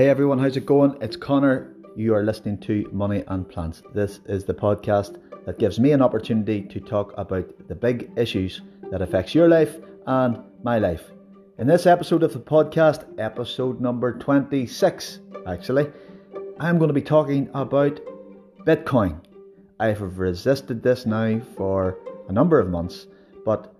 Hey 0.00 0.08
everyone, 0.08 0.38
how's 0.38 0.56
it 0.56 0.64
going? 0.64 0.96
It's 1.02 1.14
Connor. 1.14 1.74
You 1.94 2.14
are 2.14 2.22
listening 2.22 2.56
to 2.60 2.88
Money 2.90 3.22
and 3.28 3.46
Plants. 3.46 3.82
This 3.92 4.20
is 4.24 4.44
the 4.44 4.54
podcast 4.54 5.20
that 5.44 5.58
gives 5.58 5.78
me 5.78 5.92
an 5.92 6.00
opportunity 6.00 6.62
to 6.62 6.80
talk 6.80 7.12
about 7.18 7.68
the 7.68 7.74
big 7.74 8.10
issues 8.16 8.62
that 8.90 9.02
affects 9.02 9.34
your 9.34 9.46
life 9.46 9.76
and 10.06 10.42
my 10.62 10.78
life. 10.78 11.10
In 11.58 11.66
this 11.66 11.84
episode 11.84 12.22
of 12.22 12.32
the 12.32 12.38
podcast, 12.38 13.04
episode 13.20 13.82
number 13.82 14.14
26, 14.14 15.18
actually, 15.46 15.92
I'm 16.58 16.78
going 16.78 16.88
to 16.88 16.94
be 16.94 17.02
talking 17.02 17.50
about 17.52 18.00
Bitcoin. 18.60 19.20
I 19.80 19.88
have 19.88 20.18
resisted 20.18 20.82
this 20.82 21.04
now 21.04 21.42
for 21.58 21.98
a 22.26 22.32
number 22.32 22.58
of 22.58 22.70
months, 22.70 23.06
but 23.44 23.74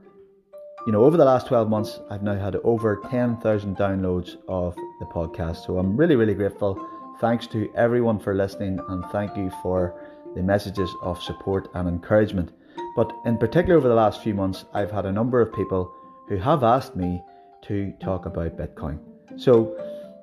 you 0.86 0.92
know, 0.92 1.04
over 1.04 1.16
the 1.16 1.24
last 1.24 1.46
12 1.46 1.68
months, 1.68 2.00
I've 2.10 2.22
now 2.22 2.36
had 2.36 2.56
over 2.64 3.02
10,000 3.10 3.76
downloads 3.76 4.36
of 4.48 4.74
the 4.98 5.06
podcast. 5.06 5.66
So 5.66 5.78
I'm 5.78 5.96
really, 5.96 6.16
really 6.16 6.34
grateful. 6.34 6.78
Thanks 7.20 7.46
to 7.48 7.70
everyone 7.74 8.18
for 8.18 8.34
listening, 8.34 8.80
and 8.88 9.04
thank 9.12 9.36
you 9.36 9.52
for 9.62 9.94
the 10.34 10.42
messages 10.42 10.90
of 11.02 11.22
support 11.22 11.68
and 11.74 11.86
encouragement. 11.86 12.52
But 12.96 13.12
in 13.26 13.36
particular, 13.36 13.76
over 13.76 13.88
the 13.88 13.94
last 13.94 14.22
few 14.22 14.32
months, 14.32 14.64
I've 14.72 14.90
had 14.90 15.04
a 15.04 15.12
number 15.12 15.40
of 15.42 15.52
people 15.52 15.92
who 16.28 16.38
have 16.38 16.64
asked 16.64 16.96
me 16.96 17.22
to 17.62 17.92
talk 18.00 18.24
about 18.24 18.56
Bitcoin. 18.56 19.00
So, 19.36 19.76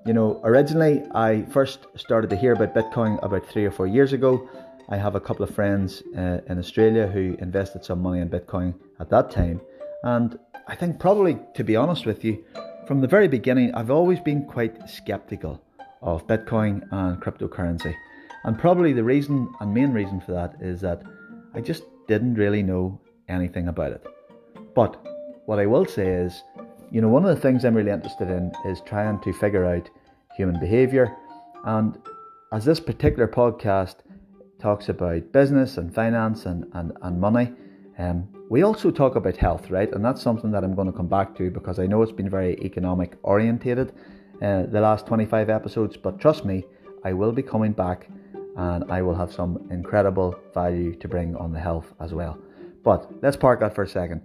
you 0.07 0.13
know, 0.13 0.41
originally 0.43 1.03
I 1.13 1.43
first 1.51 1.85
started 1.95 2.29
to 2.31 2.35
hear 2.35 2.53
about 2.53 2.73
Bitcoin 2.73 3.23
about 3.23 3.45
three 3.45 3.65
or 3.65 3.71
four 3.71 3.85
years 3.85 4.11
ago. 4.11 4.49
I 4.89 4.97
have 4.97 5.15
a 5.15 5.19
couple 5.19 5.43
of 5.43 5.53
friends 5.53 6.01
uh, 6.17 6.39
in 6.47 6.57
Australia 6.57 7.05
who 7.07 7.35
invested 7.39 7.85
some 7.85 8.01
money 8.01 8.21
in 8.21 8.29
Bitcoin 8.29 8.73
at 8.99 9.09
that 9.11 9.29
time. 9.29 9.61
And 10.03 10.37
I 10.67 10.75
think, 10.75 10.99
probably, 10.99 11.39
to 11.55 11.63
be 11.63 11.75
honest 11.75 12.05
with 12.05 12.23
you, 12.23 12.43
from 12.87 13.01
the 13.01 13.07
very 13.07 13.27
beginning, 13.27 13.73
I've 13.75 13.91
always 13.91 14.19
been 14.19 14.45
quite 14.45 14.89
skeptical 14.89 15.61
of 16.01 16.27
Bitcoin 16.27 16.87
and 16.91 17.21
cryptocurrency. 17.21 17.93
And 18.43 18.57
probably 18.57 18.93
the 18.93 19.03
reason 19.03 19.53
and 19.59 19.73
main 19.73 19.91
reason 19.91 20.21
for 20.21 20.31
that 20.31 20.55
is 20.61 20.79
that 20.81 21.01
I 21.53 21.61
just 21.61 21.83
didn't 22.07 22.35
really 22.35 22.63
know 22.63 22.99
anything 23.27 23.67
about 23.67 23.91
it. 23.91 24.05
But 24.75 25.05
what 25.47 25.59
I 25.59 25.65
will 25.65 25.85
say 25.85 26.07
is, 26.07 26.43
you 26.91 27.01
know, 27.01 27.09
one 27.09 27.25
of 27.25 27.35
the 27.35 27.41
things 27.41 27.65
I'm 27.65 27.75
really 27.75 27.91
interested 27.91 28.29
in 28.29 28.53
is 28.65 28.81
trying 28.85 29.19
to 29.21 29.33
figure 29.33 29.65
out 29.65 29.89
human 30.35 30.59
behavior. 30.59 31.13
And 31.65 31.97
as 32.53 32.63
this 32.63 32.79
particular 32.79 33.27
podcast 33.27 33.95
talks 34.59 34.87
about 34.87 35.31
business 35.31 35.77
and 35.77 35.93
finance 35.93 36.45
and, 36.45 36.65
and, 36.73 36.93
and 37.01 37.19
money, 37.19 37.51
um, 37.97 38.27
we 38.49 38.63
also 38.63 38.91
talk 38.91 39.15
about 39.15 39.37
health, 39.37 39.69
right? 39.69 39.91
And 39.91 40.05
that's 40.05 40.21
something 40.21 40.51
that 40.51 40.63
I'm 40.63 40.75
going 40.75 40.87
to 40.87 40.93
come 40.93 41.07
back 41.07 41.35
to 41.37 41.49
because 41.49 41.79
I 41.79 41.87
know 41.87 42.01
it's 42.01 42.11
been 42.11 42.29
very 42.29 42.53
economic 42.61 43.17
orientated 43.23 43.91
uh, 44.41 44.63
the 44.67 44.79
last 44.79 45.07
25 45.07 45.49
episodes. 45.49 45.97
But 45.97 46.19
trust 46.19 46.45
me, 46.45 46.65
I 47.03 47.13
will 47.13 47.31
be 47.31 47.41
coming 47.41 47.73
back 47.73 48.07
and 48.55 48.89
I 48.91 49.01
will 49.01 49.15
have 49.15 49.33
some 49.33 49.67
incredible 49.71 50.35
value 50.53 50.95
to 50.95 51.07
bring 51.07 51.35
on 51.35 51.51
the 51.51 51.59
health 51.59 51.93
as 51.99 52.13
well. 52.13 52.37
But 52.83 53.11
let's 53.21 53.35
park 53.35 53.59
that 53.61 53.75
for 53.75 53.83
a 53.83 53.87
second. 53.87 54.21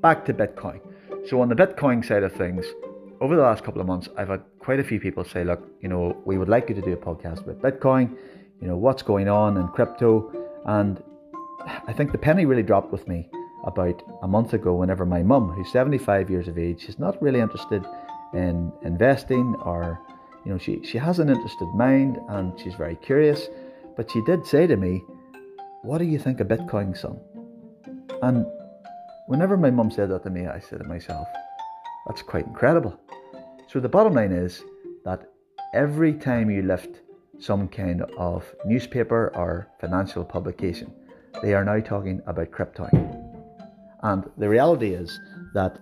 Back 0.00 0.24
to 0.26 0.34
Bitcoin. 0.34 0.80
So, 1.28 1.40
on 1.40 1.48
the 1.48 1.54
Bitcoin 1.54 2.04
side 2.04 2.24
of 2.24 2.32
things, 2.32 2.66
over 3.20 3.36
the 3.36 3.42
last 3.42 3.62
couple 3.62 3.80
of 3.80 3.86
months, 3.86 4.08
I've 4.16 4.28
had 4.28 4.42
quite 4.58 4.80
a 4.80 4.84
few 4.84 4.98
people 4.98 5.24
say, 5.24 5.44
look, 5.44 5.62
you 5.80 5.88
know, 5.88 6.20
we 6.24 6.38
would 6.38 6.48
like 6.48 6.68
you 6.68 6.74
to 6.74 6.82
do 6.82 6.92
a 6.92 6.96
podcast 6.96 7.46
with 7.46 7.62
Bitcoin, 7.62 8.16
you 8.60 8.66
know, 8.66 8.76
what's 8.76 9.02
going 9.02 9.28
on 9.28 9.56
in 9.56 9.68
crypto. 9.68 10.32
And 10.66 11.00
I 11.66 11.92
think 11.92 12.12
the 12.12 12.18
penny 12.18 12.46
really 12.46 12.62
dropped 12.62 12.92
with 12.92 13.06
me 13.06 13.28
about 13.64 14.02
a 14.22 14.28
month 14.28 14.54
ago 14.54 14.74
whenever 14.74 15.06
my 15.06 15.22
mum, 15.22 15.50
who's 15.50 15.70
75 15.70 16.30
years 16.30 16.48
of 16.48 16.58
age, 16.58 16.84
she's 16.84 16.98
not 16.98 17.20
really 17.22 17.40
interested 17.40 17.84
in 18.34 18.72
investing 18.82 19.54
or, 19.60 20.00
you 20.44 20.52
know, 20.52 20.58
she, 20.58 20.82
she 20.82 20.98
has 20.98 21.18
an 21.18 21.28
interested 21.28 21.68
mind 21.74 22.18
and 22.28 22.58
she's 22.58 22.74
very 22.74 22.96
curious. 22.96 23.48
But 23.96 24.10
she 24.10 24.22
did 24.22 24.46
say 24.46 24.66
to 24.66 24.76
me, 24.76 25.04
What 25.82 25.98
do 25.98 26.04
you 26.04 26.18
think 26.18 26.40
of 26.40 26.48
Bitcoin, 26.48 26.96
son? 26.96 27.20
And 28.22 28.46
whenever 29.26 29.56
my 29.56 29.70
mum 29.70 29.90
said 29.90 30.10
that 30.10 30.22
to 30.24 30.30
me, 30.30 30.46
I 30.46 30.58
said 30.58 30.78
to 30.80 30.88
myself, 30.88 31.28
That's 32.06 32.22
quite 32.22 32.46
incredible. 32.46 32.98
So 33.68 33.80
the 33.80 33.88
bottom 33.88 34.14
line 34.14 34.32
is 34.32 34.62
that 35.04 35.28
every 35.74 36.14
time 36.14 36.50
you 36.50 36.62
lift 36.62 37.00
some 37.38 37.68
kind 37.68 38.02
of 38.16 38.54
newspaper 38.64 39.32
or 39.34 39.68
financial 39.80 40.24
publication, 40.24 40.92
they 41.42 41.54
are 41.54 41.64
now 41.64 41.80
talking 41.80 42.20
about 42.26 42.50
crypto. 42.50 42.88
And 44.02 44.28
the 44.36 44.48
reality 44.48 44.94
is 44.94 45.18
that 45.54 45.78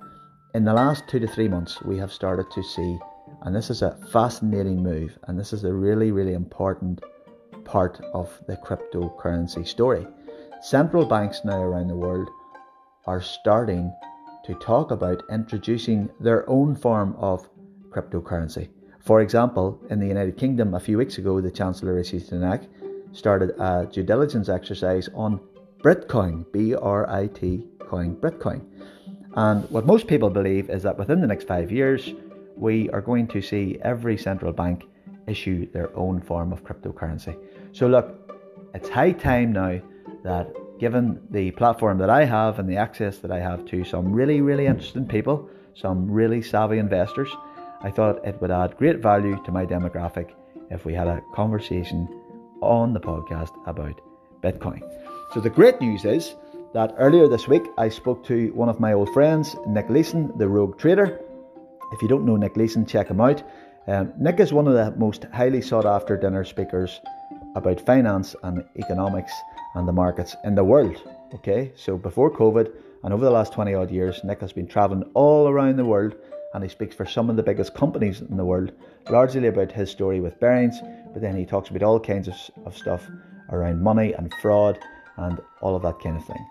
in 0.54 0.64
the 0.64 0.74
last 0.74 1.04
two 1.08 1.18
to 1.20 1.26
three 1.26 1.48
months, 1.48 1.80
we 1.82 1.96
have 1.98 2.12
started 2.12 2.50
to 2.52 2.62
see, 2.62 2.98
and 3.42 3.54
this 3.54 3.70
is 3.70 3.82
a 3.82 3.96
fascinating 4.12 4.82
move, 4.82 5.18
and 5.24 5.38
this 5.38 5.52
is 5.52 5.64
a 5.64 5.72
really, 5.72 6.10
really 6.10 6.34
important 6.34 7.00
part 7.64 8.00
of 8.12 8.30
the 8.46 8.56
cryptocurrency 8.56 9.66
story. 9.66 10.06
Central 10.60 11.06
banks 11.06 11.40
now 11.44 11.62
around 11.62 11.88
the 11.88 11.96
world 11.96 12.28
are 13.06 13.22
starting 13.22 13.92
to 14.44 14.54
talk 14.54 14.90
about 14.90 15.22
introducing 15.30 16.08
their 16.20 16.48
own 16.48 16.74
form 16.74 17.14
of 17.18 17.48
cryptocurrency. 17.90 18.68
For 19.00 19.20
example, 19.20 19.80
in 19.88 19.98
the 20.00 20.06
United 20.06 20.36
Kingdom, 20.36 20.74
a 20.74 20.80
few 20.80 20.98
weeks 20.98 21.18
ago, 21.18 21.40
the 21.40 21.50
Chancellor 21.50 21.94
Rishi 21.94 22.20
Sunak 22.20 22.66
started 23.12 23.50
a 23.58 23.88
due 23.90 24.02
diligence 24.02 24.48
exercise 24.48 25.08
on 25.14 25.40
Bitcoin, 25.82 26.44
B 26.52 26.74
R 26.74 27.08
I 27.08 27.26
T 27.28 27.66
coin, 27.80 28.16
Britcoin. 28.16 28.64
And 29.34 29.68
what 29.70 29.86
most 29.86 30.06
people 30.06 30.30
believe 30.30 30.70
is 30.70 30.82
that 30.82 30.98
within 30.98 31.20
the 31.20 31.26
next 31.26 31.46
five 31.46 31.70
years, 31.70 32.12
we 32.56 32.90
are 32.90 33.00
going 33.00 33.26
to 33.28 33.40
see 33.40 33.78
every 33.82 34.16
central 34.16 34.52
bank 34.52 34.84
issue 35.26 35.70
their 35.70 35.96
own 35.96 36.20
form 36.20 36.52
of 36.52 36.64
cryptocurrency. 36.64 37.36
So, 37.72 37.86
look, 37.86 38.32
it's 38.74 38.88
high 38.88 39.12
time 39.12 39.52
now 39.52 39.80
that 40.24 40.52
given 40.78 41.20
the 41.30 41.50
platform 41.52 41.98
that 41.98 42.10
I 42.10 42.24
have 42.24 42.58
and 42.58 42.68
the 42.68 42.76
access 42.76 43.18
that 43.18 43.30
I 43.30 43.38
have 43.38 43.64
to 43.66 43.84
some 43.84 44.12
really, 44.12 44.40
really 44.40 44.66
interesting 44.66 45.06
people, 45.06 45.48
some 45.74 46.10
really 46.10 46.42
savvy 46.42 46.78
investors, 46.78 47.30
I 47.82 47.90
thought 47.90 48.26
it 48.26 48.40
would 48.40 48.50
add 48.50 48.76
great 48.76 48.98
value 48.98 49.42
to 49.44 49.52
my 49.52 49.64
demographic 49.64 50.32
if 50.70 50.84
we 50.84 50.92
had 50.92 51.06
a 51.06 51.22
conversation 51.34 52.08
on 52.62 52.92
the 52.92 53.00
podcast 53.00 53.50
about 53.66 54.00
Bitcoin. 54.42 54.80
So, 55.32 55.40
the 55.40 55.50
great 55.50 55.80
news 55.80 56.04
is 56.04 56.34
that 56.72 56.94
earlier 56.98 57.28
this 57.28 57.48
week 57.48 57.64
I 57.78 57.88
spoke 57.88 58.24
to 58.26 58.48
one 58.52 58.68
of 58.68 58.80
my 58.80 58.92
old 58.92 59.12
friends, 59.12 59.56
Nick 59.66 59.88
Leeson, 59.88 60.36
the 60.38 60.48
rogue 60.48 60.78
trader. 60.78 61.20
If 61.92 62.02
you 62.02 62.08
don't 62.08 62.24
know 62.24 62.36
Nick 62.36 62.56
Leeson, 62.56 62.86
check 62.86 63.08
him 63.08 63.20
out. 63.20 63.42
Um, 63.86 64.12
Nick 64.18 64.38
is 64.40 64.52
one 64.52 64.68
of 64.68 64.74
the 64.74 64.92
most 64.98 65.24
highly 65.32 65.62
sought 65.62 65.86
after 65.86 66.16
dinner 66.16 66.44
speakers 66.44 67.00
about 67.56 67.80
finance 67.80 68.36
and 68.42 68.64
economics 68.76 69.32
and 69.74 69.88
the 69.88 69.92
markets 69.92 70.36
in 70.44 70.54
the 70.54 70.64
world. 70.64 71.02
Okay, 71.34 71.72
so 71.76 71.96
before 71.96 72.30
COVID 72.30 72.72
and 73.02 73.12
over 73.12 73.24
the 73.24 73.30
last 73.30 73.52
20 73.52 73.74
odd 73.74 73.90
years, 73.90 74.22
Nick 74.24 74.40
has 74.40 74.52
been 74.52 74.66
traveling 74.66 75.04
all 75.14 75.48
around 75.48 75.76
the 75.76 75.84
world 75.84 76.14
and 76.54 76.62
he 76.62 76.68
speaks 76.68 76.94
for 76.94 77.06
some 77.06 77.30
of 77.30 77.36
the 77.36 77.42
biggest 77.42 77.74
companies 77.74 78.20
in 78.20 78.36
the 78.36 78.44
world, 78.44 78.72
largely 79.08 79.46
about 79.46 79.72
his 79.72 79.90
story 79.90 80.20
with 80.20 80.38
Barings, 80.40 80.80
but 81.12 81.22
then 81.22 81.36
he 81.36 81.46
talks 81.46 81.70
about 81.70 81.82
all 81.82 82.00
kinds 82.00 82.28
of, 82.28 82.34
of 82.66 82.76
stuff 82.76 83.08
around 83.50 83.82
money 83.82 84.12
and 84.12 84.32
fraud 84.42 84.78
and 85.16 85.40
all 85.60 85.76
of 85.76 85.82
that 85.82 86.00
kind 86.00 86.16
of 86.16 86.24
thing. 86.24 86.46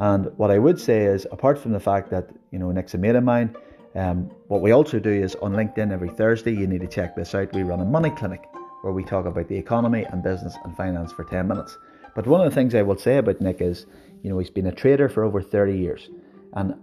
And 0.00 0.26
what 0.36 0.50
I 0.50 0.58
would 0.58 0.80
say 0.80 1.04
is, 1.04 1.26
apart 1.32 1.58
from 1.58 1.72
the 1.72 1.80
fact 1.80 2.10
that 2.10 2.30
you 2.50 2.58
know 2.58 2.70
Nick's 2.70 2.94
a 2.94 2.98
mate 2.98 3.16
of 3.16 3.24
mine, 3.24 3.56
um, 3.94 4.30
what 4.46 4.60
we 4.60 4.70
also 4.70 4.98
do 4.98 5.10
is 5.10 5.34
on 5.36 5.52
LinkedIn 5.54 5.92
every 5.92 6.10
Thursday. 6.10 6.52
You 6.52 6.66
need 6.66 6.82
to 6.82 6.86
check 6.86 7.16
this 7.16 7.34
out. 7.34 7.52
We 7.52 7.62
run 7.62 7.80
a 7.80 7.84
money 7.84 8.10
clinic 8.10 8.44
where 8.82 8.92
we 8.92 9.02
talk 9.02 9.26
about 9.26 9.48
the 9.48 9.56
economy 9.56 10.04
and 10.04 10.22
business 10.22 10.54
and 10.64 10.76
finance 10.76 11.12
for 11.12 11.24
10 11.24 11.48
minutes. 11.48 11.76
But 12.14 12.26
one 12.26 12.40
of 12.40 12.48
the 12.48 12.54
things 12.54 12.74
I 12.74 12.82
will 12.82 12.98
say 12.98 13.16
about 13.18 13.40
Nick 13.40 13.60
is, 13.60 13.86
you 14.22 14.30
know, 14.30 14.38
he's 14.38 14.50
been 14.50 14.66
a 14.66 14.72
trader 14.72 15.08
for 15.08 15.24
over 15.24 15.42
30 15.42 15.76
years, 15.76 16.10
and 16.54 16.74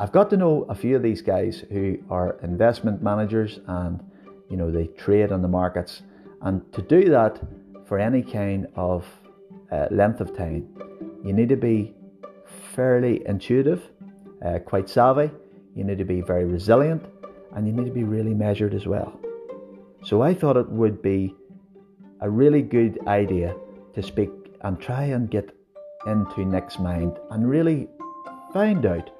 I've 0.00 0.12
got 0.12 0.30
to 0.30 0.38
know 0.38 0.64
a 0.70 0.74
few 0.74 0.96
of 0.96 1.02
these 1.02 1.20
guys 1.20 1.62
who 1.70 1.98
are 2.08 2.38
investment 2.42 3.02
managers 3.02 3.60
and 3.66 4.00
you 4.48 4.56
know 4.56 4.70
they 4.70 4.86
trade 4.86 5.30
on 5.30 5.42
the 5.42 5.48
markets. 5.48 6.00
And 6.40 6.72
to 6.72 6.80
do 6.80 7.10
that 7.10 7.38
for 7.84 7.98
any 7.98 8.22
kind 8.22 8.66
of 8.76 9.06
uh, 9.70 9.88
length 9.90 10.22
of 10.22 10.34
time, 10.34 10.66
you 11.22 11.34
need 11.34 11.50
to 11.50 11.56
be 11.56 11.94
fairly 12.74 13.20
intuitive, 13.26 13.90
uh, 14.42 14.60
quite 14.60 14.88
savvy. 14.88 15.30
You 15.76 15.84
need 15.84 15.98
to 15.98 16.06
be 16.06 16.22
very 16.22 16.46
resilient, 16.46 17.04
and 17.54 17.66
you 17.66 17.72
need 17.74 17.84
to 17.84 17.92
be 17.92 18.04
really 18.04 18.32
measured 18.32 18.72
as 18.72 18.86
well. 18.86 19.20
So 20.02 20.22
I 20.22 20.32
thought 20.32 20.56
it 20.56 20.70
would 20.70 21.02
be 21.02 21.34
a 22.22 22.30
really 22.30 22.62
good 22.62 23.06
idea 23.06 23.54
to 23.94 24.02
speak 24.02 24.30
and 24.62 24.80
try 24.80 25.04
and 25.04 25.30
get 25.30 25.54
into 26.06 26.46
Nick's 26.46 26.78
mind 26.78 27.18
and 27.30 27.46
really 27.46 27.86
find 28.54 28.86
out 28.86 29.10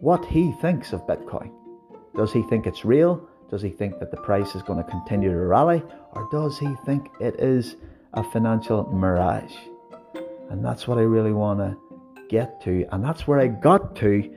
what 0.00 0.24
he 0.24 0.52
thinks 0.52 0.92
of 0.92 1.06
Bitcoin. 1.06 1.52
Does 2.14 2.32
he 2.32 2.42
think 2.42 2.66
it's 2.66 2.84
real? 2.84 3.28
Does 3.50 3.62
he 3.62 3.70
think 3.70 3.98
that 4.00 4.10
the 4.10 4.16
price 4.16 4.54
is 4.54 4.62
going 4.62 4.82
to 4.82 4.90
continue 4.90 5.30
to 5.30 5.36
rally? 5.36 5.82
Or 6.12 6.28
does 6.30 6.58
he 6.58 6.74
think 6.84 7.08
it 7.20 7.38
is 7.38 7.76
a 8.14 8.22
financial 8.22 8.90
mirage? 8.92 9.54
And 10.50 10.64
that's 10.64 10.88
what 10.88 10.98
I 10.98 11.02
really 11.02 11.32
want 11.32 11.60
to 11.60 11.76
get 12.28 12.62
to. 12.62 12.86
And 12.92 13.04
that's 13.04 13.26
where 13.26 13.40
I 13.40 13.48
got 13.48 13.94
to 13.96 14.32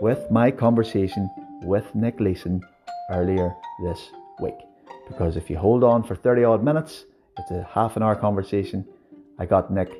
with 0.00 0.30
my 0.30 0.50
conversation 0.50 1.30
with 1.62 1.94
Nick 1.94 2.18
Leeson 2.18 2.62
earlier 3.10 3.54
this 3.84 4.10
week. 4.40 4.56
because 5.08 5.36
if 5.36 5.50
you 5.50 5.56
hold 5.58 5.84
on 5.84 6.02
for 6.02 6.16
30 6.16 6.44
odd 6.44 6.64
minutes, 6.64 7.04
it's 7.38 7.50
a 7.50 7.62
half 7.70 7.96
an 7.96 8.02
hour 8.02 8.14
conversation. 8.16 8.86
I 9.38 9.46
got 9.46 9.70
Nick 9.70 9.90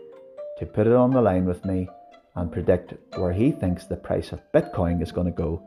to 0.58 0.66
put 0.66 0.86
it 0.86 0.92
on 0.92 1.10
the 1.10 1.20
line 1.20 1.44
with 1.44 1.64
me 1.64 1.88
and 2.34 2.50
predict 2.50 2.94
where 3.16 3.32
he 3.32 3.52
thinks 3.52 3.84
the 3.84 3.96
price 3.96 4.32
of 4.32 4.40
Bitcoin 4.52 5.02
is 5.02 5.12
going 5.12 5.26
to 5.26 5.32
go 5.32 5.62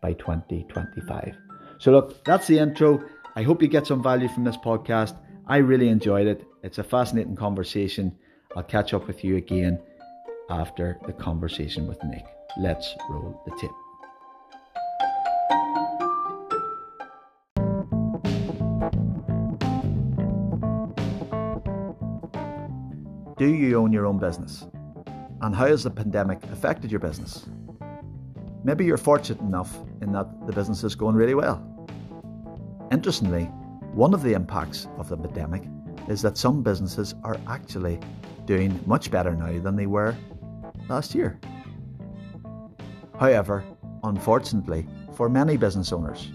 by 0.00 0.12
2025. 0.14 1.36
So, 1.78 1.92
look, 1.92 2.24
that's 2.24 2.46
the 2.46 2.58
intro. 2.58 3.02
I 3.36 3.42
hope 3.42 3.62
you 3.62 3.68
get 3.68 3.86
some 3.86 4.02
value 4.02 4.28
from 4.28 4.44
this 4.44 4.56
podcast. 4.56 5.16
I 5.46 5.58
really 5.58 5.88
enjoyed 5.88 6.26
it. 6.26 6.44
It's 6.62 6.78
a 6.78 6.84
fascinating 6.84 7.36
conversation. 7.36 8.16
I'll 8.56 8.62
catch 8.62 8.92
up 8.92 9.06
with 9.06 9.24
you 9.24 9.36
again 9.36 9.80
after 10.50 10.98
the 11.06 11.12
conversation 11.12 11.86
with 11.86 12.02
Nick. 12.04 12.24
Let's 12.58 12.94
roll 13.08 13.42
the 13.46 13.56
tape. 13.56 13.70
Do 23.38 23.46
you 23.46 23.78
own 23.78 23.90
your 23.90 24.04
own 24.04 24.18
business? 24.18 24.66
And 25.42 25.54
how 25.54 25.66
has 25.66 25.84
the 25.84 25.90
pandemic 25.90 26.42
affected 26.44 26.90
your 26.90 27.00
business? 27.00 27.46
Maybe 28.62 28.84
you're 28.84 28.96
fortunate 28.96 29.40
enough 29.40 29.74
in 30.02 30.12
that 30.12 30.46
the 30.46 30.52
business 30.52 30.84
is 30.84 30.94
going 30.94 31.16
really 31.16 31.34
well. 31.34 31.66
Interestingly, 32.92 33.44
one 33.94 34.12
of 34.12 34.22
the 34.22 34.34
impacts 34.34 34.86
of 34.98 35.08
the 35.08 35.16
pandemic 35.16 35.62
is 36.08 36.20
that 36.22 36.36
some 36.36 36.62
businesses 36.62 37.14
are 37.24 37.38
actually 37.46 37.98
doing 38.44 38.78
much 38.86 39.10
better 39.10 39.34
now 39.34 39.58
than 39.60 39.76
they 39.76 39.86
were 39.86 40.14
last 40.88 41.14
year. 41.14 41.38
However, 43.18 43.64
unfortunately, 44.02 44.86
for 45.14 45.28
many 45.28 45.56
business 45.56 45.92
owners, 45.92 46.30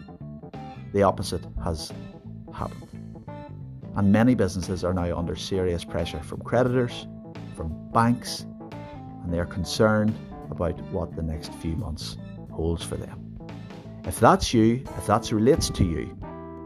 the 0.93 1.03
opposite 1.03 1.43
has 1.63 1.91
happened 2.53 2.85
and 3.95 4.11
many 4.11 4.35
businesses 4.35 4.83
are 4.83 4.93
now 4.93 5.17
under 5.17 5.35
serious 5.35 5.85
pressure 5.85 6.21
from 6.21 6.41
creditors, 6.41 7.07
from 7.55 7.89
banks, 7.91 8.45
and 9.25 9.33
they 9.33 9.39
are 9.39 9.45
concerned 9.45 10.13
about 10.51 10.79
what 10.91 11.15
the 11.15 11.23
next 11.23 11.51
few 11.55 11.75
months 11.75 12.17
holds 12.51 12.83
for 12.83 12.95
them. 12.95 13.39
If 14.05 14.19
that's 14.19 14.53
you, 14.53 14.83
if 14.97 15.07
that 15.07 15.31
relates 15.31 15.71
to 15.71 15.83
you, 15.83 16.15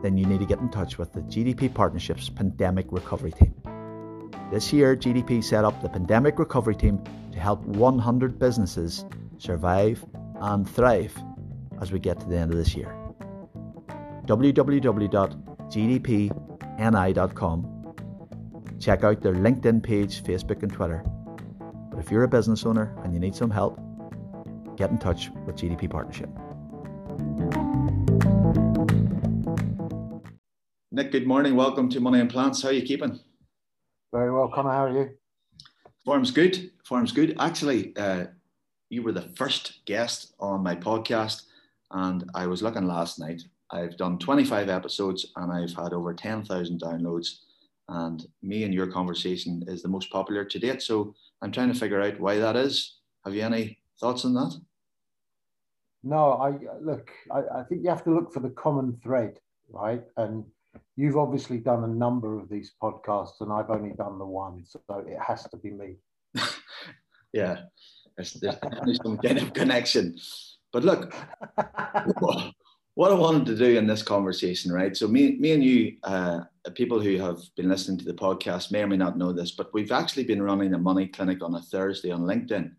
then 0.03 0.17
you 0.17 0.25
need 0.25 0.41
to 0.41 0.45
get 0.45 0.59
in 0.59 0.69
touch 0.69 0.97
with 0.97 1.13
the 1.13 1.21
GDP 1.21 1.73
Partnerships 1.73 2.27
Pandemic 2.27 2.87
Recovery 2.89 3.31
Team. 3.31 3.55
This 4.51 4.73
year, 4.73 4.97
GDP 4.97 5.41
set 5.41 5.63
up 5.63 5.81
the 5.81 5.87
Pandemic 5.87 6.37
Recovery 6.37 6.75
Team 6.75 7.01
to 7.31 7.39
help 7.39 7.63
100 7.63 8.37
businesses 8.37 9.05
survive 9.37 10.03
and 10.41 10.69
thrive 10.69 11.15
as 11.81 11.93
we 11.93 11.99
get 11.99 12.19
to 12.19 12.27
the 12.27 12.35
end 12.37 12.51
of 12.51 12.57
this 12.57 12.75
year. 12.75 12.93
www.gdpni.com. 14.25 15.25
Check 18.79 19.03
out 19.03 19.21
their 19.21 19.33
LinkedIn 19.33 19.81
page, 19.83 20.23
Facebook, 20.23 20.63
and 20.63 20.71
Twitter. 20.73 21.05
But 21.99 22.05
if 22.05 22.11
you're 22.13 22.23
a 22.23 22.29
business 22.29 22.65
owner 22.65 22.95
and 23.03 23.13
you 23.13 23.19
need 23.19 23.35
some 23.35 23.51
help, 23.51 23.77
get 24.77 24.89
in 24.89 24.97
touch 24.97 25.31
with 25.45 25.57
GDP 25.57 25.89
Partnership. 25.89 26.29
Nick, 30.93 31.11
good 31.11 31.27
morning. 31.27 31.57
Welcome 31.57 31.89
to 31.89 31.99
Money 31.99 32.21
and 32.21 32.29
Plants. 32.29 32.61
How 32.61 32.69
are 32.69 32.71
you 32.71 32.83
keeping? 32.83 33.19
Very 34.13 34.31
well, 34.31 34.47
Connor. 34.47 34.71
How 34.71 34.85
are 34.85 34.97
you? 34.97 35.09
Form's 36.05 36.31
good. 36.31 36.71
Form's 36.85 37.11
good. 37.11 37.35
Actually, 37.37 37.93
uh, 37.97 38.27
you 38.89 39.03
were 39.03 39.11
the 39.11 39.33
first 39.35 39.83
guest 39.83 40.35
on 40.39 40.63
my 40.63 40.77
podcast, 40.77 41.47
and 41.91 42.31
I 42.33 42.47
was 42.47 42.61
looking 42.61 42.87
last 42.87 43.19
night 43.19 43.41
I've 43.71 43.97
done 43.97 44.17
25 44.19 44.69
episodes 44.69 45.33
and 45.35 45.51
I've 45.51 45.73
had 45.73 45.91
over 45.91 46.13
10,000 46.13 46.79
downloads. 46.79 47.39
And 47.89 48.25
me 48.41 48.63
and 48.63 48.73
your 48.73 48.87
conversation 48.87 49.65
is 49.67 49.81
the 49.81 49.89
most 49.89 50.09
popular 50.11 50.45
to 50.45 50.59
date. 50.59 50.81
So 50.81 51.13
I'm 51.41 51.51
trying 51.51 51.71
to 51.71 51.79
figure 51.79 52.01
out 52.01 52.19
why 52.19 52.37
that 52.37 52.55
is. 52.55 52.97
Have 53.25 53.33
you 53.33 53.43
any 53.43 53.79
thoughts 53.99 54.25
on 54.25 54.33
that? 54.33 54.55
No, 56.03 56.33
I 56.33 56.57
look, 56.81 57.11
I, 57.31 57.59
I 57.59 57.63
think 57.63 57.83
you 57.83 57.89
have 57.89 58.03
to 58.05 58.13
look 58.13 58.33
for 58.33 58.39
the 58.39 58.49
common 58.51 58.97
thread, 59.03 59.39
right? 59.69 60.03
And 60.17 60.45
you've 60.95 61.17
obviously 61.17 61.57
done 61.57 61.83
a 61.83 61.87
number 61.87 62.39
of 62.39 62.49
these 62.49 62.73
podcasts, 62.81 63.41
and 63.41 63.51
I've 63.51 63.69
only 63.69 63.93
done 63.95 64.17
the 64.17 64.25
one. 64.25 64.63
So 64.65 64.79
it 64.89 65.17
has 65.19 65.43
to 65.49 65.57
be 65.57 65.71
me. 65.71 65.95
yeah, 67.33 67.61
there's, 68.15 68.33
there's 68.33 68.55
definitely 68.55 68.95
some 69.03 69.17
kind 69.17 69.39
of 69.39 69.53
connection. 69.53 70.17
But 70.71 70.83
look, 70.83 71.13
what 72.95 73.11
I 73.11 73.15
wanted 73.15 73.45
to 73.45 73.55
do 73.55 73.77
in 73.77 73.87
this 73.87 74.03
conversation, 74.03 74.71
right? 74.71 74.95
So 74.95 75.07
me, 75.07 75.37
me 75.37 75.53
and 75.53 75.63
you, 75.63 75.97
uh, 76.03 76.41
people 76.75 76.99
who 76.99 77.17
have 77.17 77.37
been 77.55 77.69
listening 77.69 77.97
to 77.99 78.05
the 78.05 78.13
podcast 78.13 78.71
may 78.71 78.83
or 78.83 78.87
may 78.87 78.97
not 78.97 79.17
know 79.17 79.31
this, 79.31 79.51
but 79.51 79.73
we've 79.73 79.91
actually 79.91 80.25
been 80.25 80.41
running 80.41 80.73
a 80.73 80.77
money 80.77 81.07
clinic 81.07 81.43
on 81.43 81.55
a 81.55 81.61
Thursday 81.61 82.11
on 82.11 82.21
LinkedIn, 82.21 82.71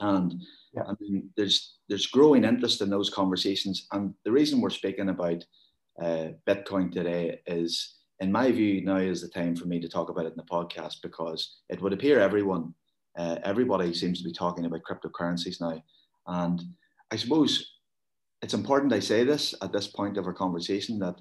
and 0.00 0.42
yeah. 0.74 0.82
I 0.82 0.94
mean, 1.00 1.30
there's 1.36 1.78
there's 1.88 2.06
growing 2.06 2.44
interest 2.44 2.80
in 2.80 2.90
those 2.90 3.10
conversations, 3.10 3.86
and 3.92 4.14
the 4.24 4.32
reason 4.32 4.60
we're 4.60 4.70
speaking 4.70 5.08
about 5.08 5.44
uh, 6.02 6.28
Bitcoin 6.46 6.92
today 6.92 7.40
is, 7.46 7.96
in 8.20 8.32
my 8.32 8.50
view, 8.50 8.82
now 8.84 8.96
is 8.96 9.22
the 9.22 9.28
time 9.28 9.54
for 9.56 9.66
me 9.66 9.80
to 9.80 9.88
talk 9.88 10.10
about 10.10 10.26
it 10.26 10.32
in 10.32 10.36
the 10.36 10.42
podcast 10.42 10.96
because 11.02 11.60
it 11.68 11.80
would 11.80 11.92
appear 11.92 12.20
everyone, 12.20 12.74
uh, 13.16 13.38
everybody 13.44 13.94
seems 13.94 14.18
to 14.18 14.24
be 14.24 14.32
talking 14.32 14.66
about 14.66 14.82
cryptocurrencies 14.82 15.60
now, 15.60 15.82
and 16.26 16.62
I 17.10 17.16
suppose 17.16 17.73
it's 18.42 18.54
important 18.54 18.92
I 18.92 19.00
say 19.00 19.24
this 19.24 19.54
at 19.62 19.72
this 19.72 19.86
point 19.86 20.18
of 20.18 20.26
our 20.26 20.32
conversation 20.32 20.98
that 21.00 21.16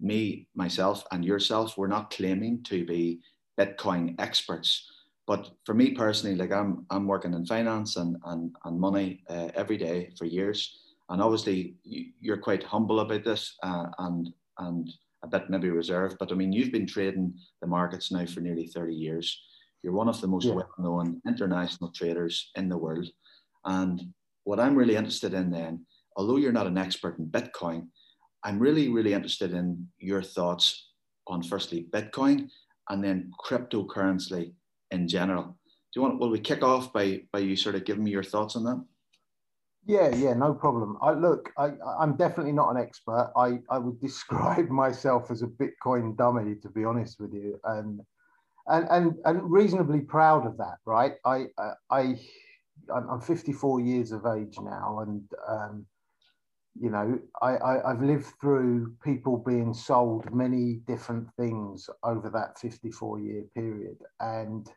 me, 0.00 0.48
myself, 0.54 1.04
and 1.12 1.24
yourself, 1.24 1.78
we're 1.78 1.86
not 1.86 2.10
claiming 2.10 2.62
to 2.64 2.84
be 2.84 3.20
Bitcoin 3.58 4.14
experts. 4.18 4.90
But 5.26 5.50
for 5.64 5.74
me 5.74 5.92
personally, 5.92 6.36
like 6.36 6.52
I'm, 6.52 6.84
I'm 6.90 7.06
working 7.06 7.32
in 7.32 7.46
finance 7.46 7.96
and, 7.96 8.16
and, 8.26 8.54
and 8.64 8.78
money 8.78 9.22
uh, 9.30 9.48
every 9.54 9.78
day 9.78 10.12
for 10.18 10.26
years. 10.26 10.78
And 11.08 11.22
obviously, 11.22 11.76
you're 11.84 12.38
quite 12.38 12.62
humble 12.62 13.00
about 13.00 13.24
this 13.24 13.56
uh, 13.62 13.86
and, 13.98 14.30
and 14.58 14.90
a 15.22 15.28
bit 15.28 15.48
maybe 15.48 15.70
reserved. 15.70 16.16
But 16.18 16.32
I 16.32 16.34
mean, 16.34 16.52
you've 16.52 16.72
been 16.72 16.86
trading 16.86 17.34
the 17.60 17.66
markets 17.66 18.12
now 18.12 18.26
for 18.26 18.40
nearly 18.40 18.66
30 18.66 18.94
years. 18.94 19.40
You're 19.82 19.92
one 19.92 20.08
of 20.08 20.20
the 20.20 20.26
most 20.26 20.46
yeah. 20.46 20.54
well 20.54 20.70
known 20.78 21.20
international 21.26 21.90
traders 21.90 22.50
in 22.56 22.68
the 22.68 22.78
world. 22.78 23.08
And 23.64 24.02
what 24.44 24.60
I'm 24.60 24.76
really 24.76 24.96
interested 24.96 25.34
in 25.34 25.50
then 25.50 25.86
although 26.16 26.36
you're 26.36 26.52
not 26.52 26.66
an 26.66 26.78
expert 26.78 27.18
in 27.18 27.26
Bitcoin, 27.26 27.88
I'm 28.44 28.58
really, 28.58 28.88
really 28.88 29.14
interested 29.14 29.52
in 29.52 29.88
your 29.98 30.22
thoughts 30.22 30.90
on 31.26 31.42
firstly 31.42 31.86
Bitcoin 31.90 32.48
and 32.90 33.02
then 33.02 33.32
cryptocurrency 33.44 34.52
in 34.90 35.08
general. 35.08 35.44
Do 35.44 36.00
you 36.00 36.02
want? 36.02 36.20
Will 36.20 36.30
we 36.30 36.40
kick 36.40 36.62
off 36.62 36.92
by 36.92 37.22
by 37.32 37.38
you 37.38 37.56
sort 37.56 37.76
of 37.76 37.84
giving 37.84 38.04
me 38.04 38.10
your 38.10 38.24
thoughts 38.24 38.56
on 38.56 38.64
that? 38.64 38.84
Yeah, 39.86 40.14
yeah, 40.14 40.32
no 40.32 40.54
problem. 40.54 40.96
I 41.02 41.12
look, 41.12 41.52
I, 41.58 41.72
I'm 42.00 42.16
definitely 42.16 42.52
not 42.52 42.70
an 42.70 42.82
expert. 42.82 43.32
I, 43.36 43.58
I 43.70 43.78
would 43.78 44.00
describe 44.08 44.68
myself 44.68 45.30
as 45.30 45.42
a 45.42 45.46
Bitcoin 45.46 46.16
dummy, 46.16 46.56
to 46.62 46.68
be 46.70 46.84
honest 46.84 47.20
with 47.20 47.32
you, 47.32 47.60
and 47.64 48.00
and 48.66 48.86
and, 48.90 49.14
and 49.24 49.50
reasonably 49.50 50.00
proud 50.00 50.46
of 50.46 50.56
that. 50.58 50.78
Right? 50.84 51.14
I 51.24 51.46
I 51.90 52.18
I'm 52.94 53.20
54 53.20 53.80
years 53.80 54.12
of 54.12 54.26
age 54.26 54.58
now, 54.60 55.00
and 55.00 55.22
um, 55.48 55.86
you 56.80 56.90
know, 56.90 57.18
I, 57.40 57.56
I, 57.56 57.90
have 57.90 58.02
lived 58.02 58.26
through 58.40 58.94
people 59.04 59.36
being 59.36 59.72
sold 59.72 60.32
many 60.34 60.80
different 60.86 61.28
things 61.38 61.88
over 62.02 62.28
that 62.30 62.58
54 62.58 63.20
year 63.20 63.44
period 63.54 63.96
and 64.20 64.68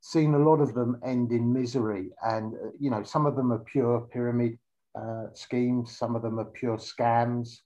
seen 0.00 0.34
a 0.34 0.38
lot 0.38 0.60
of 0.60 0.74
them 0.74 0.98
end 1.04 1.32
in 1.32 1.52
misery. 1.52 2.10
And, 2.22 2.54
uh, 2.54 2.70
you 2.78 2.90
know, 2.90 3.02
some 3.02 3.26
of 3.26 3.36
them 3.36 3.52
are 3.52 3.58
pure 3.58 4.00
pyramid 4.12 4.58
uh, 4.94 5.26
schemes, 5.34 5.96
some 5.96 6.16
of 6.16 6.22
them 6.22 6.38
are 6.38 6.46
pure 6.46 6.78
scams. 6.78 7.60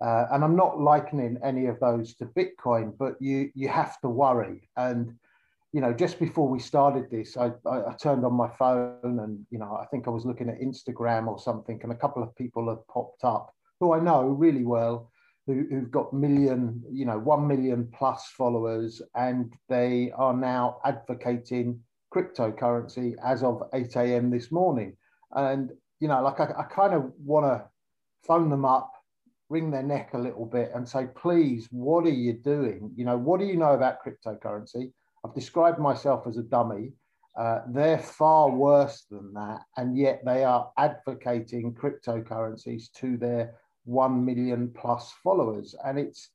Uh, 0.00 0.26
and 0.32 0.42
I'm 0.42 0.56
not 0.56 0.80
likening 0.80 1.38
any 1.44 1.66
of 1.66 1.78
those 1.78 2.14
to 2.16 2.26
Bitcoin, 2.26 2.96
but 2.98 3.14
you, 3.20 3.50
you 3.54 3.68
have 3.68 4.00
to 4.00 4.08
worry. 4.08 4.68
And, 4.76 5.14
you 5.74 5.80
know, 5.80 5.92
just 5.92 6.20
before 6.20 6.48
we 6.48 6.60
started 6.60 7.10
this, 7.10 7.36
I, 7.36 7.50
I, 7.66 7.78
I, 7.88 7.94
turned 8.00 8.24
on 8.24 8.32
my 8.32 8.48
phone 8.48 9.18
and, 9.18 9.44
you 9.50 9.58
know, 9.58 9.76
I 9.82 9.86
think 9.86 10.06
I 10.06 10.10
was 10.10 10.24
looking 10.24 10.48
at 10.48 10.60
Instagram 10.60 11.26
or 11.26 11.36
something, 11.36 11.80
and 11.82 11.90
a 11.90 11.96
couple 11.96 12.22
of 12.22 12.32
people 12.36 12.68
have 12.68 12.86
popped 12.86 13.24
up 13.24 13.52
who 13.80 13.92
I 13.92 13.98
know 13.98 14.22
really 14.22 14.64
well, 14.64 15.10
who, 15.48 15.66
who've 15.68 15.90
got 15.90 16.12
million, 16.12 16.80
you 16.92 17.04
know, 17.04 17.18
1 17.18 17.48
million 17.48 17.90
plus 17.92 18.24
followers, 18.38 19.02
and 19.16 19.52
they 19.68 20.12
are 20.16 20.32
now 20.32 20.78
advocating 20.84 21.80
cryptocurrency 22.14 23.16
as 23.24 23.42
of 23.42 23.60
8 23.74 23.96
a.m. 23.96 24.30
this 24.30 24.52
morning. 24.52 24.96
And, 25.32 25.72
you 25.98 26.06
know, 26.06 26.22
like 26.22 26.38
I, 26.38 26.52
I 26.56 26.62
kind 26.72 26.94
of 26.94 27.10
want 27.18 27.46
to 27.46 27.68
phone 28.24 28.48
them 28.48 28.64
up, 28.64 28.92
wring 29.48 29.72
their 29.72 29.82
neck 29.82 30.10
a 30.14 30.18
little 30.18 30.46
bit 30.46 30.70
and 30.72 30.88
say, 30.88 31.08
please, 31.16 31.66
what 31.72 32.04
are 32.04 32.10
you 32.10 32.34
doing? 32.34 32.92
You 32.94 33.06
know, 33.06 33.18
what 33.18 33.40
do 33.40 33.46
you 33.46 33.56
know 33.56 33.72
about 33.72 33.98
cryptocurrency? 34.06 34.92
I've 35.24 35.34
described 35.34 35.78
myself 35.78 36.26
as 36.26 36.36
a 36.36 36.42
dummy. 36.42 36.92
Uh, 37.36 37.60
they're 37.68 37.98
far 37.98 38.50
worse 38.50 39.06
than 39.10 39.32
that, 39.34 39.60
and 39.76 39.96
yet 39.96 40.22
they 40.24 40.44
are 40.44 40.70
advocating 40.78 41.74
cryptocurrencies 41.74 42.92
to 42.92 43.16
their 43.16 43.54
one 43.84 44.24
million 44.24 44.70
plus 44.70 45.12
followers, 45.22 45.74
and 45.84 45.98
it's 45.98 46.30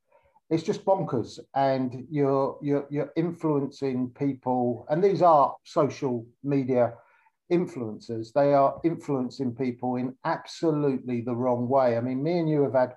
it's 0.49 0.63
just 0.63 0.83
bonkers. 0.83 1.39
And 1.55 2.05
you're 2.09 2.57
you're 2.61 2.87
you're 2.89 3.13
influencing 3.15 4.09
people. 4.09 4.85
And 4.89 5.03
these 5.03 5.21
are 5.21 5.55
social 5.63 6.25
media 6.43 6.93
influencers. 7.51 8.33
They 8.33 8.53
are 8.53 8.79
influencing 8.83 9.55
people 9.55 9.95
in 9.95 10.15
absolutely 10.25 11.21
the 11.21 11.35
wrong 11.35 11.69
way. 11.69 11.97
I 11.97 12.01
mean 12.01 12.21
me 12.21 12.39
and 12.39 12.49
you 12.49 12.63
have 12.63 12.73
had 12.73 12.95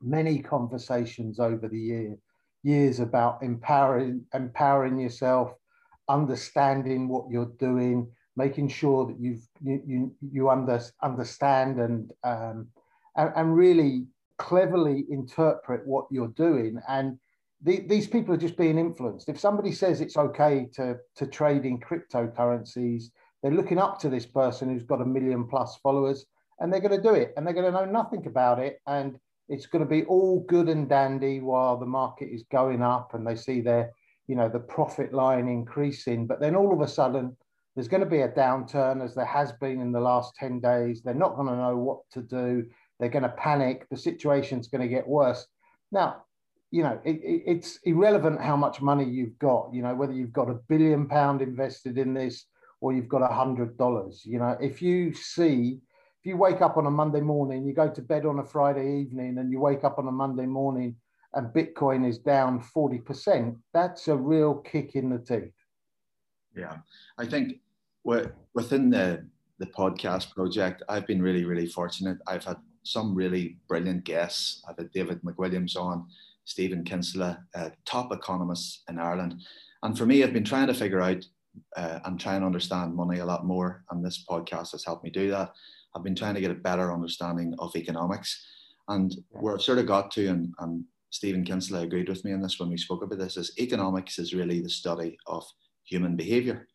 many 0.00 0.38
conversations 0.40 1.40
over 1.40 1.68
the 1.68 1.78
year 1.78 2.18
years 2.62 3.00
about 3.00 3.42
empowering 3.42 4.24
empowering 4.34 4.98
yourself 4.98 5.52
understanding 6.08 7.08
what 7.08 7.30
you're 7.30 7.52
doing 7.58 8.06
making 8.36 8.68
sure 8.68 9.06
that 9.06 9.20
you've 9.20 9.46
you 9.62 9.82
you, 9.86 10.14
you 10.32 10.50
under, 10.50 10.80
understand 11.02 11.78
and, 11.78 12.10
um, 12.24 12.66
and 13.16 13.32
and 13.36 13.56
really 13.56 14.06
cleverly 14.38 15.04
interpret 15.10 15.86
what 15.86 16.06
you're 16.10 16.28
doing. 16.28 16.80
And 16.88 17.18
the, 17.62 17.80
these 17.86 18.08
people 18.08 18.34
are 18.34 18.38
just 18.38 18.56
being 18.56 18.78
influenced. 18.78 19.28
If 19.28 19.38
somebody 19.38 19.70
says 19.70 20.00
it's 20.00 20.16
okay 20.16 20.66
to 20.74 20.96
to 21.16 21.26
trade 21.26 21.64
in 21.64 21.78
cryptocurrencies 21.78 23.04
they're 23.42 23.52
looking 23.52 23.78
up 23.78 23.98
to 24.00 24.08
this 24.08 24.24
person 24.24 24.68
who's 24.68 24.84
got 24.84 25.00
a 25.00 25.04
million 25.04 25.46
plus 25.46 25.76
followers 25.82 26.26
and 26.60 26.72
they're 26.72 26.80
going 26.80 26.96
to 26.96 27.02
do 27.02 27.14
it 27.14 27.32
and 27.36 27.44
they're 27.44 27.54
going 27.54 27.66
to 27.66 27.72
know 27.72 27.84
nothing 27.84 28.26
about 28.26 28.60
it. 28.60 28.80
And 28.86 29.18
it's 29.48 29.66
going 29.66 29.84
to 29.84 29.88
be 29.88 30.04
all 30.04 30.44
good 30.48 30.68
and 30.68 30.88
dandy 30.88 31.40
while 31.40 31.76
the 31.76 31.86
market 31.86 32.28
is 32.32 32.44
going 32.50 32.82
up 32.82 33.14
and 33.14 33.26
they 33.26 33.36
see 33.36 33.60
their 33.60 33.92
you 34.26 34.36
know 34.36 34.48
the 34.48 34.58
profit 34.58 35.12
line 35.12 35.48
increasing. 35.48 36.26
But 36.26 36.40
then 36.40 36.56
all 36.56 36.72
of 36.72 36.80
a 36.80 36.88
sudden 36.88 37.36
there's 37.74 37.88
going 37.88 38.02
to 38.02 38.08
be 38.08 38.20
a 38.20 38.28
downturn 38.28 39.02
as 39.02 39.14
there 39.14 39.24
has 39.24 39.52
been 39.52 39.80
in 39.80 39.92
the 39.92 40.00
last 40.00 40.34
10 40.36 40.60
days. 40.60 41.02
They're 41.02 41.14
not 41.14 41.36
going 41.36 41.48
to 41.48 41.56
know 41.56 41.76
what 41.76 42.00
to 42.12 42.22
do. 42.22 42.66
They're 43.00 43.08
going 43.08 43.22
to 43.22 43.30
panic. 43.30 43.86
The 43.90 43.96
situation's 43.96 44.68
going 44.68 44.82
to 44.82 44.88
get 44.88 45.06
worse. 45.06 45.46
Now 45.90 46.22
you 46.72 46.82
know 46.82 46.98
it, 47.04 47.16
it, 47.16 47.42
it's 47.46 47.78
irrelevant 47.84 48.40
how 48.40 48.56
much 48.56 48.80
money 48.80 49.04
you've 49.04 49.38
got 49.38 49.68
you 49.72 49.82
know 49.82 49.94
whether 49.94 50.14
you've 50.14 50.32
got 50.32 50.50
a 50.50 50.58
billion 50.68 51.06
pound 51.06 51.42
invested 51.42 51.98
in 51.98 52.14
this 52.14 52.46
or 52.80 52.92
you've 52.92 53.08
got 53.08 53.22
a 53.22 53.32
hundred 53.32 53.76
dollars. 53.76 54.22
You 54.24 54.38
know 54.38 54.56
if 54.60 54.82
you 54.82 55.12
see 55.14 55.80
if 56.22 56.26
you 56.26 56.36
wake 56.36 56.62
up 56.62 56.76
on 56.76 56.86
a 56.86 56.90
monday 56.90 57.20
morning 57.20 57.64
you 57.64 57.72
go 57.72 57.88
to 57.88 58.02
bed 58.02 58.24
on 58.24 58.38
a 58.38 58.44
friday 58.44 59.00
evening 59.00 59.38
and 59.38 59.50
you 59.50 59.60
wake 59.60 59.84
up 59.84 59.98
on 59.98 60.08
a 60.08 60.12
monday 60.12 60.46
morning 60.46 60.94
and 61.34 61.48
bitcoin 61.54 62.06
is 62.06 62.18
down 62.18 62.62
40% 62.76 63.56
that's 63.72 64.08
a 64.08 64.16
real 64.16 64.54
kick 64.54 64.94
in 64.94 65.10
the 65.10 65.18
teeth 65.18 65.52
yeah 66.54 66.76
i 67.18 67.26
think 67.26 67.60
within 68.04 68.90
the 68.90 69.24
the 69.58 69.66
podcast 69.66 70.34
project 70.34 70.82
i've 70.88 71.06
been 71.06 71.22
really 71.22 71.44
really 71.44 71.66
fortunate 71.66 72.18
i've 72.26 72.44
had 72.44 72.56
some 72.82 73.14
really 73.14 73.58
brilliant 73.68 74.04
guests. 74.04 74.62
I've 74.68 74.76
had 74.76 74.90
David 74.92 75.22
McWilliams 75.22 75.76
on, 75.76 76.06
Stephen 76.44 76.84
Kinsella, 76.84 77.44
uh, 77.54 77.70
top 77.84 78.12
economists 78.12 78.82
in 78.88 78.98
Ireland. 78.98 79.40
And 79.82 79.96
for 79.96 80.06
me, 80.06 80.22
I've 80.22 80.32
been 80.32 80.44
trying 80.44 80.66
to 80.66 80.74
figure 80.74 81.00
out 81.00 81.24
uh, 81.76 82.00
and 82.04 82.18
try 82.18 82.34
and 82.34 82.44
understand 82.44 82.94
money 82.94 83.20
a 83.20 83.24
lot 83.24 83.46
more. 83.46 83.84
And 83.90 84.04
this 84.04 84.24
podcast 84.28 84.72
has 84.72 84.84
helped 84.84 85.04
me 85.04 85.10
do 85.10 85.30
that. 85.30 85.52
I've 85.94 86.04
been 86.04 86.14
trying 86.14 86.34
to 86.34 86.40
get 86.40 86.50
a 86.50 86.54
better 86.54 86.92
understanding 86.92 87.54
of 87.58 87.74
economics. 87.76 88.44
And 88.88 89.14
where 89.30 89.54
I've 89.54 89.62
sort 89.62 89.78
of 89.78 89.86
got 89.86 90.10
to, 90.12 90.28
and, 90.28 90.52
and 90.58 90.84
Stephen 91.10 91.44
Kinsella 91.44 91.82
agreed 91.82 92.08
with 92.08 92.24
me 92.24 92.32
on 92.32 92.40
this 92.40 92.58
when 92.58 92.70
we 92.70 92.76
spoke 92.76 93.02
about 93.02 93.18
this, 93.18 93.36
is 93.36 93.52
economics 93.58 94.18
is 94.18 94.34
really 94.34 94.60
the 94.60 94.70
study 94.70 95.16
of 95.26 95.44
human 95.84 96.16
behavior. 96.16 96.66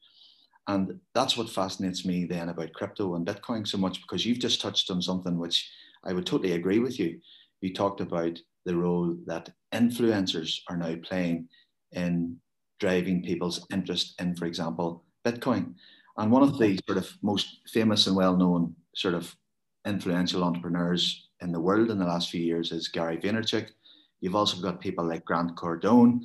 And 0.67 0.99
that's 1.15 1.37
what 1.37 1.49
fascinates 1.49 2.05
me 2.05 2.25
then 2.25 2.49
about 2.49 2.73
crypto 2.73 3.15
and 3.15 3.25
Bitcoin 3.25 3.67
so 3.67 3.77
much 3.77 4.01
because 4.01 4.25
you've 4.25 4.39
just 4.39 4.61
touched 4.61 4.91
on 4.91 5.01
something 5.01 5.37
which 5.37 5.69
I 6.05 6.13
would 6.13 6.25
totally 6.25 6.53
agree 6.53 6.79
with 6.79 6.99
you. 6.99 7.19
You 7.61 7.73
talked 7.73 8.01
about 8.01 8.37
the 8.65 8.75
role 8.75 9.15
that 9.25 9.49
influencers 9.73 10.59
are 10.69 10.77
now 10.77 10.95
playing 11.03 11.47
in 11.93 12.37
driving 12.79 13.23
people's 13.23 13.65
interest 13.71 14.13
in, 14.19 14.35
for 14.35 14.45
example, 14.45 15.05
Bitcoin. 15.25 15.73
And 16.17 16.31
one 16.31 16.43
of 16.43 16.57
the 16.57 16.65
mm-hmm. 16.65 16.91
sort 16.91 16.97
of 16.97 17.11
most 17.21 17.59
famous 17.71 18.07
and 18.07 18.15
well 18.15 18.35
known 18.35 18.75
sort 18.97 19.13
of 19.13 19.35
influential 19.85 20.43
entrepreneurs 20.43 21.29
in 21.41 21.51
the 21.51 21.59
world 21.59 21.91
in 21.91 21.99
the 21.99 22.05
last 22.05 22.31
few 22.31 22.41
years 22.41 22.71
is 22.71 22.87
Gary 22.87 23.17
Vaynerchuk. 23.17 23.69
You've 24.21 24.35
also 24.35 24.59
got 24.59 24.81
people 24.81 25.05
like 25.05 25.23
Grant 25.23 25.55
Cardone. 25.55 26.21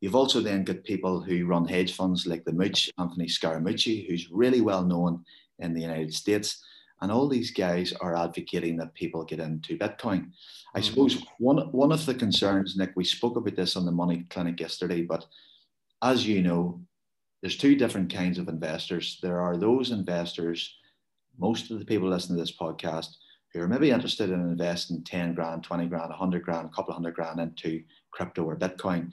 You've 0.00 0.16
also 0.16 0.40
then 0.40 0.64
got 0.64 0.82
people 0.82 1.20
who 1.20 1.46
run 1.46 1.66
hedge 1.66 1.94
funds 1.94 2.26
like 2.26 2.44
the 2.44 2.52
Mooch, 2.52 2.90
Anthony 2.98 3.26
Scaramucci, 3.26 4.08
who's 4.08 4.30
really 4.30 4.60
well 4.60 4.82
known 4.82 5.24
in 5.60 5.72
the 5.72 5.80
United 5.80 6.12
States. 6.12 6.64
And 7.00 7.12
all 7.12 7.28
these 7.28 7.52
guys 7.52 7.92
are 7.92 8.16
advocating 8.16 8.76
that 8.78 8.94
people 8.94 9.24
get 9.24 9.38
into 9.38 9.78
Bitcoin. 9.78 10.32
I 10.74 10.80
mm-hmm. 10.80 10.82
suppose 10.82 11.22
one, 11.38 11.58
one 11.70 11.92
of 11.92 12.04
the 12.06 12.14
concerns, 12.14 12.76
Nick, 12.76 12.90
we 12.96 13.04
spoke 13.04 13.36
about 13.36 13.54
this 13.54 13.76
on 13.76 13.86
the 13.86 13.92
Money 13.92 14.26
Clinic 14.30 14.58
yesterday, 14.58 15.02
but 15.02 15.26
as 16.02 16.26
you 16.26 16.42
know, 16.42 16.80
there's 17.40 17.56
two 17.56 17.76
different 17.76 18.12
kinds 18.12 18.38
of 18.38 18.48
investors. 18.48 19.18
There 19.22 19.40
are 19.40 19.56
those 19.56 19.92
investors, 19.92 20.74
most 21.38 21.70
of 21.70 21.78
the 21.78 21.84
people 21.84 22.08
listening 22.08 22.36
to 22.38 22.42
this 22.42 22.56
podcast, 22.56 23.16
who 23.52 23.60
are 23.60 23.68
maybe 23.68 23.90
interested 23.90 24.30
in 24.30 24.40
investing 24.40 25.02
10 25.04 25.34
grand, 25.34 25.62
20 25.62 25.86
grand, 25.86 26.10
100 26.10 26.42
grand, 26.42 26.66
a 26.66 26.70
couple 26.70 26.90
of 26.90 26.96
hundred 26.96 27.14
grand 27.14 27.40
into 27.40 27.82
crypto 28.10 28.44
or 28.44 28.56
Bitcoin. 28.56 29.12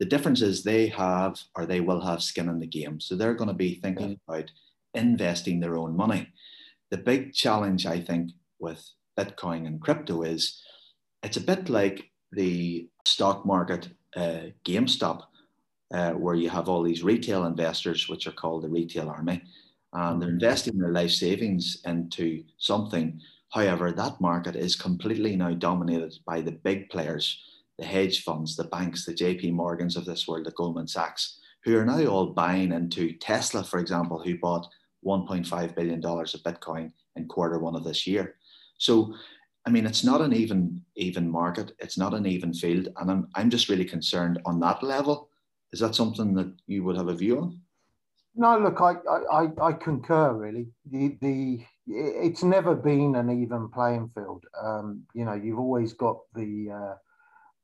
The 0.00 0.06
difference 0.06 0.42
is 0.42 0.62
they 0.62 0.88
have 0.88 1.38
or 1.54 1.66
they 1.66 1.80
will 1.80 2.00
have 2.00 2.22
skin 2.22 2.48
in 2.48 2.60
the 2.60 2.66
game. 2.66 3.00
So 3.00 3.14
they're 3.14 3.34
going 3.34 3.48
to 3.48 3.54
be 3.54 3.76
thinking 3.76 4.10
yeah. 4.10 4.16
about 4.36 4.50
investing 4.94 5.60
their 5.60 5.76
own 5.76 5.96
money 5.96 6.28
the 6.94 7.02
big 7.02 7.32
challenge, 7.32 7.86
I 7.86 8.00
think, 8.00 8.30
with 8.60 8.88
Bitcoin 9.18 9.66
and 9.66 9.80
crypto 9.80 10.22
is 10.22 10.62
it's 11.24 11.36
a 11.36 11.40
bit 11.40 11.68
like 11.68 12.10
the 12.30 12.88
stock 13.04 13.44
market 13.44 13.88
uh, 14.16 14.50
GameStop, 14.64 15.22
uh, 15.92 16.12
where 16.12 16.36
you 16.36 16.50
have 16.50 16.68
all 16.68 16.84
these 16.84 17.02
retail 17.02 17.46
investors, 17.46 18.08
which 18.08 18.28
are 18.28 18.32
called 18.32 18.62
the 18.62 18.68
retail 18.68 19.08
army, 19.08 19.42
and 19.94 20.20
they're 20.20 20.28
mm-hmm. 20.28 20.34
investing 20.34 20.78
their 20.78 20.92
life 20.92 21.12
savings 21.12 21.80
into 21.84 22.44
something. 22.58 23.20
However, 23.52 23.92
that 23.92 24.20
market 24.20 24.56
is 24.56 24.74
completely 24.74 25.36
now 25.36 25.54
dominated 25.54 26.14
by 26.26 26.40
the 26.40 26.52
big 26.52 26.90
players, 26.90 27.40
the 27.78 27.84
hedge 27.84 28.24
funds, 28.24 28.56
the 28.56 28.64
banks, 28.64 29.06
the 29.06 29.14
JP 29.14 29.52
Morgans 29.52 29.96
of 29.96 30.04
this 30.04 30.26
world, 30.26 30.46
the 30.46 30.50
Goldman 30.50 30.88
Sachs, 30.88 31.38
who 31.62 31.78
are 31.78 31.84
now 31.84 32.04
all 32.06 32.26
buying 32.26 32.72
into 32.72 33.12
Tesla, 33.12 33.62
for 33.62 33.78
example, 33.78 34.20
who 34.20 34.36
bought 34.38 34.68
$1.5 35.06 35.74
billion 35.74 36.04
of 36.04 36.42
Bitcoin 36.42 36.90
in 37.16 37.28
quarter 37.28 37.58
one 37.58 37.76
of 37.76 37.84
this 37.84 38.06
year. 38.06 38.34
So, 38.78 39.14
I 39.66 39.70
mean, 39.70 39.86
it's 39.86 40.04
not 40.04 40.20
an 40.20 40.32
even 40.34 40.82
even 40.96 41.30
market. 41.30 41.72
It's 41.78 41.96
not 41.96 42.12
an 42.12 42.26
even 42.26 42.52
field, 42.52 42.88
and 42.98 43.10
I'm 43.10 43.28
I'm 43.34 43.48
just 43.48 43.68
really 43.68 43.84
concerned 43.84 44.38
on 44.44 44.60
that 44.60 44.82
level. 44.82 45.30
Is 45.72 45.80
that 45.80 45.94
something 45.94 46.34
that 46.34 46.52
you 46.66 46.84
would 46.84 46.96
have 46.96 47.08
a 47.08 47.14
view 47.14 47.38
on? 47.38 47.60
No, 48.36 48.58
look, 48.58 48.80
I 48.80 48.94
I, 49.32 49.48
I 49.62 49.72
concur. 49.74 50.32
Really, 50.32 50.68
the 50.90 51.16
the 51.20 51.64
it's 51.86 52.42
never 52.42 52.74
been 52.74 53.14
an 53.16 53.30
even 53.30 53.68
playing 53.70 54.10
field. 54.14 54.44
Um, 54.60 55.04
you 55.14 55.24
know, 55.24 55.34
you've 55.34 55.58
always 55.58 55.92
got 55.92 56.18
the 56.34 56.70
uh, 56.72 56.94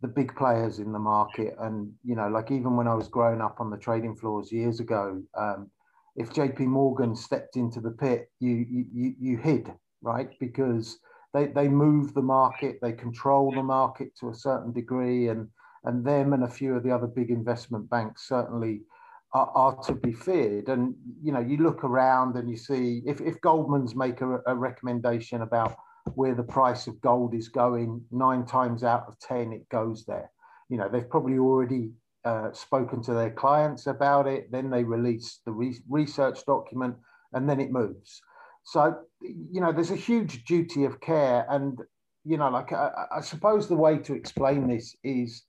the 0.02 0.08
big 0.08 0.34
players 0.36 0.78
in 0.78 0.92
the 0.92 0.98
market, 0.98 1.54
and 1.60 1.92
you 2.04 2.16
know, 2.16 2.28
like 2.28 2.50
even 2.50 2.76
when 2.76 2.88
I 2.88 2.94
was 2.94 3.08
growing 3.08 3.40
up 3.40 3.56
on 3.60 3.70
the 3.70 3.78
trading 3.78 4.16
floors 4.16 4.52
years 4.52 4.80
ago, 4.80 5.22
um, 5.36 5.70
if 6.16 6.32
JP 6.32 6.60
Morgan 6.60 7.16
stepped 7.16 7.56
into 7.56 7.80
the 7.80 7.92
pit, 7.92 8.30
you 8.40 8.66
you 8.92 9.14
you 9.18 9.38
hid, 9.38 9.72
right? 10.02 10.30
Because 10.40 10.98
they 11.34 11.48
they 11.48 11.68
move 11.68 12.14
the 12.14 12.22
market, 12.22 12.78
they 12.82 12.92
control 12.92 13.50
the 13.52 13.62
market 13.62 14.16
to 14.20 14.30
a 14.30 14.34
certain 14.34 14.72
degree, 14.72 15.28
and 15.28 15.48
and 15.84 16.04
them 16.04 16.32
and 16.32 16.44
a 16.44 16.48
few 16.48 16.74
of 16.76 16.84
the 16.84 16.92
other 16.92 17.08
big 17.08 17.30
investment 17.30 17.90
banks 17.90 18.28
certainly 18.28 18.82
are, 19.32 19.50
are 19.54 19.76
to 19.84 19.94
be 19.94 20.12
feared. 20.12 20.68
And 20.68 20.94
you 21.22 21.32
know, 21.32 21.40
you 21.40 21.58
look 21.58 21.84
around 21.84 22.36
and 22.36 22.48
you 22.48 22.56
see 22.56 23.02
if 23.06 23.20
if 23.20 23.40
Goldman's 23.40 23.94
make 23.94 24.20
a, 24.20 24.40
a 24.46 24.54
recommendation 24.54 25.42
about 25.42 25.76
where 26.14 26.34
the 26.34 26.42
price 26.42 26.86
of 26.86 27.00
gold 27.00 27.34
is 27.34 27.48
going, 27.48 28.02
nine 28.10 28.46
times 28.46 28.82
out 28.84 29.04
of 29.06 29.18
ten 29.18 29.52
it 29.52 29.68
goes 29.68 30.04
there. 30.06 30.30
You 30.68 30.78
know, 30.78 30.88
they've 30.88 31.08
probably 31.08 31.38
already 31.38 31.90
uh, 32.24 32.52
spoken 32.52 33.02
to 33.02 33.14
their 33.14 33.30
clients 33.30 33.86
about 33.86 34.26
it, 34.26 34.50
then 34.52 34.70
they 34.70 34.84
release 34.84 35.40
the 35.44 35.52
re- 35.52 35.80
research 35.88 36.44
document, 36.46 36.96
and 37.32 37.48
then 37.48 37.60
it 37.60 37.70
moves. 37.70 38.20
So, 38.62 38.98
you 39.22 39.60
know, 39.60 39.72
there's 39.72 39.90
a 39.90 39.96
huge 39.96 40.44
duty 40.44 40.84
of 40.84 41.00
care. 41.00 41.46
And, 41.48 41.80
you 42.24 42.36
know, 42.36 42.50
like 42.50 42.72
I, 42.72 43.06
I 43.16 43.20
suppose 43.20 43.68
the 43.68 43.76
way 43.76 43.98
to 43.98 44.14
explain 44.14 44.68
this 44.68 44.94
is, 45.02 45.44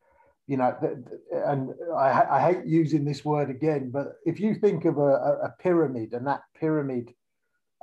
you 0.52 0.58
know, 0.58 0.76
and 1.48 1.70
I, 1.96 2.24
I, 2.30 2.52
hate 2.52 2.66
using 2.66 3.06
this 3.06 3.24
word 3.24 3.50
again, 3.50 3.90
but 3.90 4.18
if 4.26 4.38
you 4.38 4.54
think 4.54 4.84
of 4.84 4.98
a, 4.98 5.40
a 5.48 5.56
pyramid 5.62 6.12
and 6.12 6.28
that 6.28 6.42
pyramid 6.60 7.14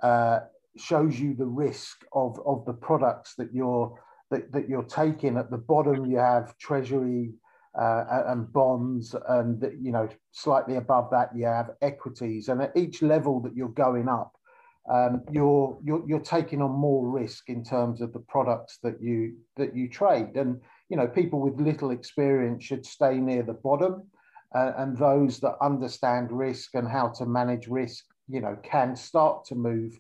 uh, 0.03 0.41
shows 0.77 1.19
you 1.19 1.35
the 1.35 1.47
risk 1.47 2.05
of, 2.13 2.39
of 2.45 2.67
the 2.67 2.75
products 2.75 3.37
that 3.39 3.55
you're 3.55 3.99
that, 4.31 4.53
that 4.53 4.69
you're 4.69 4.83
taking, 4.83 5.39
at 5.39 5.51
the 5.51 5.57
bottom 5.57 6.05
you 6.05 6.19
have 6.19 6.59
treasury 6.59 7.33
uh, 7.81 8.05
and 8.27 8.53
bonds, 8.53 9.15
and 9.31 9.63
you 9.81 9.91
know 9.91 10.07
slightly 10.33 10.77
above 10.77 11.09
that 11.11 11.31
you 11.35 11.47
have 11.47 11.71
equities, 11.81 12.51
and 12.51 12.61
at 12.61 12.77
each 12.77 13.01
level 13.01 13.41
that 13.41 13.57
you're 13.57 13.69
going 13.69 14.11
up, 14.11 14.37
um, 14.93 15.23
you're, 15.31 15.79
you're 15.83 16.05
you're 16.07 16.21
taking 16.21 16.61
on 16.61 16.73
more 16.73 17.09
risk 17.09 17.49
in 17.49 17.65
terms 17.65 18.03
of 18.03 18.13
the 18.13 18.21
products 18.29 18.79
that 18.83 19.01
you 19.01 19.37
that 19.57 19.75
you 19.75 19.89
trade. 19.89 20.37
And 20.37 20.61
you 20.89 20.97
know, 20.97 21.07
people 21.07 21.41
with 21.41 21.61
little 21.61 21.91
experience 21.91 22.65
should 22.65 22.87
stay 22.87 23.19
near 23.19 23.43
the 23.43 23.53
bottom, 23.53 24.03
uh, 24.55 24.73
and 24.79 24.97
those 24.97 25.41
that 25.41 25.57
understand 25.61 26.33
risk 26.33 26.75
and 26.75 26.89
how 26.89 27.09
to 27.09 27.27
manage 27.27 27.69
risk, 27.69 28.05
you 28.29 28.41
know, 28.41 28.57
can 28.63 28.97
start 28.97 29.45
to 29.45 29.55
move 29.55 29.99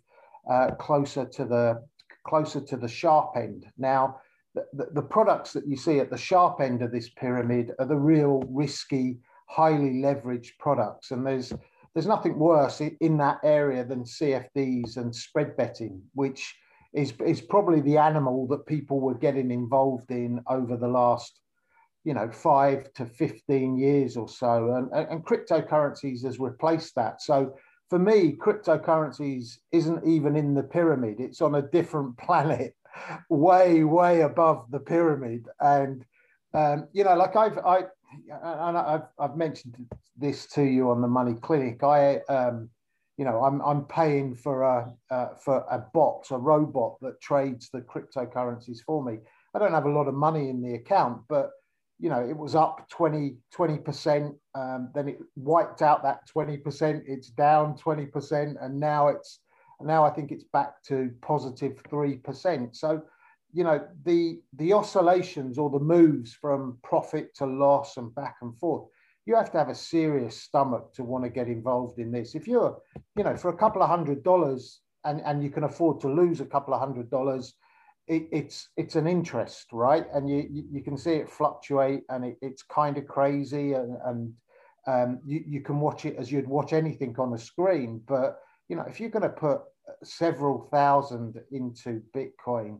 uh, 0.50 0.70
closer 0.72 1.26
to 1.26 1.44
the 1.44 1.82
closer 2.26 2.60
to 2.60 2.76
the 2.76 2.88
sharp 2.88 3.32
end. 3.36 3.66
Now, 3.78 4.20
the, 4.54 4.66
the, 4.72 4.88
the 4.94 5.02
products 5.02 5.52
that 5.52 5.66
you 5.66 5.76
see 5.76 5.98
at 5.98 6.10
the 6.10 6.16
sharp 6.16 6.60
end 6.60 6.82
of 6.82 6.92
this 6.92 7.10
pyramid 7.10 7.72
are 7.78 7.86
the 7.86 7.96
real 7.96 8.42
risky, 8.48 9.18
highly 9.46 10.02
leveraged 10.02 10.58
products, 10.58 11.10
and 11.10 11.26
there's 11.26 11.52
there's 11.94 12.06
nothing 12.06 12.38
worse 12.38 12.80
in 12.80 13.16
that 13.18 13.40
area 13.42 13.84
than 13.84 14.04
CFDs 14.04 14.96
and 14.96 15.14
spread 15.14 15.56
betting, 15.56 16.00
which 16.14 16.54
is, 16.92 17.12
is 17.24 17.40
probably 17.40 17.80
the 17.80 17.98
animal 17.98 18.46
that 18.48 18.66
people 18.66 19.00
were 19.00 19.14
getting 19.14 19.50
involved 19.50 20.10
in 20.10 20.42
over 20.48 20.76
the 20.76 20.88
last, 20.88 21.40
you 22.04 22.14
know, 22.14 22.30
five 22.30 22.92
to 22.94 23.06
15 23.06 23.76
years 23.76 24.16
or 24.16 24.28
so. 24.28 24.74
And, 24.74 25.08
and 25.08 25.24
cryptocurrencies 25.24 26.24
has 26.24 26.38
replaced 26.38 26.94
that. 26.94 27.20
So 27.20 27.54
for 27.90 27.98
me, 27.98 28.36
cryptocurrencies 28.36 29.58
isn't 29.72 30.06
even 30.06 30.36
in 30.36 30.54
the 30.54 30.62
pyramid. 30.62 31.20
It's 31.20 31.40
on 31.40 31.56
a 31.56 31.62
different 31.62 32.16
planet, 32.18 32.74
way, 33.28 33.84
way 33.84 34.22
above 34.22 34.70
the 34.70 34.80
pyramid. 34.80 35.46
And, 35.60 36.04
um, 36.54 36.88
you 36.92 37.04
know, 37.04 37.16
like 37.16 37.36
I've, 37.36 37.58
I, 37.58 37.84
and 38.42 38.78
I've, 38.78 39.08
I've 39.18 39.36
mentioned 39.36 39.76
this 40.16 40.46
to 40.46 40.62
you 40.62 40.90
on 40.90 41.02
the 41.02 41.08
Money 41.08 41.34
Clinic. 41.34 41.82
I, 41.84 42.18
um, 42.28 42.70
you 43.18 43.24
know, 43.24 43.42
I'm, 43.42 43.60
I'm 43.62 43.84
paying 43.84 44.36
for 44.36 44.62
a 44.62 44.94
uh, 45.10 45.34
for 45.34 45.66
a 45.70 45.84
bot, 45.92 46.28
a 46.30 46.38
robot 46.38 46.98
that 47.02 47.20
trades 47.20 47.68
the 47.70 47.80
cryptocurrencies 47.80 48.78
for 48.86 49.04
me. 49.04 49.18
I 49.54 49.58
don't 49.58 49.74
have 49.74 49.86
a 49.86 49.90
lot 49.90 50.06
of 50.06 50.14
money 50.14 50.48
in 50.48 50.62
the 50.62 50.74
account, 50.74 51.22
but 51.28 51.50
you 51.98 52.08
know, 52.08 52.24
it 52.24 52.36
was 52.36 52.54
up 52.54 52.88
20 52.90 53.36
20%. 53.52 54.34
Um, 54.54 54.90
then 54.94 55.08
it 55.08 55.18
wiped 55.34 55.82
out 55.82 56.04
that 56.04 56.28
20 56.28 56.58
percent. 56.58 57.04
It's 57.08 57.28
down 57.28 57.76
20 57.76 58.06
percent, 58.06 58.56
and 58.60 58.78
now 58.78 59.08
it's 59.08 59.40
now 59.82 60.04
I 60.04 60.10
think 60.10 60.30
it's 60.30 60.44
back 60.44 60.80
to 60.84 61.10
positive 61.20 61.76
positive 61.76 61.90
three 61.90 62.18
percent. 62.18 62.76
So 62.76 63.02
you 63.52 63.64
know 63.64 63.84
the 64.04 64.40
the 64.56 64.74
oscillations 64.74 65.58
or 65.58 65.70
the 65.70 65.80
moves 65.80 66.34
from 66.34 66.78
profit 66.84 67.34
to 67.36 67.46
loss 67.46 67.96
and 67.96 68.14
back 68.14 68.36
and 68.42 68.56
forth 68.58 68.88
you 69.28 69.36
have 69.36 69.52
to 69.52 69.58
have 69.58 69.68
a 69.68 69.74
serious 69.74 70.40
stomach 70.40 70.94
to 70.94 71.04
want 71.04 71.22
to 71.22 71.28
get 71.28 71.48
involved 71.48 71.98
in 71.98 72.10
this. 72.10 72.34
If 72.34 72.48
you're 72.48 72.78
you 73.14 73.24
know 73.24 73.36
for 73.36 73.50
a 73.50 73.56
couple 73.56 73.82
of 73.82 73.90
hundred 73.90 74.24
dollars 74.24 74.80
and 75.04 75.20
and 75.20 75.44
you 75.44 75.50
can 75.50 75.64
afford 75.64 76.00
to 76.00 76.08
lose 76.08 76.40
a 76.40 76.46
couple 76.46 76.72
of 76.72 76.80
hundred 76.80 77.10
dollars 77.10 77.52
it, 78.06 78.26
it's 78.32 78.70
it's 78.78 78.96
an 78.96 79.06
interest 79.06 79.66
right? 79.70 80.06
And 80.14 80.30
you 80.30 80.48
you 80.50 80.82
can 80.82 80.96
see 80.96 81.12
it 81.12 81.28
fluctuate 81.28 82.04
and 82.08 82.24
it, 82.24 82.38
it's 82.40 82.62
kind 82.62 82.96
of 82.96 83.06
crazy 83.06 83.74
and, 83.74 83.98
and 84.06 84.32
um, 84.86 85.20
you, 85.26 85.44
you 85.46 85.60
can 85.60 85.78
watch 85.78 86.06
it 86.06 86.16
as 86.16 86.32
you'd 86.32 86.48
watch 86.48 86.72
anything 86.72 87.14
on 87.18 87.34
a 87.34 87.38
screen. 87.38 88.00
But 88.08 88.38
you 88.70 88.76
know 88.76 88.86
if 88.88 88.98
you're 88.98 89.10
going 89.10 89.30
to 89.34 89.40
put 89.46 89.60
several 90.04 90.68
thousand 90.72 91.38
into 91.52 92.02
bitcoin 92.16 92.78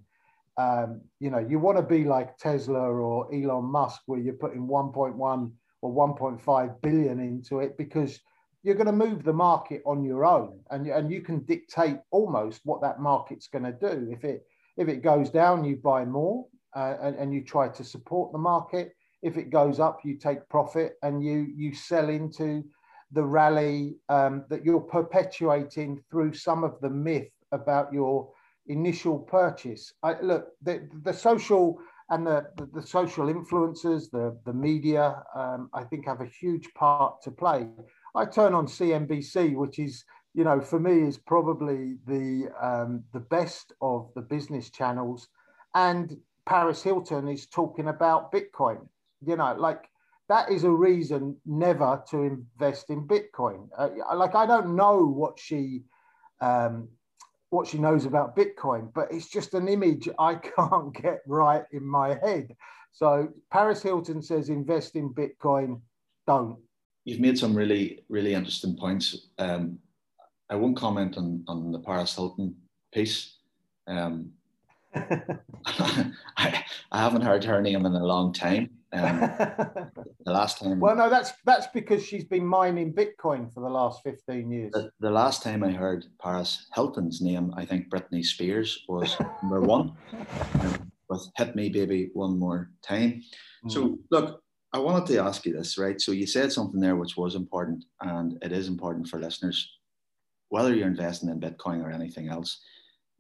um, 0.59 1.03
you 1.21 1.31
know, 1.31 1.39
you 1.39 1.61
want 1.61 1.79
to 1.79 1.85
be 1.85 2.03
like 2.03 2.37
Tesla 2.37 2.81
or 2.81 3.33
Elon 3.33 3.67
Musk, 3.67 4.01
where 4.07 4.19
you're 4.19 4.35
putting 4.35 4.67
1.1 4.67 5.53
or 5.83 5.93
1.5 5.93 6.83
billion 6.83 7.21
into 7.21 7.61
it 7.61 7.77
because 7.77 8.21
you're 8.63 8.75
going 8.75 8.87
to 8.87 8.93
move 8.93 9.23
the 9.23 9.33
market 9.33 9.83
on 9.87 10.05
your 10.05 10.25
own, 10.25 10.59
and 10.71 10.87
and 10.87 11.11
you 11.11 11.23
can 11.23 11.45
dictate 11.45 11.99
almost 12.11 12.61
what 12.65 12.83
that 12.83 13.01
market's 13.01 13.47
going 13.47 13.65
to 13.65 13.73
do. 13.73 14.09
If 14.11 14.25
it 14.25 14.45
if 14.77 14.89
it 14.89 15.03
goes 15.03 15.31
down, 15.31 15.65
you 15.65 15.77
buy 15.77 16.05
more 16.05 16.47
uh, 16.75 16.97
and, 17.01 17.17
and 17.17 17.35
you 17.35 17.45
try 17.45 17.69
to 17.69 17.85
support 17.85 18.33
the 18.33 18.39
market. 18.39 18.95
If 19.23 19.37
it 19.37 19.51
goes 19.51 19.81
up, 19.81 20.01
you 20.05 20.17
take 20.17 20.49
profit 20.49 20.95
and 21.03 21.23
you 21.25 21.47
you 21.55 21.75
sell 21.75 22.09
into 22.09 22.65
the 23.13 23.25
rally 23.25 23.97
um, 24.09 24.45
that 24.51 24.65
you're 24.65 24.81
perpetuating 24.81 26.03
through 26.11 26.35
some 26.35 26.63
of 26.63 26.79
the 26.81 26.91
myth 26.91 27.31
about 27.53 27.93
your 27.93 28.31
initial 28.67 29.19
purchase. 29.19 29.93
I, 30.03 30.21
look, 30.21 30.49
the, 30.63 30.89
the 31.03 31.13
social 31.13 31.79
and 32.11 32.27
the, 32.27 32.47
the, 32.57 32.67
the 32.81 32.87
social 32.87 33.27
influencers, 33.27 34.11
the, 34.11 34.39
the 34.47 34.53
media, 34.53 35.23
um, 35.35 35.69
I 35.75 35.85
think 35.85 36.07
have 36.07 36.21
a 36.21 36.27
huge 36.41 36.73
part 36.75 37.21
to 37.23 37.31
play. 37.31 37.67
I 38.15 38.25
turn 38.25 38.55
on 38.55 38.67
CNBC, 38.67 39.55
which 39.55 39.79
is, 39.79 40.05
you 40.35 40.45
know, 40.45 40.61
for 40.61 40.81
me 40.81 41.03
is 41.03 41.19
probably 41.19 41.97
the 42.07 42.49
um, 42.61 43.05
the 43.13 43.21
best 43.21 43.73
of 43.83 44.11
the 44.15 44.23
business 44.23 44.71
channels, 44.71 45.29
and 45.75 46.17
Paris 46.47 46.83
Hilton 46.83 47.29
is 47.29 47.47
talking 47.47 47.89
about 47.89 48.33
Bitcoin. 48.33 48.89
You 49.25 49.37
know, 49.37 49.55
like 49.59 49.89
that 50.29 50.51
is 50.51 50.65
a 50.65 50.71
reason 50.71 51.37
never 51.45 52.03
to 52.11 52.23
invest 52.23 52.91
in 52.91 53.07
Bitcoin. 53.07 53.69
Uh, 53.77 53.89
like 54.15 54.35
I 54.35 54.47
don't 54.47 54.77
know 54.77 55.05
what 55.05 55.39
she 55.39 55.83
um, 56.41 56.89
what 57.51 57.67
she 57.67 57.79
knows 57.79 58.05
about 58.05 58.37
Bitcoin, 58.37 58.93
but 58.95 59.09
it's 59.11 59.29
just 59.29 59.55
an 59.55 59.69
image 59.69 60.09
I 60.19 60.35
can't 60.57 60.95
get 60.95 61.21
right 61.27 61.65
in 61.73 61.87
my 61.87 62.19
head. 62.23 62.55
So 62.93 63.29
Paris 63.53 63.83
Hilton 63.83 64.23
says 64.23 64.49
invest 64.49 64.97
in 64.97 65.15
Bitcoin, 65.15 65.81
don't. 66.27 66.59
You've 67.05 67.21
made 67.21 67.39
some 67.39 67.55
really, 67.55 68.05
really 68.09 68.35
interesting 68.35 68.77
points. 68.77 69.29
Um, 69.39 69.79
I 70.51 70.57
won't 70.57 70.77
comment 70.77 71.17
on, 71.17 71.45
on 71.49 71.73
the 71.73 71.79
Paris 71.79 72.15
Hilton 72.15 72.55
piece. 72.93 73.37
Um, 73.87 74.33
I, 74.95 76.65
I 76.91 76.99
haven't 76.99 77.23
heard 77.23 77.45
her 77.45 77.63
name 77.63 77.87
in 77.87 77.93
a 77.93 78.05
long 78.05 78.33
time. 78.33 78.71
Um, 78.93 79.21
the 80.25 80.33
last 80.33 80.59
time. 80.59 80.81
Well, 80.81 80.97
no, 80.97 81.11
that's 81.11 81.33
that's 81.45 81.67
because 81.69 82.05
she's 82.05 82.25
been 82.25 82.47
mining 82.47 82.95
Bitcoin 82.95 83.53
for 83.53 83.61
the 83.61 83.69
last 83.69 84.03
fifteen 84.03 84.51
years. 84.51 84.73
The, 84.73 84.91
the 85.01 85.11
last 85.11 85.43
time 85.43 85.63
I 85.63 85.71
heard 85.71 86.07
Paris 86.23 86.67
Hilton's 86.75 87.21
name, 87.21 87.53
I 87.57 87.67
think 87.67 87.91
Britney 87.91 88.25
Spears 88.25 88.85
was 88.89 89.17
number 89.43 89.61
one 89.61 89.93
um, 90.61 90.91
with 91.11 91.29
"Hit 91.37 91.55
Me, 91.55 91.69
Baby, 91.69 92.11
One 92.15 92.39
More 92.39 92.71
Time." 92.83 93.23
Mm. 93.65 93.73
So, 93.73 93.99
look, 94.11 94.43
I 94.73 94.79
wanted 94.79 95.07
to 95.09 95.19
ask 95.19 95.45
you 95.45 95.53
this, 95.53 95.77
right? 95.77 96.01
So, 96.01 96.13
you 96.13 96.27
said 96.27 96.51
something 96.51 96.81
there 96.81 96.97
which 96.97 97.17
was 97.17 97.35
important, 97.35 97.85
and 98.01 98.39
it 98.43 98.53
is 98.53 98.69
important 98.69 99.09
for 99.09 99.21
listeners, 99.21 99.71
whether 100.49 100.75
you're 100.75 100.87
investing 100.87 101.29
in 101.29 101.41
Bitcoin 101.41 101.85
or 101.85 101.91
anything 101.91 102.29
else. 102.29 102.63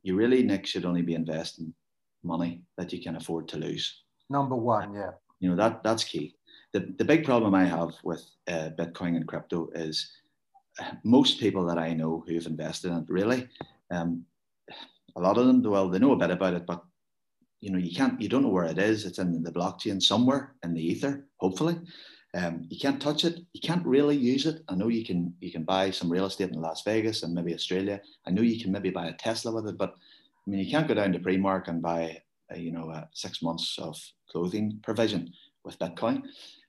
You 0.03 0.17
really, 0.17 0.43
Nick, 0.43 0.65
should 0.65 0.87
only 0.87 1.03
be 1.03 1.15
investing 1.15 1.75
money 2.23 2.63
that 2.79 2.93
you 2.93 3.03
can 3.03 3.17
afford 3.17 3.49
to 3.49 3.59
lose. 3.59 4.03
Number 4.31 4.57
one, 4.57 4.95
yeah. 4.95 5.11
You 5.41 5.51
know 5.51 5.57
that 5.57 5.83
that's 5.83 6.05
key. 6.05 6.35
The 6.73 6.95
the 6.99 7.05
big 7.05 7.25
problem 7.25 7.55
I 7.55 7.65
have 7.65 7.93
with 8.03 8.25
uh, 8.47 8.71
Bitcoin 8.79 9.17
and 9.17 9.27
crypto 9.27 9.71
is 9.75 10.11
uh, 10.79 10.93
most 11.05 11.41
people 11.41 11.65
that 11.67 11.79
I 11.79 11.95
know 11.95 12.25
who 12.27 12.35
have 12.35 12.47
invested 12.47 12.91
in 12.91 12.99
it 12.99 13.05
really, 13.09 13.49
um, 13.91 14.25
a 15.17 15.21
lot 15.21 15.39
of 15.39 15.47
them 15.47 15.63
well 15.63 15.89
they 15.89 15.99
know 15.99 16.13
a 16.13 16.17
bit 16.17 16.31
about 16.31 16.55
it, 16.55 16.67
but 16.67 16.85
you 17.61 17.71
know 17.71 17.79
you 17.79 17.95
can't 17.95 18.21
you 18.21 18.29
don't 18.29 18.43
know 18.43 18.49
where 18.49 18.67
it 18.67 18.79
is. 18.79 19.05
It's 19.05 19.19
in 19.19 19.43
the 19.43 19.53
blockchain 19.53 20.03
somewhere 20.03 20.55
in 20.63 20.75
the 20.75 20.83
ether, 20.83 21.27
hopefully. 21.39 21.79
Um, 22.35 22.67
you 22.69 22.79
can't 22.79 23.01
touch 23.01 23.25
it. 23.25 23.41
You 23.55 23.61
can't 23.61 23.87
really 23.87 24.17
use 24.17 24.45
it. 24.45 24.63
I 24.69 24.75
know 24.75 24.89
you 24.89 25.05
can 25.05 25.35
you 25.41 25.51
can 25.51 25.65
buy 25.65 25.91
some 25.91 26.11
real 26.11 26.27
estate 26.27 26.51
in 26.51 26.61
Las 26.61 26.83
Vegas 26.83 27.23
and 27.23 27.35
maybe 27.35 27.55
Australia. 27.55 28.01
I 28.27 28.31
know 28.31 28.43
you 28.43 28.63
can 28.63 28.71
maybe 28.71 28.91
buy 28.91 29.09
a 29.09 29.15
Tesla 29.15 29.53
with 29.53 29.67
it, 29.69 29.79
but 29.79 29.95
I 30.47 30.51
mean 30.51 30.61
you 30.61 30.71
can't 30.71 30.87
go 30.87 30.95
down 30.95 31.13
to 31.13 31.19
Primark 31.19 31.69
and 31.69 31.81
buy 31.81 32.23
a, 32.51 32.59
you 32.59 32.73
know 32.73 33.05
six 33.13 33.43
months 33.43 33.79
of 33.79 33.97
clothing 34.31 34.81
provision 34.83 35.33
with 35.65 35.79
Bitcoin. 35.79 36.23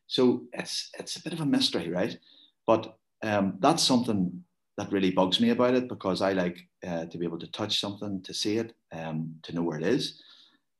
So 0.07 0.43
it's 0.53 0.89
it's 0.99 1.15
a 1.15 1.23
bit 1.23 1.33
of 1.33 1.41
a 1.41 1.45
mystery, 1.45 1.89
right? 1.89 2.17
But 2.65 2.97
um, 3.23 3.57
that's 3.59 3.83
something 3.83 4.43
that 4.77 4.91
really 4.91 5.11
bugs 5.11 5.41
me 5.41 5.49
about 5.49 5.75
it 5.75 5.89
because 5.89 6.21
I 6.21 6.33
like 6.33 6.57
uh, 6.87 7.05
to 7.05 7.17
be 7.17 7.25
able 7.25 7.39
to 7.39 7.51
touch 7.51 7.79
something, 7.79 8.21
to 8.23 8.33
see 8.33 8.57
it, 8.57 8.73
um, 8.93 9.35
to 9.43 9.53
know 9.53 9.61
where 9.61 9.77
it 9.77 9.85
is. 9.85 10.21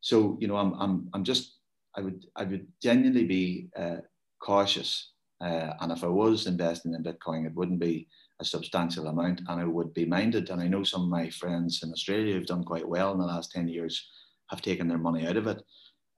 So 0.02 0.38
you 0.40 0.48
know, 0.48 0.56
I'm 0.56 0.74
I'm 0.80 1.10
I'm 1.14 1.24
just 1.24 1.58
I 1.96 2.02
would 2.02 2.26
I 2.36 2.44
would 2.46 2.68
genuinely 2.82 3.26
be 3.26 3.68
uh, 3.76 3.98
cautious, 4.42 5.12
uh, 5.42 5.74
and 5.82 5.92
if 5.92 6.04
I 6.04 6.08
was 6.08 6.48
investing 6.48 6.94
in 6.94 7.04
Bitcoin, 7.04 7.46
it 7.46 7.56
wouldn't 7.56 7.80
be 7.80 8.08
a 8.40 8.46
substantial 8.46 9.08
amount, 9.08 9.42
and 9.48 9.60
I 9.62 9.66
would 9.66 9.94
be 9.94 10.06
minded. 10.06 10.50
And 10.50 10.62
I 10.62 10.68
know 10.68 10.84
some 10.84 11.04
of 11.04 11.10
my 11.10 11.30
friends 11.30 11.84
in 11.84 11.92
Australia 11.92 12.34
who've 12.34 12.46
done 12.46 12.64
quite 12.64 12.88
well 12.88 13.12
in 13.12 13.20
the 13.20 13.26
last 13.26 13.52
ten 13.52 13.68
years 13.68 14.10
have 14.50 14.62
taken 14.62 14.88
their 14.88 14.98
money 14.98 15.28
out 15.28 15.38
of 15.38 15.48
it. 15.48 15.62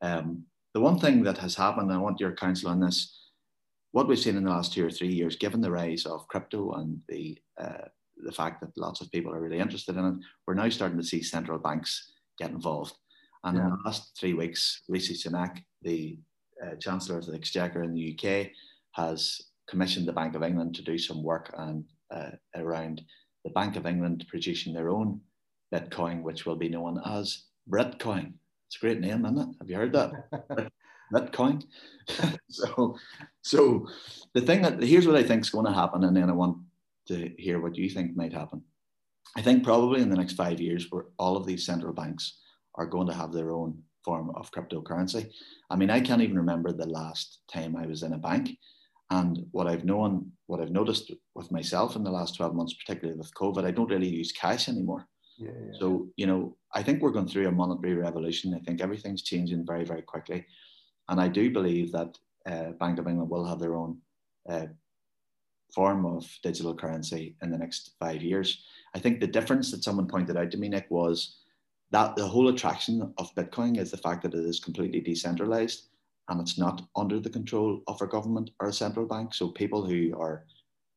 Um, 0.02 0.46
the 0.74 0.80
one 0.80 1.00
thing 1.00 1.24
that 1.24 1.38
has 1.40 1.56
happened, 1.56 1.92
I 1.92 1.98
want 1.98 2.20
your 2.20 2.34
counsel 2.34 2.70
on 2.70 2.80
this, 2.80 3.18
what 3.92 4.08
we've 4.08 4.20
seen 4.20 4.38
in 4.38 4.46
the 4.46 4.50
last 4.50 4.74
two 4.74 4.86
or 4.86 4.92
three 4.92 5.12
years, 5.12 5.36
given 5.36 5.62
the 5.62 5.72
rise 5.72 6.06
of 6.06 6.28
crypto 6.28 6.74
and 6.74 7.00
the 7.10 7.38
uh, 7.60 7.88
the 8.24 8.32
fact 8.32 8.62
that 8.62 8.78
lots 8.78 9.02
of 9.02 9.12
people 9.12 9.34
are 9.34 9.42
really 9.42 9.60
interested 9.60 9.96
in 9.96 10.06
it, 10.06 10.14
we're 10.46 10.54
now 10.54 10.70
starting 10.70 10.98
to 10.98 11.04
see 11.04 11.24
central 11.24 11.58
banks 11.58 12.12
get 12.38 12.52
involved. 12.52 12.94
And 13.44 13.58
yeah. 13.58 13.64
in 13.64 13.70
the 13.70 13.78
last 13.84 14.16
three 14.20 14.34
weeks, 14.34 14.84
Rishi 14.88 15.16
Sunak, 15.16 15.64
the 15.82 16.20
uh, 16.64 16.76
Chancellor 16.76 17.18
of 17.18 17.26
the 17.26 17.36
Exchequer 17.36 17.84
in 17.84 17.94
the 17.94 18.18
UK, 18.18 18.50
has 18.92 19.42
commissioned 19.68 20.08
the 20.08 20.14
Bank 20.14 20.36
of 20.36 20.44
England 20.44 20.76
to 20.76 20.84
do 20.84 20.98
some 20.98 21.24
work 21.24 21.54
and 21.58 21.86
uh, 22.14 22.32
around 22.56 23.02
the 23.44 23.52
Bank 23.52 23.76
of 23.76 23.86
England 23.86 24.26
producing 24.30 24.74
their 24.74 24.90
own 24.90 25.20
Bitcoin, 25.74 26.22
which 26.22 26.46
will 26.46 26.58
be 26.58 26.70
known 26.70 27.02
as 27.06 27.46
Britcoin. 27.70 28.34
It's 28.68 28.78
a 28.78 28.80
great 28.80 29.02
name, 29.02 29.26
isn't 29.26 29.38
it? 29.38 29.56
Have 29.60 29.70
you 29.70 29.76
heard 29.76 29.94
that? 29.94 30.72
Bitcoin. 31.14 31.64
so, 32.50 32.98
so 33.42 33.88
the 34.34 34.42
thing 34.42 34.62
that 34.62 34.82
here's 34.82 35.08
what 35.08 35.18
I 35.18 35.24
think 35.24 35.42
is 35.42 35.50
going 35.50 35.66
to 35.66 35.74
happen, 35.74 36.04
and 36.04 36.16
then 36.16 36.30
I 36.30 36.34
want 36.34 36.58
to 37.08 37.32
hear 37.38 37.60
what 37.60 37.76
you 37.76 37.90
think 37.90 38.16
might 38.16 38.34
happen. 38.34 38.64
I 39.36 39.42
think 39.42 39.64
probably 39.64 40.02
in 40.02 40.10
the 40.10 40.16
next 40.16 40.34
five 40.34 40.60
years, 40.60 40.88
where 40.90 41.06
all 41.18 41.38
of 41.38 41.46
these 41.46 41.66
central 41.66 41.94
banks 41.94 42.40
are 42.76 42.86
going 42.86 43.08
to 43.08 43.14
have 43.14 43.32
their 43.32 43.52
own 43.52 43.82
form 44.04 44.32
of 44.36 44.52
cryptocurrency. 44.52 45.30
I 45.70 45.76
mean, 45.76 45.90
I 45.90 46.02
can't 46.02 46.22
even 46.22 46.38
remember 46.38 46.72
the 46.72 46.88
last 46.88 47.40
time 47.52 47.76
I 47.76 47.86
was 47.86 48.04
in 48.04 48.14
a 48.14 48.18
bank. 48.18 48.58
And 49.10 49.46
what 49.52 49.68
I've 49.68 49.86
known, 49.86 50.32
what 50.48 50.62
I've 50.62 50.72
noticed 50.72 51.12
with 51.36 51.52
myself 51.52 51.96
in 51.96 52.04
the 52.04 52.12
last 52.12 52.36
12 52.38 52.56
months, 52.56 52.74
particularly 52.74 53.18
with 53.18 53.34
COVID, 53.34 53.66
I 53.66 53.72
don't 53.72 53.90
really 53.90 54.08
use 54.08 54.32
cash 54.32 54.70
anymore. 54.70 55.06
So, 55.80 56.08
you 56.18 56.28
know, 56.28 56.56
I 56.74 56.84
think 56.84 57.02
we're 57.02 57.12
going 57.12 57.28
through 57.28 57.48
a 57.48 57.52
monetary 57.52 57.96
revolution. 57.96 58.54
I 58.54 58.60
think 58.60 58.82
everything's 58.82 59.24
changing 59.24 59.66
very, 59.66 59.84
very 59.84 60.02
quickly. 60.02 60.46
And 61.10 61.20
I 61.20 61.28
do 61.28 61.52
believe 61.52 61.92
that 61.92 62.18
uh, 62.46 62.72
Bank 62.80 63.00
of 63.00 63.08
England 63.08 63.30
will 63.30 63.46
have 63.46 63.60
their 63.60 63.76
own 63.76 63.98
uh, 64.50 64.68
form 65.74 66.06
of 66.06 66.28
digital 66.44 66.76
currency 66.76 67.36
in 67.42 67.52
the 67.52 67.58
next 67.58 67.92
five 68.00 68.22
years. 68.22 68.64
I 68.94 69.00
think 69.00 69.20
the 69.20 69.28
difference 69.28 69.72
that 69.72 69.84
someone 69.84 70.08
pointed 70.08 70.38
out 70.38 70.52
to 70.52 70.58
me, 70.58 70.70
Nick, 70.70 70.88
was 70.90 71.38
that 71.92 72.16
the 72.16 72.28
whole 72.28 72.50
attraction 72.50 73.14
of 73.18 73.36
Bitcoin 73.36 73.78
is 73.78 73.92
the 73.92 73.98
fact 73.98 74.24
that 74.24 74.34
it 74.34 74.46
is 74.46 74.60
completely 74.60 75.02
decentralized 75.02 75.88
and 76.30 76.40
it's 76.40 76.58
not 76.58 76.82
under 76.96 77.20
the 77.20 77.30
control 77.30 77.82
of 77.88 78.02
a 78.02 78.08
government 78.08 78.52
or 78.60 78.68
a 78.68 78.74
central 78.74 79.06
bank. 79.06 79.34
So 79.34 79.50
people 79.50 79.86
who 79.86 80.18
are 80.18 80.46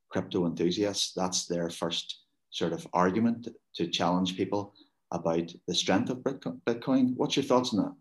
crypto 0.08 0.46
enthusiasts, 0.46 1.12
that's 1.12 1.46
their 1.46 1.68
first 1.70 2.23
sort 2.54 2.72
of 2.72 2.86
argument 2.92 3.48
to 3.74 3.88
challenge 3.88 4.36
people 4.36 4.72
about 5.10 5.52
the 5.66 5.74
strength 5.74 6.08
of 6.08 6.18
Bitcoin. 6.18 7.14
What's 7.16 7.36
your 7.36 7.44
thoughts 7.44 7.74
on 7.74 7.82
that? 7.82 7.94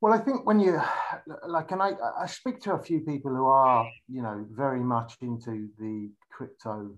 Well, 0.00 0.12
I 0.12 0.18
think 0.18 0.44
when 0.46 0.60
you 0.60 0.80
like, 1.46 1.70
and 1.70 1.82
I, 1.82 1.92
I 2.20 2.26
speak 2.26 2.60
to 2.62 2.72
a 2.72 2.82
few 2.82 3.00
people 3.00 3.30
who 3.30 3.46
are, 3.46 3.88
you 4.08 4.22
know, 4.22 4.46
very 4.50 4.80
much 4.80 5.16
into 5.22 5.68
the 5.78 6.10
crypto 6.30 6.90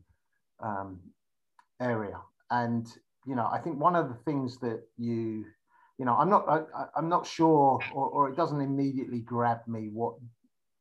um, 0.60 1.00
area, 1.80 2.18
and 2.50 2.86
you 3.26 3.34
know, 3.34 3.48
I 3.50 3.58
think 3.58 3.78
one 3.78 3.96
of 3.96 4.08
the 4.08 4.18
things 4.26 4.58
that 4.60 4.82
you, 4.96 5.44
you 5.98 6.04
know, 6.04 6.16
I'm 6.16 6.28
not, 6.28 6.46
I, 6.48 6.84
I'm 6.96 7.08
not 7.08 7.26
sure, 7.26 7.78
or, 7.94 8.08
or 8.08 8.28
it 8.30 8.36
doesn't 8.36 8.60
immediately 8.60 9.20
grab 9.20 9.60
me 9.66 9.88
what 9.92 10.14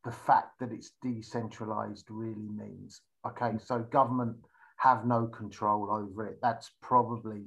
the 0.06 0.12
fact 0.12 0.60
that 0.60 0.72
it's 0.72 0.92
decentralized 1.02 2.08
really 2.10 2.50
means. 2.50 3.02
Okay, 3.28 3.52
so 3.64 3.80
government 3.80 4.36
have 4.80 5.06
no 5.06 5.28
control 5.28 5.92
over 5.92 6.26
it. 6.26 6.40
That's 6.42 6.72
probably 6.82 7.44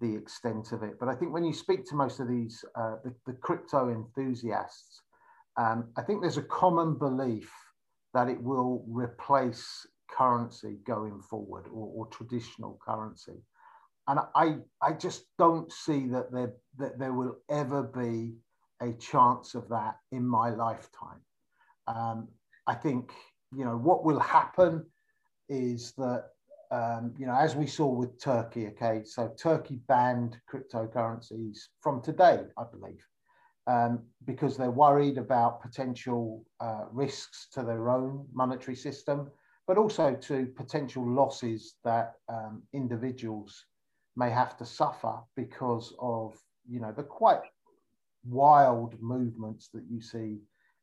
the 0.00 0.14
extent 0.14 0.72
of 0.72 0.82
it. 0.82 0.98
But 0.98 1.08
I 1.08 1.14
think 1.14 1.32
when 1.32 1.44
you 1.44 1.52
speak 1.52 1.84
to 1.86 1.96
most 1.96 2.20
of 2.20 2.28
these, 2.28 2.64
uh, 2.76 2.96
the, 3.04 3.14
the, 3.26 3.32
crypto 3.34 3.90
enthusiasts, 3.90 5.02
um, 5.56 5.88
I 5.96 6.02
think 6.02 6.22
there's 6.22 6.38
a 6.38 6.42
common 6.42 6.96
belief 6.96 7.52
that 8.14 8.28
it 8.28 8.40
will 8.40 8.84
replace 8.88 9.86
currency 10.10 10.78
going 10.86 11.20
forward 11.20 11.66
or, 11.66 11.90
or 11.94 12.06
traditional 12.06 12.78
currency. 12.84 13.42
And 14.06 14.20
I, 14.34 14.56
I 14.80 14.92
just 14.92 15.24
don't 15.38 15.70
see 15.72 16.06
that 16.08 16.32
there, 16.32 16.52
that 16.78 16.98
there 16.98 17.12
will 17.12 17.36
ever 17.50 17.82
be 17.82 18.36
a 18.80 18.92
chance 18.94 19.54
of 19.54 19.68
that 19.68 19.96
in 20.12 20.26
my 20.26 20.50
lifetime. 20.50 21.20
Um, 21.86 22.28
I 22.66 22.74
think, 22.74 23.12
you 23.54 23.64
know, 23.64 23.76
what 23.76 24.04
will 24.04 24.20
happen 24.20 24.86
is 25.48 25.92
that 25.98 26.30
um, 26.70 27.14
you 27.18 27.26
know, 27.26 27.34
as 27.34 27.56
we 27.56 27.66
saw 27.66 27.86
with 27.86 28.20
Turkey, 28.20 28.68
okay, 28.68 29.02
so 29.04 29.32
Turkey 29.36 29.80
banned 29.88 30.40
cryptocurrencies 30.52 31.58
from 31.80 32.00
today, 32.00 32.44
I 32.56 32.64
believe, 32.70 33.04
um, 33.66 34.04
because 34.24 34.56
they're 34.56 34.70
worried 34.70 35.18
about 35.18 35.62
potential 35.62 36.44
uh, 36.60 36.84
risks 36.92 37.48
to 37.54 37.62
their 37.62 37.90
own 37.90 38.26
monetary 38.32 38.76
system, 38.76 39.30
but 39.66 39.78
also 39.78 40.14
to 40.14 40.46
potential 40.56 41.04
losses 41.06 41.74
that 41.84 42.14
um, 42.28 42.62
individuals 42.72 43.64
may 44.16 44.30
have 44.30 44.56
to 44.58 44.64
suffer 44.64 45.18
because 45.36 45.92
of, 46.00 46.38
you 46.68 46.80
know, 46.80 46.92
the 46.92 47.02
quite 47.02 47.42
wild 48.24 49.00
movements 49.00 49.70
that 49.74 49.84
you 49.90 50.00
see 50.00 50.38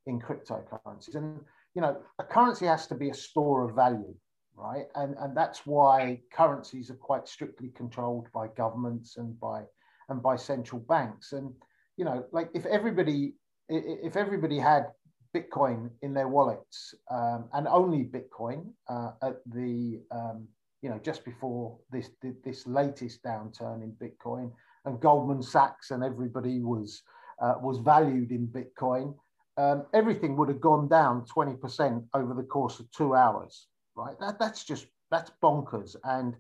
in 0.06 0.20
cryptocurrencies. 0.20 1.16
And, 1.16 1.40
you 1.76 1.82
know, 1.82 1.98
a 2.20 2.24
currency 2.24 2.66
has 2.66 2.88
to 2.88 2.96
be 2.96 3.10
a 3.10 3.14
store 3.14 3.70
of 3.70 3.76
value 3.76 4.16
right? 4.58 4.86
And, 4.96 5.16
and 5.20 5.38
that's 5.38 5.66
why 5.66 6.20
currencies 6.34 6.90
are 6.90 6.96
quite 6.96 7.28
strictly 7.28 7.70
controlled 7.70 8.28
by 8.34 8.48
governments 8.58 9.18
and 9.18 9.40
by 9.40 9.64
and 10.10 10.22
by 10.22 10.36
central 10.36 10.82
banks. 10.82 11.34
And 11.34 11.54
you 11.96 12.06
know, 12.06 12.26
like 12.32 12.50
if 12.54 12.66
everybody 12.66 13.36
if 13.70 14.16
everybody 14.16 14.58
had 14.58 14.88
Bitcoin 15.36 15.90
in 16.02 16.14
their 16.14 16.28
wallets 16.28 16.96
um, 17.12 17.50
and 17.54 17.68
only 17.68 18.06
Bitcoin 18.06 18.72
uh, 18.90 19.12
at 19.22 19.36
the 19.46 20.02
um, 20.12 20.48
you 20.82 20.90
know 20.90 21.00
just 21.04 21.24
before 21.24 21.78
this 21.92 22.10
this 22.44 22.66
latest 22.66 23.24
downturn 23.24 23.84
in 23.84 23.96
Bitcoin, 24.02 24.52
and 24.86 25.00
Goldman 25.00 25.44
Sachs 25.44 25.92
and 25.92 26.04
everybody 26.04 26.62
was 26.64 27.04
uh, 27.42 27.56
was 27.62 27.78
valued 27.80 28.32
in 28.32 28.48
Bitcoin. 28.48 29.16
Um, 29.58 29.88
everything 29.92 30.38
would 30.38 30.50
have 30.50 30.62
gone 30.62 30.88
down 30.88 31.26
20% 31.36 32.06
over 32.14 32.36
the 32.36 32.44
course 32.44 32.80
of 32.80 32.92
two 32.92 33.16
hours 33.16 33.66
right? 33.98 34.18
That, 34.20 34.40
that's 34.40 34.64
just, 34.64 34.88
that's 35.12 35.32
bonkers. 35.44 35.96
And 36.04 36.36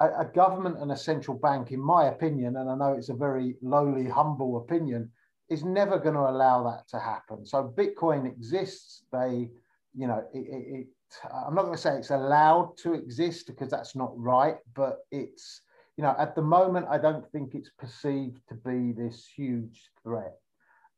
a, 0.00 0.20
a 0.20 0.24
government 0.24 0.78
and 0.78 0.92
a 0.92 0.96
central 0.96 1.36
bank, 1.36 1.72
in 1.72 1.80
my 1.80 2.06
opinion, 2.06 2.56
and 2.56 2.70
I 2.70 2.76
know 2.76 2.94
it's 2.94 3.10
a 3.10 3.14
very 3.14 3.56
lowly, 3.60 4.08
humble 4.08 4.56
opinion, 4.56 5.10
is 5.50 5.64
never 5.64 5.98
going 5.98 6.14
to 6.14 6.20
allow 6.20 6.62
that 6.70 6.88
to 6.88 6.98
happen. 6.98 7.44
So 7.44 7.74
Bitcoin 7.76 8.24
exists. 8.26 9.02
They, 9.12 9.50
you 9.94 10.06
know, 10.06 10.24
it, 10.32 10.38
it, 10.38 10.80
it 10.80 10.86
I'm 11.24 11.56
not 11.56 11.62
going 11.62 11.74
to 11.74 11.80
say 11.80 11.96
it's 11.96 12.10
allowed 12.10 12.76
to 12.84 12.94
exist 12.94 13.48
because 13.48 13.68
that's 13.68 13.96
not 13.96 14.12
right, 14.16 14.58
but 14.76 14.98
it's, 15.10 15.62
you 15.96 16.04
know, 16.04 16.14
at 16.18 16.36
the 16.36 16.42
moment, 16.42 16.86
I 16.88 16.98
don't 16.98 17.28
think 17.32 17.54
it's 17.54 17.70
perceived 17.76 18.40
to 18.48 18.54
be 18.54 18.92
this 18.92 19.26
huge 19.36 19.90
threat. 20.04 20.36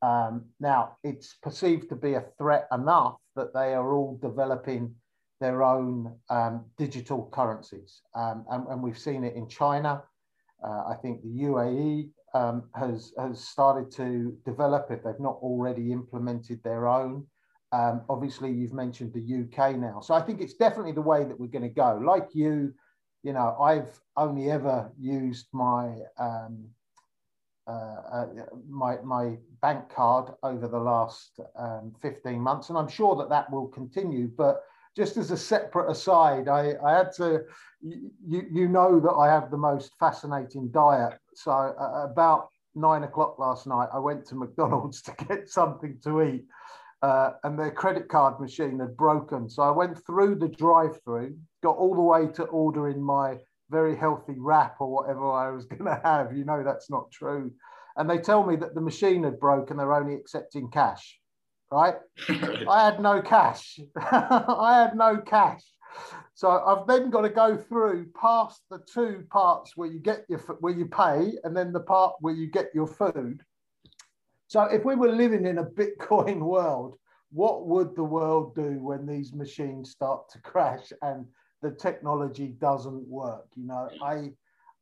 Um, 0.02 0.46
now, 0.60 0.96
it's 1.02 1.36
perceived 1.42 1.88
to 1.88 1.96
be 1.96 2.14
a 2.14 2.24
threat 2.36 2.68
enough 2.72 3.16
that 3.36 3.54
they 3.54 3.72
are 3.72 3.94
all 3.94 4.18
developing 4.20 4.94
their 5.42 5.64
own 5.64 6.14
um, 6.30 6.64
digital 6.78 7.28
currencies. 7.32 8.00
Um, 8.14 8.44
and, 8.48 8.66
and, 8.68 8.80
we've 8.80 8.98
seen 8.98 9.24
it 9.24 9.34
in 9.34 9.48
China. 9.48 10.04
Uh, 10.64 10.84
I 10.86 10.94
think 11.02 11.20
the 11.22 11.42
UAE 11.42 12.10
um, 12.32 12.68
has, 12.76 13.12
has 13.18 13.44
started 13.44 13.90
to 13.96 14.36
develop, 14.44 14.86
if 14.90 15.02
they've 15.02 15.18
not 15.18 15.38
already 15.42 15.90
implemented 15.90 16.62
their 16.62 16.86
own. 16.86 17.26
Um, 17.72 18.02
obviously, 18.08 18.52
you've 18.52 18.72
mentioned 18.72 19.12
the 19.14 19.42
UK 19.42 19.76
now. 19.76 20.00
So 20.00 20.14
I 20.14 20.20
think 20.20 20.40
it's 20.40 20.54
definitely 20.54 20.92
the 20.92 21.02
way 21.02 21.24
that 21.24 21.38
we're 21.38 21.48
going 21.48 21.62
to 21.62 21.80
go. 21.86 22.00
Like 22.04 22.28
you, 22.34 22.72
you 23.24 23.32
know, 23.32 23.56
I've 23.60 23.98
only 24.16 24.48
ever 24.48 24.92
used 24.96 25.46
my 25.52 25.96
um, 26.18 26.68
uh, 27.66 27.96
uh, 28.12 28.26
my 28.68 28.96
my 29.02 29.36
bank 29.60 29.88
card 29.88 30.34
over 30.42 30.68
the 30.68 30.78
last 30.78 31.40
um, 31.56 31.94
15 32.02 32.40
months, 32.40 32.68
and 32.68 32.78
I'm 32.78 32.88
sure 32.88 33.16
that 33.16 33.30
that 33.30 33.50
will 33.50 33.68
continue. 33.68 34.28
But 34.28 34.62
just 34.96 35.16
as 35.16 35.30
a 35.30 35.36
separate 35.36 35.90
aside, 35.90 36.48
I, 36.48 36.74
I 36.84 36.96
had 36.96 37.12
to, 37.16 37.42
you, 37.80 38.46
you 38.50 38.68
know 38.68 39.00
that 39.00 39.12
I 39.12 39.28
have 39.28 39.50
the 39.50 39.56
most 39.56 39.92
fascinating 39.98 40.70
diet. 40.70 41.18
So 41.34 41.50
uh, 41.50 42.06
about 42.10 42.48
nine 42.74 43.04
o'clock 43.04 43.38
last 43.38 43.66
night, 43.66 43.88
I 43.92 43.98
went 43.98 44.26
to 44.26 44.34
McDonald's 44.36 45.02
to 45.02 45.14
get 45.28 45.48
something 45.48 45.98
to 46.04 46.22
eat. 46.22 46.44
Uh, 47.00 47.32
and 47.42 47.58
their 47.58 47.72
credit 47.72 48.08
card 48.08 48.38
machine 48.38 48.78
had 48.78 48.96
broken. 48.96 49.48
So 49.48 49.62
I 49.62 49.70
went 49.70 50.04
through 50.06 50.36
the 50.36 50.48
drive 50.48 51.02
through, 51.02 51.36
got 51.62 51.76
all 51.76 51.96
the 51.96 52.00
way 52.00 52.28
to 52.34 52.44
ordering 52.44 53.02
my 53.02 53.38
very 53.70 53.96
healthy 53.96 54.36
wrap 54.38 54.76
or 54.78 54.88
whatever 54.88 55.32
I 55.32 55.50
was 55.50 55.64
going 55.66 55.84
to 55.86 56.00
have. 56.04 56.36
You 56.36 56.44
know, 56.44 56.62
that's 56.62 56.90
not 56.90 57.10
true. 57.10 57.50
And 57.96 58.08
they 58.08 58.18
tell 58.18 58.46
me 58.46 58.56
that 58.56 58.74
the 58.74 58.80
machine 58.80 59.24
had 59.24 59.40
broken, 59.40 59.76
they're 59.76 59.92
only 59.92 60.14
accepting 60.14 60.70
cash 60.70 61.18
right? 61.72 61.94
I 62.68 62.84
had 62.84 63.00
no 63.00 63.22
cash. 63.22 63.80
I 63.96 64.82
had 64.82 64.96
no 64.96 65.18
cash. 65.18 65.62
So 66.34 66.50
I've 66.50 66.86
then 66.86 67.10
got 67.10 67.22
to 67.22 67.28
go 67.28 67.56
through 67.56 68.06
past 68.20 68.62
the 68.70 68.78
two 68.92 69.24
parts 69.30 69.76
where 69.76 69.90
you 69.90 70.00
get 70.00 70.24
your 70.28 70.38
where 70.60 70.72
you 70.72 70.86
pay, 70.86 71.32
and 71.44 71.56
then 71.56 71.72
the 71.72 71.80
part 71.80 72.14
where 72.20 72.34
you 72.34 72.46
get 72.46 72.70
your 72.74 72.86
food. 72.86 73.42
So 74.48 74.62
if 74.64 74.84
we 74.84 74.94
were 74.94 75.12
living 75.12 75.46
in 75.46 75.58
a 75.58 75.64
Bitcoin 75.64 76.40
world, 76.54 76.98
what 77.30 77.66
would 77.66 77.96
the 77.96 78.04
world 78.04 78.54
do 78.54 78.78
when 78.80 79.06
these 79.06 79.32
machines 79.32 79.90
start 79.90 80.28
to 80.30 80.40
crash 80.40 80.92
and 81.00 81.26
the 81.62 81.70
technology 81.70 82.48
doesn't 82.48 83.06
work? 83.08 83.46
You 83.56 83.66
know, 83.66 83.88
I 84.02 84.32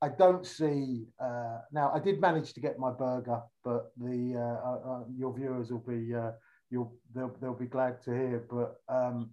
I 0.02 0.08
don't 0.08 0.46
see 0.46 1.04
uh, 1.20 1.58
now. 1.72 1.92
I 1.94 2.00
did 2.00 2.20
manage 2.20 2.52
to 2.54 2.60
get 2.60 2.78
my 2.78 2.90
burger, 2.90 3.42
but 3.64 3.92
the 3.96 4.34
uh, 4.36 4.68
uh, 4.68 4.92
uh 4.92 5.04
your 5.16 5.34
viewers 5.34 5.70
will 5.70 5.84
be 5.86 6.14
uh, 6.14 6.32
you'll 6.70 6.92
they'll, 7.14 7.34
they'll 7.40 7.54
be 7.54 7.66
glad 7.66 8.02
to 8.04 8.10
hear. 8.10 8.44
But 8.50 8.76
um, 8.88 9.30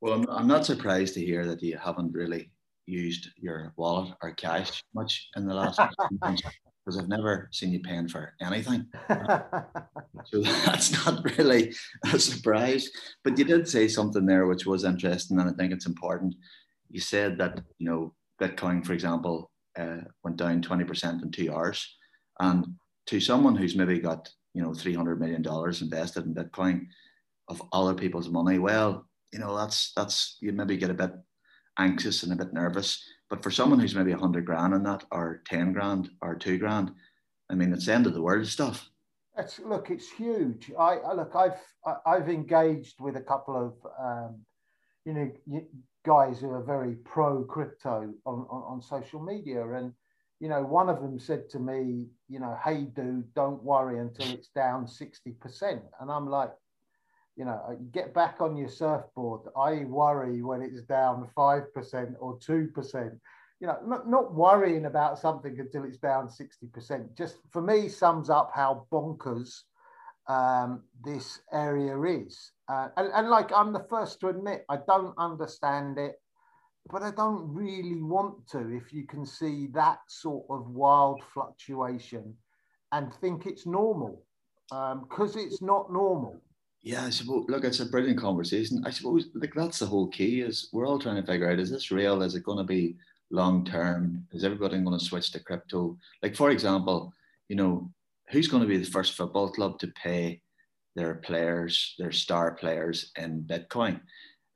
well, 0.00 0.14
I'm, 0.14 0.28
I'm 0.28 0.48
not 0.48 0.66
surprised 0.66 1.14
to 1.14 1.24
hear 1.24 1.46
that 1.46 1.62
you 1.62 1.76
haven't 1.76 2.12
really 2.12 2.50
used 2.86 3.28
your 3.36 3.72
wallet 3.76 4.14
or 4.22 4.32
cash 4.32 4.82
much 4.94 5.28
in 5.36 5.46
the 5.46 5.54
last 5.54 5.80
months 6.20 6.42
because 6.84 6.98
I've 6.98 7.08
never 7.08 7.48
seen 7.52 7.72
you 7.72 7.80
paying 7.80 8.08
for 8.08 8.34
anything. 8.40 8.86
so 9.08 10.40
that's 10.42 11.06
not 11.06 11.24
really 11.38 11.72
a 12.12 12.18
surprise. 12.18 12.90
But 13.22 13.38
you 13.38 13.44
did 13.44 13.68
say 13.68 13.86
something 13.86 14.26
there 14.26 14.46
which 14.46 14.66
was 14.66 14.84
interesting, 14.84 15.38
and 15.38 15.48
I 15.48 15.52
think 15.52 15.72
it's 15.72 15.86
important. 15.86 16.34
You 16.90 17.00
said 17.00 17.38
that 17.38 17.60
you 17.78 17.88
know 17.88 18.14
Bitcoin, 18.40 18.84
for 18.84 18.94
example, 18.94 19.50
uh, 19.78 19.98
went 20.24 20.36
down 20.36 20.62
twenty 20.62 20.84
percent 20.84 21.22
in 21.22 21.30
two 21.30 21.52
hours, 21.52 21.96
and 22.40 22.66
to 23.06 23.20
someone 23.20 23.56
who's 23.56 23.76
maybe 23.76 23.98
got 24.00 24.28
you 24.54 24.62
know 24.62 24.74
three 24.74 24.94
hundred 24.94 25.20
million 25.20 25.42
dollars 25.42 25.82
invested 25.82 26.24
in 26.24 26.34
Bitcoin 26.34 26.86
of 27.48 27.62
other 27.72 27.94
people's 27.94 28.28
money, 28.28 28.58
well, 28.58 29.06
you 29.32 29.38
know 29.38 29.56
that's 29.56 29.92
that's 29.94 30.36
you 30.40 30.52
maybe 30.52 30.76
get 30.76 30.90
a 30.90 30.94
bit 30.94 31.12
anxious 31.78 32.22
and 32.22 32.32
a 32.32 32.36
bit 32.36 32.52
nervous. 32.52 33.02
But 33.30 33.42
for 33.42 33.50
someone 33.50 33.80
who's 33.80 33.94
maybe 33.94 34.12
a 34.12 34.18
hundred 34.18 34.44
grand 34.44 34.74
in 34.74 34.82
that, 34.84 35.04
or 35.10 35.42
ten 35.46 35.72
grand, 35.72 36.10
or 36.20 36.34
two 36.34 36.58
grand, 36.58 36.92
I 37.50 37.54
mean, 37.54 37.72
it's 37.72 37.86
the 37.86 37.94
end 37.94 38.06
of 38.06 38.14
the 38.14 38.22
world 38.22 38.46
stuff. 38.46 38.88
It's, 39.38 39.58
look, 39.60 39.90
it's 39.90 40.10
huge. 40.10 40.70
I, 40.78 40.96
I 40.96 41.14
look, 41.14 41.34
I've 41.34 41.58
I've 42.04 42.28
engaged 42.28 43.00
with 43.00 43.16
a 43.16 43.22
couple 43.22 43.56
of 43.56 43.74
um, 43.98 44.40
you 45.06 45.14
know 45.14 45.62
guys 46.04 46.40
who 46.40 46.50
are 46.50 46.62
very 46.62 46.96
pro 46.96 47.44
crypto 47.44 48.12
on, 48.26 48.46
on, 48.50 48.62
on 48.74 48.82
social 48.82 49.22
media, 49.22 49.66
and 49.66 49.92
you 50.42 50.48
know, 50.48 50.60
one 50.60 50.88
of 50.88 51.00
them 51.00 51.20
said 51.20 51.48
to 51.50 51.60
me, 51.60 52.06
you 52.28 52.40
know, 52.40 52.58
hey, 52.64 52.86
dude, 52.96 53.32
don't 53.32 53.62
worry 53.62 54.00
until 54.00 54.28
it's 54.32 54.48
down 54.48 54.86
60%. 54.86 55.80
And 56.00 56.10
I'm 56.10 56.28
like, 56.28 56.50
you 57.36 57.44
know, 57.44 57.78
get 57.92 58.12
back 58.12 58.40
on 58.40 58.56
your 58.56 58.68
surfboard. 58.68 59.42
I 59.56 59.84
worry 59.84 60.42
when 60.42 60.60
it's 60.60 60.82
down 60.82 61.28
5% 61.38 62.14
or 62.18 62.38
2%. 62.40 63.20
You 63.60 63.66
know, 63.68 63.78
not, 63.86 64.10
not 64.10 64.34
worrying 64.34 64.86
about 64.86 65.20
something 65.20 65.60
until 65.60 65.84
it's 65.84 65.98
down 65.98 66.26
60%. 66.26 67.16
Just 67.16 67.36
for 67.52 67.62
me, 67.62 67.88
sums 67.88 68.28
up 68.28 68.50
how 68.52 68.88
bonkers 68.90 69.60
um, 70.26 70.82
this 71.04 71.38
area 71.52 72.02
is. 72.02 72.50
Uh, 72.68 72.88
and, 72.96 73.12
and 73.14 73.30
like, 73.30 73.52
I'm 73.52 73.72
the 73.72 73.86
first 73.88 74.18
to 74.20 74.28
admit, 74.28 74.64
I 74.68 74.78
don't 74.88 75.14
understand 75.18 75.98
it, 75.98 76.16
but 76.90 77.02
I 77.02 77.10
don't 77.10 77.52
really 77.52 78.02
want 78.02 78.46
to 78.48 78.74
if 78.74 78.92
you 78.92 79.06
can 79.06 79.24
see 79.24 79.68
that 79.74 79.98
sort 80.08 80.44
of 80.50 80.68
wild 80.68 81.22
fluctuation 81.32 82.34
and 82.92 83.12
think 83.14 83.46
it's 83.46 83.66
normal 83.66 84.24
because 84.68 85.36
um, 85.36 85.42
it's 85.42 85.62
not 85.62 85.92
normal 85.92 86.40
yeah, 86.84 87.04
I 87.04 87.10
suppose. 87.10 87.46
Look, 87.48 87.64
it's 87.64 87.78
a 87.78 87.86
brilliant 87.86 88.18
conversation. 88.18 88.82
I 88.84 88.90
suppose 88.90 89.28
like 89.34 89.54
that's 89.54 89.78
the 89.78 89.86
whole 89.86 90.08
key. 90.08 90.40
Is 90.40 90.68
we're 90.72 90.86
all 90.86 90.98
trying 90.98 91.20
to 91.20 91.26
figure 91.26 91.48
out: 91.48 91.60
is 91.60 91.70
this 91.70 91.92
real? 91.92 92.22
Is 92.22 92.34
it 92.34 92.42
going 92.42 92.58
to 92.58 92.64
be 92.64 92.96
long 93.30 93.64
term? 93.64 94.26
Is 94.32 94.44
everybody 94.44 94.78
going 94.78 94.98
to 94.98 95.04
switch 95.04 95.30
to 95.32 95.40
crypto? 95.40 95.96
Like, 96.22 96.34
for 96.34 96.50
example, 96.50 97.12
you 97.48 97.54
know, 97.54 97.90
who's 98.30 98.48
going 98.48 98.62
to 98.62 98.68
be 98.68 98.78
the 98.78 98.90
first 98.90 99.14
football 99.14 99.50
club 99.50 99.78
to 99.78 99.92
pay 100.02 100.42
their 100.96 101.14
players, 101.14 101.94
their 101.98 102.12
star 102.12 102.52
players, 102.52 103.12
in 103.16 103.44
Bitcoin? 103.44 104.00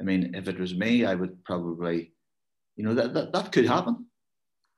I 0.01 0.05
mean, 0.05 0.35
if 0.35 0.49
it 0.49 0.59
was 0.59 0.75
me, 0.75 1.05
I 1.05 1.15
would 1.15 1.43
probably, 1.45 2.13
you 2.77 2.85
know, 2.85 2.95
that 2.95 3.15
that, 3.15 3.33
that 3.33 3.53
could 3.53 3.67
happen 3.67 4.07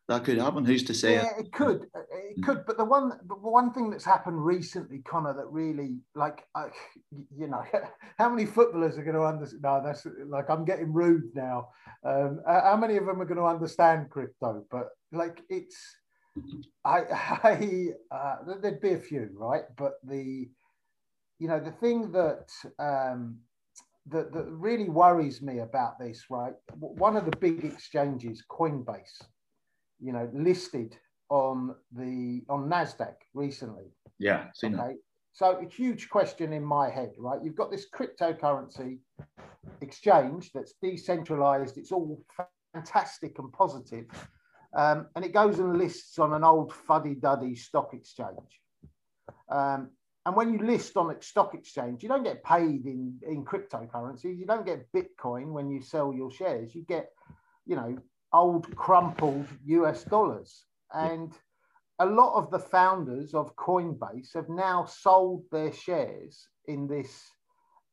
that 0.09 0.25
could 0.25 0.39
happen. 0.39 0.65
Who's 0.65 0.83
to 0.85 0.95
say? 0.95 1.15
Yeah, 1.15 1.39
it 1.39 1.53
could. 1.53 1.87
It 1.95 2.43
could. 2.43 2.65
But 2.67 2.79
the 2.79 2.85
one, 2.85 3.13
the 3.27 3.35
one 3.35 3.73
thing 3.75 3.91
that's 3.91 4.07
happened 4.07 4.43
recently, 4.43 5.01
Connor, 5.01 5.35
that 5.35 5.47
really, 5.51 5.99
like, 6.15 6.47
uh, 6.55 6.69
you 7.37 7.47
know, 7.47 7.63
how 8.19 8.31
many 8.31 8.47
footballers 8.47 8.97
are 8.97 9.05
going 9.05 9.17
to 9.17 9.23
understand? 9.23 9.63
No, 9.63 9.83
that's 9.85 10.07
like 10.27 10.49
I'm 10.49 10.65
getting 10.65 10.95
rude 10.95 11.31
now. 11.35 11.69
Um, 12.05 12.41
how 12.47 12.77
many 12.77 12.97
of 12.97 13.05
them 13.05 13.21
are 13.21 13.27
going 13.27 13.39
to 13.39 13.45
understand 13.45 14.09
crypto? 14.09 14.65
But 14.71 14.89
like, 15.13 15.43
it's, 15.51 15.77
I, 16.87 17.01
I, 17.11 17.89
uh, 18.11 18.37
there'd 18.63 18.81
be 18.81 18.93
a 18.93 18.99
few, 18.99 19.29
right? 19.35 19.65
But 19.77 19.93
the, 20.03 20.49
you 21.39 21.49
know, 21.49 21.61
the 21.61 21.73
thing 21.73 22.13
that. 22.13 22.49
Um, 22.79 23.41
that, 24.11 24.33
that 24.33 24.47
really 24.49 24.89
worries 24.89 25.43
me 25.43 25.61
about 25.61 25.99
this, 25.99 26.25
right? 26.31 26.55
One 26.79 27.17
of 27.17 27.25
the 27.25 27.37
big 27.37 27.65
exchanges, 27.65 28.43
Coinbase, 28.51 29.23
you 30.01 30.13
know, 30.13 30.29
listed 30.33 30.97
on 31.29 31.75
the 31.93 32.43
on 32.49 32.69
Nasdaq 32.69 33.15
recently. 33.35 33.93
Yeah, 34.19 34.47
seen 34.55 34.75
okay. 34.75 34.89
That. 34.89 34.97
So 35.33 35.59
a 35.59 35.69
huge 35.69 36.09
question 36.09 36.53
in 36.53 36.65
my 36.65 36.91
head, 36.91 37.13
right? 37.19 37.39
You've 37.43 37.55
got 37.55 37.71
this 37.71 37.87
cryptocurrency 37.95 38.99
exchange 39.81 40.51
that's 40.53 40.75
decentralized. 40.83 41.79
It's 41.79 41.93
all 41.93 42.25
fantastic 42.75 43.39
and 43.39 43.53
positive. 43.53 44.07
Um, 44.77 45.07
and 45.15 45.25
it 45.25 45.33
goes 45.33 45.61
and 45.61 45.79
lists 45.79 46.19
on 46.19 46.33
an 46.33 46.45
old 46.45 46.73
fuddy-duddy 46.73 47.55
stock 47.55 47.95
exchange. 47.95 48.61
Um, 49.51 49.91
and 50.27 50.37
when 50.37 50.53
you 50.53 50.59
list 50.59 50.97
on 50.97 51.11
a 51.11 51.23
stock 51.23 51.55
exchange, 51.55 52.03
you 52.03 52.09
don't 52.09 52.25
get 52.25 52.45
paid 52.45 52.85
in, 52.87 53.19
in 53.27 53.45
cryptocurrencies. 53.45 54.39
You 54.39 54.47
don't 54.47 54.67
get 54.67 54.93
Bitcoin 54.93 55.53
when 55.53 55.71
you 55.71 55.81
sell 55.81 56.13
your 56.13 56.31
shares. 56.31 56.75
You 56.75 56.83
get, 56.83 57.11
you 57.67 57.77
know, 57.77 57.97
old 58.33 58.75
crumpled 58.77 59.47
US 59.65 60.05
dollars. 60.05 60.65
And 60.93 61.33
a 61.99 62.07
lot 62.07 62.35
of 62.35 62.51
the 62.51 62.59
founders 62.59 63.35
of 63.35 63.57
Coinbase 63.57 64.35
have 64.35 64.49
now 64.49 64.85
sold 64.85 65.45
their 65.51 65.73
shares 65.73 66.47
in 66.67 66.87
this 66.87 67.31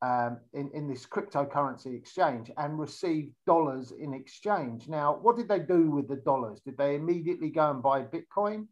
um, 0.02 0.38
in, 0.54 0.70
in 0.74 0.88
this 0.88 1.06
cryptocurrency 1.06 1.98
exchange 1.98 2.52
and 2.58 2.78
received 2.78 3.34
dollars 3.48 3.92
in 3.98 4.14
exchange. 4.14 4.88
Now, 4.88 5.18
what 5.22 5.38
did 5.38 5.48
they 5.48 5.60
do 5.60 5.90
with 5.90 6.08
the 6.08 6.18
dollars? 6.18 6.60
Did 6.60 6.78
they 6.78 6.96
immediately 6.96 7.50
go 7.50 7.72
and 7.72 7.82
buy 7.82 8.02
Bitcoin 8.02 8.68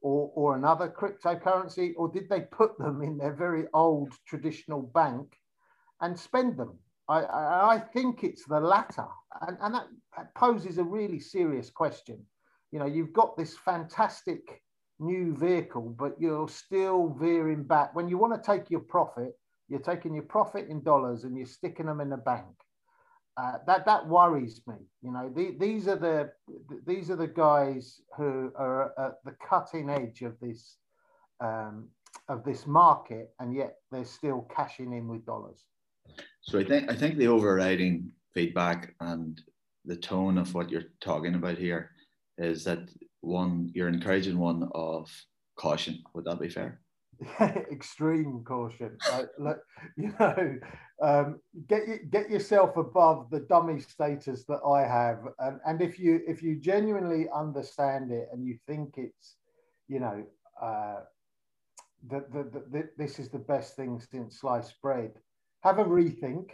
or, 0.00 0.30
or 0.34 0.56
another 0.56 0.88
cryptocurrency, 0.88 1.92
or 1.96 2.08
did 2.08 2.28
they 2.28 2.42
put 2.42 2.78
them 2.78 3.02
in 3.02 3.18
their 3.18 3.34
very 3.34 3.64
old 3.74 4.12
traditional 4.26 4.82
bank 4.82 5.36
and 6.00 6.18
spend 6.18 6.56
them? 6.56 6.78
I, 7.08 7.24
I 7.76 7.82
think 7.92 8.22
it's 8.22 8.44
the 8.44 8.60
latter. 8.60 9.06
And, 9.40 9.56
and 9.60 9.74
that, 9.74 9.86
that 10.16 10.34
poses 10.34 10.78
a 10.78 10.84
really 10.84 11.18
serious 11.18 11.70
question. 11.70 12.24
You 12.70 12.78
know, 12.78 12.86
you've 12.86 13.12
got 13.12 13.36
this 13.36 13.56
fantastic 13.56 14.62
new 15.00 15.34
vehicle, 15.34 15.94
but 15.98 16.20
you're 16.20 16.48
still 16.48 17.16
veering 17.18 17.64
back. 17.64 17.94
When 17.94 18.08
you 18.08 18.18
want 18.18 18.34
to 18.34 18.50
take 18.50 18.70
your 18.70 18.80
profit, 18.80 19.32
you're 19.68 19.80
taking 19.80 20.14
your 20.14 20.24
profit 20.24 20.68
in 20.68 20.82
dollars 20.82 21.24
and 21.24 21.36
you're 21.36 21.46
sticking 21.46 21.86
them 21.86 22.00
in 22.00 22.12
a 22.12 22.16
bank. 22.16 22.46
Uh, 23.38 23.52
that 23.68 23.86
that 23.86 24.04
worries 24.08 24.60
me. 24.66 24.74
You 25.00 25.12
know, 25.12 25.30
the, 25.34 25.54
these 25.60 25.86
are 25.86 25.96
the 25.96 26.32
these 26.86 27.08
are 27.08 27.16
the 27.16 27.28
guys 27.28 28.00
who 28.16 28.50
are 28.56 28.92
at 28.98 29.18
the 29.24 29.36
cutting 29.48 29.88
edge 29.90 30.22
of 30.22 30.34
this 30.40 30.78
um, 31.40 31.88
of 32.28 32.42
this 32.42 32.66
market, 32.66 33.30
and 33.38 33.54
yet 33.54 33.76
they're 33.92 34.04
still 34.04 34.48
cashing 34.54 34.92
in 34.92 35.06
with 35.06 35.24
dollars. 35.24 35.66
So 36.40 36.58
I 36.58 36.64
think 36.64 36.90
I 36.90 36.96
think 36.96 37.16
the 37.16 37.28
overriding 37.28 38.10
feedback 38.34 38.94
and 39.00 39.40
the 39.84 39.96
tone 39.96 40.36
of 40.36 40.52
what 40.52 40.68
you're 40.68 40.90
talking 41.00 41.36
about 41.36 41.58
here 41.58 41.92
is 42.38 42.64
that 42.64 42.80
one 43.20 43.70
you're 43.72 43.88
encouraging 43.88 44.38
one 44.38 44.68
of 44.74 45.08
caution. 45.56 46.02
Would 46.14 46.24
that 46.24 46.40
be 46.40 46.48
fair? 46.48 46.80
Extreme 47.40 48.44
caution. 48.44 48.96
Like, 49.38 49.58
you 49.96 50.14
know, 50.20 50.58
um, 51.02 51.40
get 51.68 52.10
get 52.10 52.30
yourself 52.30 52.76
above 52.76 53.28
the 53.30 53.40
dummy 53.40 53.80
status 53.80 54.44
that 54.44 54.60
I 54.66 54.82
have, 54.82 55.18
and, 55.40 55.60
and 55.66 55.82
if 55.82 55.98
you 55.98 56.20
if 56.26 56.42
you 56.42 56.60
genuinely 56.60 57.26
understand 57.34 58.12
it 58.12 58.28
and 58.32 58.46
you 58.46 58.58
think 58.66 58.94
it's, 58.96 59.36
you 59.88 60.00
know, 60.00 60.24
uh, 60.62 61.00
that 62.08 62.90
this 62.96 63.18
is 63.18 63.28
the 63.28 63.38
best 63.38 63.76
thing 63.76 64.00
since 64.00 64.40
sliced 64.40 64.80
bread, 64.80 65.12
have 65.62 65.78
a 65.78 65.84
rethink, 65.84 66.50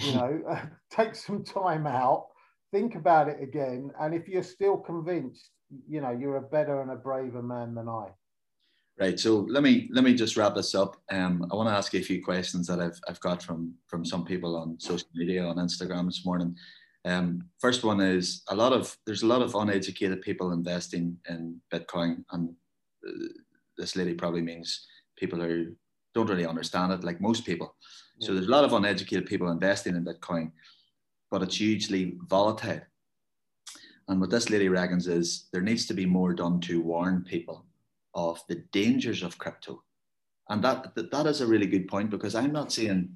you 0.00 0.12
know, 0.12 0.42
take 0.90 1.14
some 1.14 1.44
time 1.44 1.86
out, 1.86 2.28
think 2.72 2.94
about 2.94 3.28
it 3.28 3.42
again. 3.42 3.90
And 4.00 4.14
if 4.14 4.28
you're 4.28 4.42
still 4.42 4.78
convinced, 4.78 5.50
you 5.88 6.00
know, 6.00 6.10
you're 6.10 6.36
a 6.36 6.42
better 6.42 6.80
and 6.80 6.90
a 6.90 6.96
braver 6.96 7.42
man 7.42 7.74
than 7.74 7.88
I. 7.88 8.08
Right. 9.00 9.18
So 9.18 9.46
let 9.48 9.62
me 9.62 9.88
let 9.92 10.02
me 10.02 10.12
just 10.12 10.36
wrap 10.36 10.56
this 10.56 10.74
up. 10.74 10.96
Um, 11.12 11.46
I 11.52 11.54
want 11.54 11.68
to 11.68 11.74
ask 11.74 11.92
you 11.92 12.00
a 12.00 12.02
few 12.02 12.22
questions 12.22 12.66
that 12.66 12.80
I've 12.80 12.98
I've 13.08 13.20
got 13.20 13.40
from 13.40 13.74
from 13.86 14.04
some 14.04 14.24
people 14.24 14.56
on 14.56 14.78
social 14.80 15.06
media 15.14 15.44
on 15.44 15.56
Instagram 15.56 16.06
this 16.06 16.26
morning. 16.26 16.56
Um, 17.04 17.44
first 17.60 17.84
one 17.84 18.00
is 18.00 18.42
a 18.48 18.56
lot 18.56 18.72
of 18.72 18.96
there's 19.06 19.22
a 19.22 19.26
lot 19.26 19.40
of 19.40 19.54
uneducated 19.54 20.20
people 20.22 20.50
investing 20.50 21.16
in 21.28 21.60
Bitcoin, 21.72 22.24
and 22.32 22.50
uh, 23.06 23.28
this 23.76 23.94
lady 23.94 24.14
probably 24.14 24.42
means 24.42 24.84
people 25.16 25.40
who 25.40 25.76
don't 26.12 26.28
really 26.28 26.46
understand 26.46 26.92
it, 26.92 27.04
like 27.04 27.20
most 27.20 27.46
people. 27.46 27.76
So 28.20 28.34
there's 28.34 28.48
a 28.48 28.50
lot 28.50 28.64
of 28.64 28.72
uneducated 28.72 29.26
people 29.26 29.50
investing 29.50 29.94
in 29.94 30.04
Bitcoin, 30.04 30.50
but 31.30 31.42
it's 31.42 31.58
hugely 31.58 32.16
volatile. 32.26 32.80
And 34.08 34.20
what 34.20 34.30
this 34.30 34.50
lady 34.50 34.68
reckons 34.68 35.06
is 35.06 35.48
there 35.52 35.62
needs 35.62 35.86
to 35.86 35.94
be 35.94 36.04
more 36.04 36.34
done 36.34 36.60
to 36.62 36.82
warn 36.82 37.22
people 37.22 37.67
of 38.14 38.42
the 38.48 38.64
dangers 38.72 39.22
of 39.22 39.38
crypto. 39.38 39.82
And 40.48 40.62
that, 40.64 40.94
that, 40.94 41.10
that 41.10 41.26
is 41.26 41.40
a 41.40 41.46
really 41.46 41.66
good 41.66 41.88
point 41.88 42.10
because 42.10 42.34
I'm 42.34 42.52
not 42.52 42.72
seeing 42.72 43.10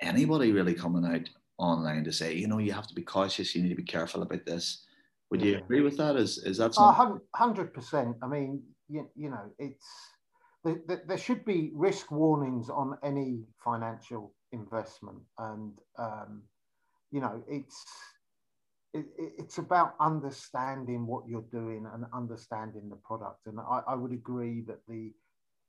anybody 0.00 0.52
really 0.52 0.74
coming 0.74 1.04
out 1.04 1.28
online 1.58 2.04
to 2.04 2.12
say, 2.12 2.34
you 2.34 2.48
know, 2.48 2.58
you 2.58 2.72
have 2.72 2.86
to 2.88 2.94
be 2.94 3.02
cautious, 3.02 3.54
you 3.54 3.62
need 3.62 3.70
to 3.70 3.74
be 3.74 3.82
careful 3.82 4.22
about 4.22 4.44
this. 4.44 4.84
Would 5.30 5.42
you 5.42 5.58
agree 5.58 5.80
with 5.80 5.96
that? 5.96 6.16
Is 6.16 6.38
is 6.38 6.58
that 6.58 6.76
hundred 7.34 7.74
percent? 7.74 8.16
I 8.22 8.28
mean, 8.28 8.62
you, 8.88 9.10
you 9.16 9.28
know, 9.28 9.50
it's 9.58 9.86
there, 10.64 11.02
there 11.06 11.18
should 11.18 11.44
be 11.44 11.72
risk 11.74 12.12
warnings 12.12 12.70
on 12.70 12.96
any 13.02 13.42
financial 13.64 14.32
investment, 14.52 15.18
and 15.38 15.72
um, 15.98 16.42
you 17.10 17.20
know, 17.20 17.42
it's 17.48 17.84
it, 18.92 19.06
it's 19.18 19.58
about 19.58 19.94
understanding 20.00 21.06
what 21.06 21.28
you're 21.28 21.44
doing 21.52 21.86
and 21.92 22.04
understanding 22.14 22.88
the 22.88 22.96
product. 22.96 23.46
And 23.46 23.58
I, 23.60 23.82
I 23.88 23.94
would 23.94 24.12
agree 24.12 24.62
that 24.66 24.80
the 24.88 25.12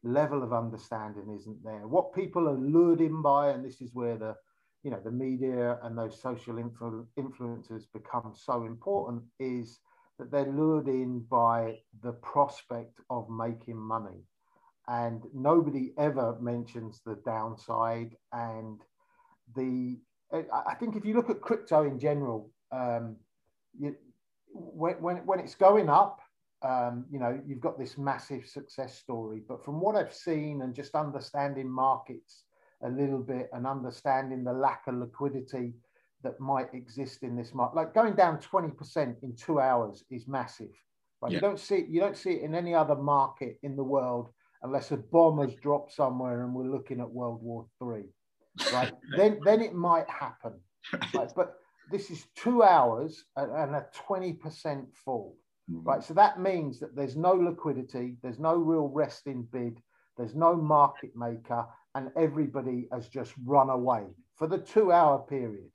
level 0.03 0.43
of 0.43 0.53
understanding 0.53 1.35
isn't 1.35 1.63
there. 1.63 1.87
What 1.87 2.13
people 2.13 2.47
are 2.47 2.57
lured 2.57 3.01
in 3.01 3.21
by, 3.21 3.49
and 3.49 3.65
this 3.65 3.81
is 3.81 3.93
where 3.93 4.17
the 4.17 4.35
you 4.83 4.91
know 4.91 5.01
the 5.03 5.11
media 5.11 5.79
and 5.83 5.97
those 5.97 6.21
social 6.21 6.55
influ- 6.55 7.05
influencers 7.19 7.83
become 7.93 8.33
so 8.35 8.63
important, 8.63 9.23
is 9.39 9.79
that 10.19 10.31
they're 10.31 10.51
lured 10.51 10.87
in 10.87 11.25
by 11.29 11.77
the 12.03 12.13
prospect 12.13 12.99
of 13.09 13.29
making 13.29 13.77
money, 13.77 14.21
and 14.87 15.23
nobody 15.33 15.93
ever 15.97 16.37
mentions 16.39 17.01
the 17.05 17.19
downside 17.25 18.15
and 18.31 18.81
the. 19.55 19.99
I 20.31 20.75
think 20.75 20.97
if 20.97 21.05
you 21.05 21.13
look 21.13 21.29
at 21.29 21.39
crypto 21.39 21.85
in 21.85 21.99
general, 21.99 22.51
um, 22.71 23.15
you, 23.79 23.95
when, 24.53 24.95
when, 24.95 25.17
when 25.25 25.39
it's 25.39 25.55
going 25.55 25.89
up, 25.89 26.19
um, 26.63 27.05
you 27.11 27.19
know, 27.19 27.39
you've 27.45 27.59
got 27.59 27.77
this 27.77 27.97
massive 27.97 28.45
success 28.45 28.97
story. 28.97 29.41
But 29.47 29.63
from 29.63 29.79
what 29.79 29.95
I've 29.95 30.13
seen 30.13 30.61
and 30.61 30.73
just 30.73 30.95
understanding 30.95 31.69
markets 31.69 32.43
a 32.83 32.89
little 32.89 33.19
bit 33.19 33.49
and 33.53 33.67
understanding 33.67 34.43
the 34.43 34.53
lack 34.53 34.83
of 34.87 34.95
liquidity 34.95 35.73
that 36.23 36.39
might 36.39 36.73
exist 36.73 37.23
in 37.23 37.35
this 37.35 37.53
market, 37.53 37.75
like 37.75 37.93
going 37.93 38.15
down 38.15 38.39
20% 38.39 39.15
in 39.21 39.35
two 39.35 39.59
hours 39.59 40.03
is 40.09 40.27
massive. 40.27 40.71
Right? 41.21 41.31
Yeah. 41.31 41.37
You 41.37 41.41
don't 41.41 41.59
see 41.59 41.75
it, 41.75 41.89
you 41.89 41.99
don't 41.99 42.17
see 42.17 42.31
it 42.31 42.41
in 42.41 42.55
any 42.55 42.73
other 42.73 42.95
market 42.95 43.59
in 43.63 43.75
the 43.75 43.83
world 43.83 44.29
unless 44.63 44.91
a 44.91 44.97
bomb 44.97 45.39
has 45.39 45.55
dropped 45.55 45.93
somewhere 45.93 46.43
and 46.43 46.53
we're 46.53 46.71
looking 46.71 46.99
at 46.99 47.09
World 47.09 47.41
War 47.41 47.65
Three. 47.79 48.05
Right? 48.73 48.91
then 49.17 49.39
then 49.45 49.61
it 49.61 49.75
might 49.75 50.09
happen. 50.09 50.53
Right? 51.13 51.31
But 51.35 51.55
this 51.91 52.11
is 52.11 52.25
two 52.35 52.63
hours 52.63 53.25
and 53.35 53.75
a 53.75 53.85
20% 54.07 54.85
fall. 54.93 55.37
Mm-hmm. 55.71 55.87
Right. 55.87 56.03
So 56.03 56.13
that 56.13 56.39
means 56.39 56.79
that 56.79 56.95
there's 56.95 57.15
no 57.15 57.33
liquidity, 57.33 58.17
there's 58.23 58.39
no 58.39 58.55
real 58.55 58.87
resting 58.87 59.47
bid, 59.51 59.81
there's 60.17 60.35
no 60.35 60.55
market 60.55 61.11
maker, 61.15 61.65
and 61.95 62.09
everybody 62.15 62.87
has 62.91 63.07
just 63.09 63.33
run 63.45 63.69
away 63.69 64.03
for 64.35 64.47
the 64.47 64.57
two 64.57 64.91
hour 64.91 65.19
period. 65.19 65.69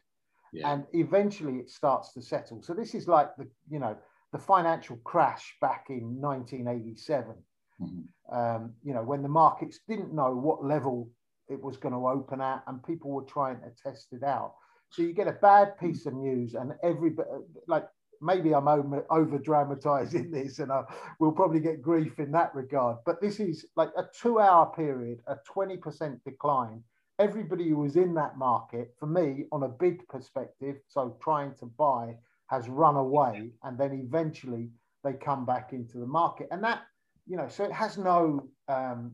Yeah. 0.53 0.73
And 0.73 0.85
eventually 0.93 1.59
it 1.59 1.71
starts 1.71 2.13
to 2.15 2.23
settle. 2.23 2.63
So 2.63 2.75
this 2.75 2.95
is 2.95 3.09
like 3.09 3.35
the, 3.37 3.49
you 3.71 3.79
know, 3.79 3.97
the 4.33 4.39
financial 4.39 4.97
crash 5.05 5.57
back 5.61 5.87
in 5.89 6.21
1987. 6.21 7.35
Mm-hmm. 7.81 8.35
Um, 8.35 8.73
you 8.83 8.95
know, 8.95 9.03
when 9.03 9.23
the 9.23 9.29
markets 9.29 9.81
didn't 9.89 10.15
know 10.15 10.35
what 10.35 10.65
level 10.65 11.11
it 11.49 11.63
was 11.63 11.77
going 11.77 11.95
to 11.95 12.07
open 12.07 12.41
at, 12.41 12.63
and 12.67 12.83
people 12.83 13.11
were 13.11 13.25
trying 13.25 13.61
to 13.61 13.71
test 13.83 14.09
it 14.13 14.23
out. 14.23 14.55
So 14.93 15.01
you 15.01 15.15
get 15.15 15.27
a 15.27 15.33
bad 15.33 15.79
piece 15.79 16.05
of 16.05 16.13
news, 16.13 16.55
and 16.55 16.75
everybody, 16.83 17.31
like 17.67 17.89
maybe 18.21 18.55
I'm 18.55 18.69
over, 18.69 19.39
dramatizing 19.39 20.31
this, 20.31 20.59
and 20.59 20.71
I, 20.71 20.83
we'll 21.19 21.33
probably 21.33 21.61
get 21.61 21.81
grief 21.81 22.19
in 22.19 22.31
that 22.33 22.55
regard. 22.55 22.99
But 23.07 23.21
this 23.21 23.41
is 23.41 23.65
like 23.75 23.91
a 23.97 24.05
two 24.15 24.39
hour 24.39 24.71
period, 24.77 25.21
a 25.27 25.37
20% 25.49 26.23
decline. 26.25 26.85
Everybody 27.19 27.71
who 27.71 27.79
was 27.79 27.97
in 27.97 28.13
that 28.15 28.37
market, 28.37 28.95
for 29.01 29.07
me, 29.07 29.47
on 29.51 29.63
a 29.63 29.69
bid 29.69 30.07
perspective, 30.09 30.77
so 30.89 31.17
trying 31.23 31.55
to 31.55 31.67
buy, 31.67 32.15
has 32.49 32.69
run 32.69 32.97
away, 32.97 33.51
and 33.63 33.79
then 33.79 33.93
eventually 33.95 34.69
they 35.05 35.15
come 35.15 35.47
back 35.47 35.73
into 35.73 35.97
the 35.97 36.07
market. 36.07 36.49
And 36.51 36.63
that, 36.65 36.83
you 37.27 37.39
know, 37.39 37.49
so 37.49 37.65
it 37.65 37.73
has 37.73 37.97
no, 37.97 38.47
um, 38.69 39.13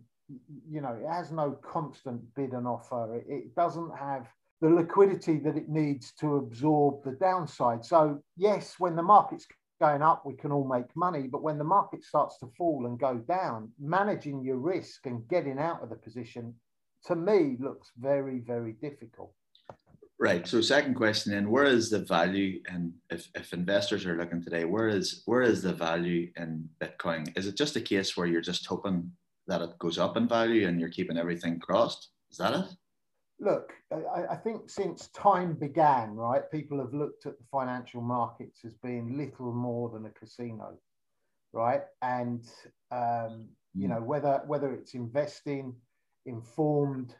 you 0.68 0.80
know, 0.80 0.98
it 1.00 1.08
has 1.08 1.30
no 1.30 1.52
constant 1.62 2.20
bid 2.34 2.52
and 2.52 2.66
offer. 2.66 3.16
It, 3.16 3.26
it 3.28 3.54
doesn't 3.54 3.96
have 3.96 4.26
the 4.60 4.68
liquidity 4.68 5.38
that 5.38 5.56
it 5.56 5.68
needs 5.68 6.12
to 6.20 6.36
absorb 6.36 7.04
the 7.04 7.12
downside. 7.12 7.84
So, 7.84 8.20
yes, 8.36 8.74
when 8.78 8.96
the 8.96 9.02
market's 9.02 9.46
going 9.80 10.02
up, 10.02 10.24
we 10.26 10.34
can 10.34 10.50
all 10.50 10.66
make 10.66 10.94
money. 10.96 11.28
But 11.28 11.42
when 11.42 11.58
the 11.58 11.64
market 11.64 12.04
starts 12.04 12.38
to 12.38 12.50
fall 12.56 12.86
and 12.86 12.98
go 12.98 13.16
down, 13.16 13.70
managing 13.78 14.42
your 14.42 14.58
risk 14.58 15.06
and 15.06 15.26
getting 15.28 15.58
out 15.58 15.82
of 15.82 15.90
the 15.90 15.96
position 15.96 16.54
to 17.06 17.14
me 17.14 17.56
looks 17.60 17.92
very, 17.98 18.40
very 18.40 18.72
difficult. 18.72 19.32
Right. 20.20 20.48
So 20.48 20.60
second 20.60 20.94
question 20.94 21.30
then, 21.30 21.48
where 21.48 21.64
is 21.64 21.90
the 21.90 22.00
value 22.00 22.60
and 22.66 22.92
if, 23.08 23.28
if 23.36 23.52
investors 23.52 24.04
are 24.04 24.16
looking 24.16 24.42
today, 24.42 24.64
where 24.64 24.88
is 24.88 25.22
where 25.26 25.42
is 25.42 25.62
the 25.62 25.72
value 25.72 26.32
in 26.36 26.68
Bitcoin? 26.80 27.36
Is 27.38 27.46
it 27.46 27.56
just 27.56 27.76
a 27.76 27.80
case 27.80 28.16
where 28.16 28.26
you're 28.26 28.40
just 28.40 28.66
hoping 28.66 29.12
that 29.46 29.62
it 29.62 29.78
goes 29.78 29.96
up 29.96 30.16
in 30.16 30.26
value 30.26 30.66
and 30.66 30.80
you're 30.80 30.88
keeping 30.88 31.16
everything 31.16 31.60
crossed? 31.60 32.08
Is 32.32 32.38
that 32.38 32.52
it? 32.52 32.66
Look, 33.40 33.72
I, 33.92 34.32
I, 34.32 34.36
think 34.36 34.68
since 34.68 35.08
time 35.08 35.54
began, 35.54 36.14
right, 36.14 36.50
people 36.50 36.78
have 36.78 36.92
looked 36.92 37.26
at 37.26 37.38
the 37.38 37.44
financial 37.50 38.00
markets 38.00 38.60
as 38.64 38.74
being 38.74 39.16
little 39.16 39.52
more 39.52 39.90
than 39.90 40.06
a 40.06 40.10
casino, 40.10 40.78
right? 41.52 41.82
And 42.02 42.44
um, 42.90 43.48
you 43.74 43.86
hmm. 43.86 43.94
know 43.94 44.00
whether 44.00 44.42
whether 44.46 44.72
it's 44.72 44.94
investing, 44.94 45.74
informed 46.26 47.14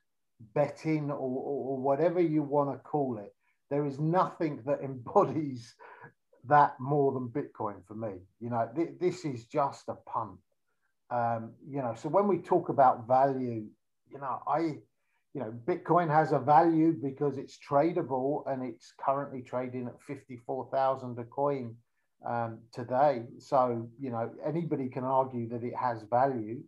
betting, 0.55 1.11
or, 1.11 1.17
or, 1.17 1.71
or 1.71 1.79
whatever 1.79 2.21
you 2.21 2.43
want 2.43 2.73
to 2.73 2.79
call 2.79 3.19
it, 3.19 3.35
there 3.71 3.87
is 3.87 3.99
nothing 3.99 4.63
that 4.67 4.81
embodies 4.85 5.75
that 6.45 6.75
more 6.81 7.13
than 7.13 7.29
Bitcoin 7.29 7.85
for 7.87 7.95
me. 7.95 8.15
You 8.41 8.51
know, 8.51 8.69
th- 8.75 8.99
this 9.01 9.25
is 9.25 9.45
just 9.45 9.89
a 9.89 9.95
punt. 9.95 10.39
Um, 11.11 11.53
you 11.67 11.81
know, 11.81 11.95
so 11.97 12.09
when 12.09 12.29
we 12.29 12.39
talk 12.39 12.69
about 12.69 13.07
value, 13.07 13.67
you 14.11 14.19
know, 14.19 14.43
I 14.47 14.79
you 15.39 15.45
know, 15.45 15.55
Bitcoin 15.67 16.13
has 16.13 16.33
a 16.33 16.39
value 16.41 16.93
because 17.01 17.39
it's 17.39 17.57
tradable 17.59 18.43
and 18.51 18.65
it's 18.65 18.93
currently 19.01 19.41
trading 19.41 19.87
at 19.87 20.03
54,000 20.03 21.17
a 21.17 21.25
coin 21.25 21.77
um, 22.27 22.59
today. 22.73 23.23
So, 23.39 23.89
you 24.01 24.11
know, 24.11 24.33
anybody 24.45 24.89
can 24.89 25.05
argue 25.05 25.49
that 25.51 25.63
it 25.63 25.75
has 25.77 26.03
value. 26.11 26.61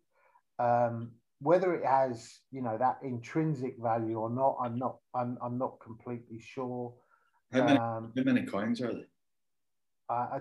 Um, 0.61 1.11
whether 1.41 1.75
it 1.75 1.85
has, 1.85 2.39
you 2.53 2.63
know, 2.63 2.79
that 2.79 2.99
intrinsic 3.03 3.75
value 3.83 4.21
or 4.21 4.31
not, 4.31 4.57
I'm 4.63 4.79
not, 4.79 4.99
I'm, 5.17 5.37
I'm 5.43 5.59
not 5.59 5.81
completely 5.83 6.39
sure. 6.39 6.95
How 7.53 7.65
many, 7.65 7.79
um, 7.79 8.13
how 8.17 8.23
many 8.23 8.43
coins 8.43 8.81
are 8.83 8.93
there? 8.93 9.09
I, 10.09 10.41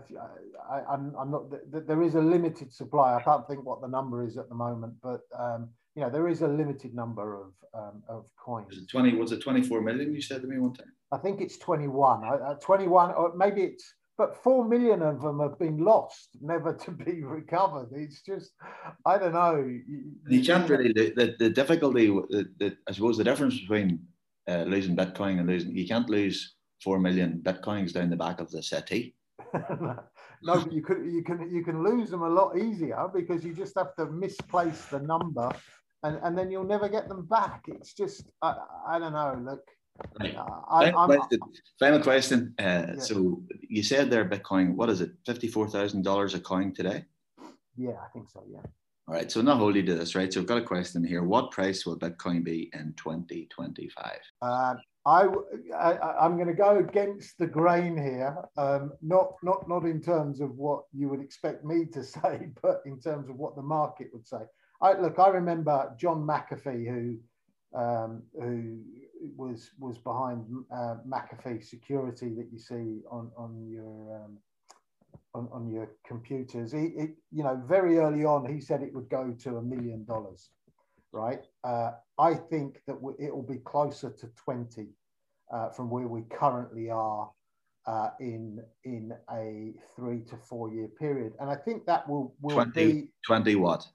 I, 0.70 0.94
am 0.94 1.14
not. 1.32 1.46
There 1.88 2.04
is 2.04 2.14
a 2.14 2.22
limited 2.22 2.74
supply. 2.74 3.16
I 3.16 3.24
can't 3.24 3.48
think 3.48 3.66
what 3.66 3.82
the 3.82 3.88
number 3.88 4.24
is 4.24 4.38
at 4.38 4.50
the 4.50 4.56
moment, 4.56 4.94
but 5.02 5.22
um, 5.38 5.70
you 5.96 6.02
know, 6.04 6.10
there 6.10 6.28
is 6.28 6.42
a 6.42 6.48
limited 6.48 6.94
number 6.94 7.36
of 7.36 7.54
um, 7.74 8.04
of 8.08 8.26
coins. 8.44 8.78
It 8.78 8.90
20? 8.90 9.16
Was 9.16 9.32
it 9.32 9.42
24 9.42 9.82
million? 9.82 10.14
You 10.14 10.22
said 10.22 10.42
to 10.42 10.48
me 10.48 10.58
one 10.58 10.74
time. 10.74 10.92
I 11.12 11.18
think 11.18 11.42
it's 11.42 11.58
21. 11.58 12.24
Uh, 12.24 12.54
21, 12.56 13.12
or 13.14 13.36
maybe 13.36 13.62
it's, 13.62 13.94
but 14.18 14.36
four 14.44 14.68
million 14.68 15.02
of 15.02 15.22
them 15.22 15.40
have 15.40 15.58
been 15.58 15.78
lost, 15.78 16.30
never 16.42 16.74
to 16.74 16.92
be 16.92 17.24
recovered. 17.24 17.90
It's 17.94 18.22
just, 18.22 18.52
I 19.06 19.18
don't 19.18 19.34
know. 19.34 19.66
You 20.28 20.44
can't 20.44 20.70
really. 20.70 20.94
The, 20.94 21.14
the, 21.16 21.36
the 21.40 21.50
difficulty, 21.50 22.08
the, 22.08 22.50
the, 22.60 22.78
I 22.88 22.92
suppose, 22.92 23.18
the 23.18 23.24
difference 23.24 23.60
between 23.60 24.00
uh, 24.48 24.64
losing 24.64 24.96
Bitcoin 24.96 25.40
and 25.40 25.48
losing, 25.48 25.76
you 25.76 25.88
can't 25.88 26.10
lose 26.10 26.56
four 26.84 27.00
million 27.00 27.42
Bitcoins 27.44 27.94
down 27.94 28.10
the 28.10 28.16
back 28.16 28.40
of 28.40 28.52
the 28.52 28.62
settee. 28.62 29.16
no, 30.42 30.62
but 30.62 30.72
you 30.72 30.82
could 30.82 31.06
you 31.06 31.24
can 31.24 31.50
you 31.50 31.64
can 31.64 31.84
lose 31.84 32.10
them 32.10 32.22
a 32.22 32.30
lot 32.30 32.58
easier 32.58 33.10
because 33.14 33.44
you 33.44 33.54
just 33.54 33.76
have 33.78 33.96
to 33.96 34.06
misplace 34.08 34.86
the 34.86 35.00
number 35.00 35.52
and, 36.04 36.20
and 36.24 36.38
then 36.38 36.52
you'll 36.52 36.66
never 36.66 36.88
get 36.88 37.08
them 37.08 37.26
back. 37.26 37.64
It's 37.68 37.94
just, 37.94 38.30
I, 38.42 38.56
I 38.88 39.00
don't 39.00 39.14
know. 39.14 39.42
Look, 39.44 39.64
right. 40.20 40.36
uh, 40.36 40.46
I, 40.70 40.92
final, 40.92 41.08
question. 41.08 41.40
final 41.80 42.02
question. 42.02 42.54
Uh, 42.58 42.64
yeah. 42.64 43.00
So 43.00 43.42
you 43.68 43.84
said 43.84 44.10
there, 44.10 44.26
Bitcoin, 44.26 44.76
what 44.76 44.90
is 44.90 45.02
it, 45.02 45.12
$54,000 45.26 46.34
a 46.34 46.40
coin 46.40 46.74
today? 46.74 47.06
Yeah, 47.76 47.92
I 47.92 48.08
think 48.14 48.30
so. 48.30 48.44
Yeah. 48.50 48.62
All 49.08 49.16
right. 49.16 49.32
So 49.32 49.42
not 49.42 49.58
wholly 49.58 49.84
to 49.84 49.96
this, 49.96 50.16
right? 50.16 50.32
So 50.32 50.42
I've 50.42 50.48
got 50.48 50.58
a 50.58 50.64
question 50.64 51.04
here. 51.04 51.24
What 51.24 51.52
price 51.52 51.86
will 51.86 51.98
Bitcoin 51.98 52.44
be 52.44 52.70
in 52.74 52.94
2025? 52.98 54.20
Uh, 54.42 54.76
I, 55.10 55.28
I 55.76 56.26
am 56.26 56.36
going 56.36 56.48
to 56.48 56.54
go 56.54 56.78
against 56.78 57.40
the 57.40 57.48
grain 57.48 57.98
here, 57.98 58.38
um, 58.58 58.92
not 59.02 59.34
not 59.42 59.68
not 59.68 59.84
in 59.86 60.02
terms 60.02 60.40
of 60.40 60.56
what 60.56 60.84
you 60.94 61.10
would 61.10 61.22
expect 61.22 61.66
me 61.66 61.86
to 61.94 62.04
say, 62.16 62.50
but 62.62 62.82
in 62.86 63.00
terms 63.00 63.28
of 63.30 63.36
what 63.38 63.56
the 63.56 63.64
market 63.64 64.10
would 64.14 64.28
say. 64.28 64.42
I, 64.82 64.94
look, 64.94 65.18
I 65.18 65.30
remember 65.30 65.94
John 66.00 66.26
McAfee, 66.26 66.88
who 66.88 67.18
um, 67.78 68.22
who 68.40 68.80
was 69.36 69.72
was 69.80 69.98
behind 69.98 70.46
uh, 70.72 70.98
McAfee 71.08 71.64
Security 71.64 72.36
that 72.36 72.50
you 72.52 72.60
see 72.60 73.02
on 73.10 73.32
on 73.36 73.68
your 73.68 74.16
um, 74.16 74.38
on, 75.34 75.50
on 75.52 75.72
your 75.72 75.90
computers. 76.06 76.72
He, 76.72 76.92
you 77.32 77.44
know, 77.44 77.62
very 77.68 77.98
early 77.98 78.26
on, 78.26 78.46
he 78.46 78.62
said 78.62 78.84
it 78.84 78.94
would 78.94 79.10
go 79.10 79.36
to 79.40 79.58
a 79.58 79.62
million 79.62 80.06
dollars. 80.06 80.52
Right. 81.12 81.44
Uh, 81.64 81.94
I 82.20 82.36
think 82.36 82.82
that 82.86 82.98
it 83.18 83.34
will 83.34 83.48
be 83.48 83.58
closer 83.58 84.12
to 84.12 84.28
twenty 84.36 84.90
uh, 85.52 85.70
from 85.70 85.90
where 85.90 86.08
we 86.08 86.22
currently 86.30 86.90
are. 86.90 87.30
uh, 87.90 88.10
in 88.20 88.60
in 88.84 89.12
a 89.32 89.74
three 89.96 90.22
to 90.22 90.38
four 90.38 90.72
year 90.72 90.88
period, 90.88 91.34
and 91.40 91.50
I 91.50 91.56
think 91.56 91.86
that 91.88 92.08
will 92.08 92.36
will 92.42 92.56
20, 92.56 92.72
be 92.94 93.08
20 93.26 93.56
what? 93.56 93.88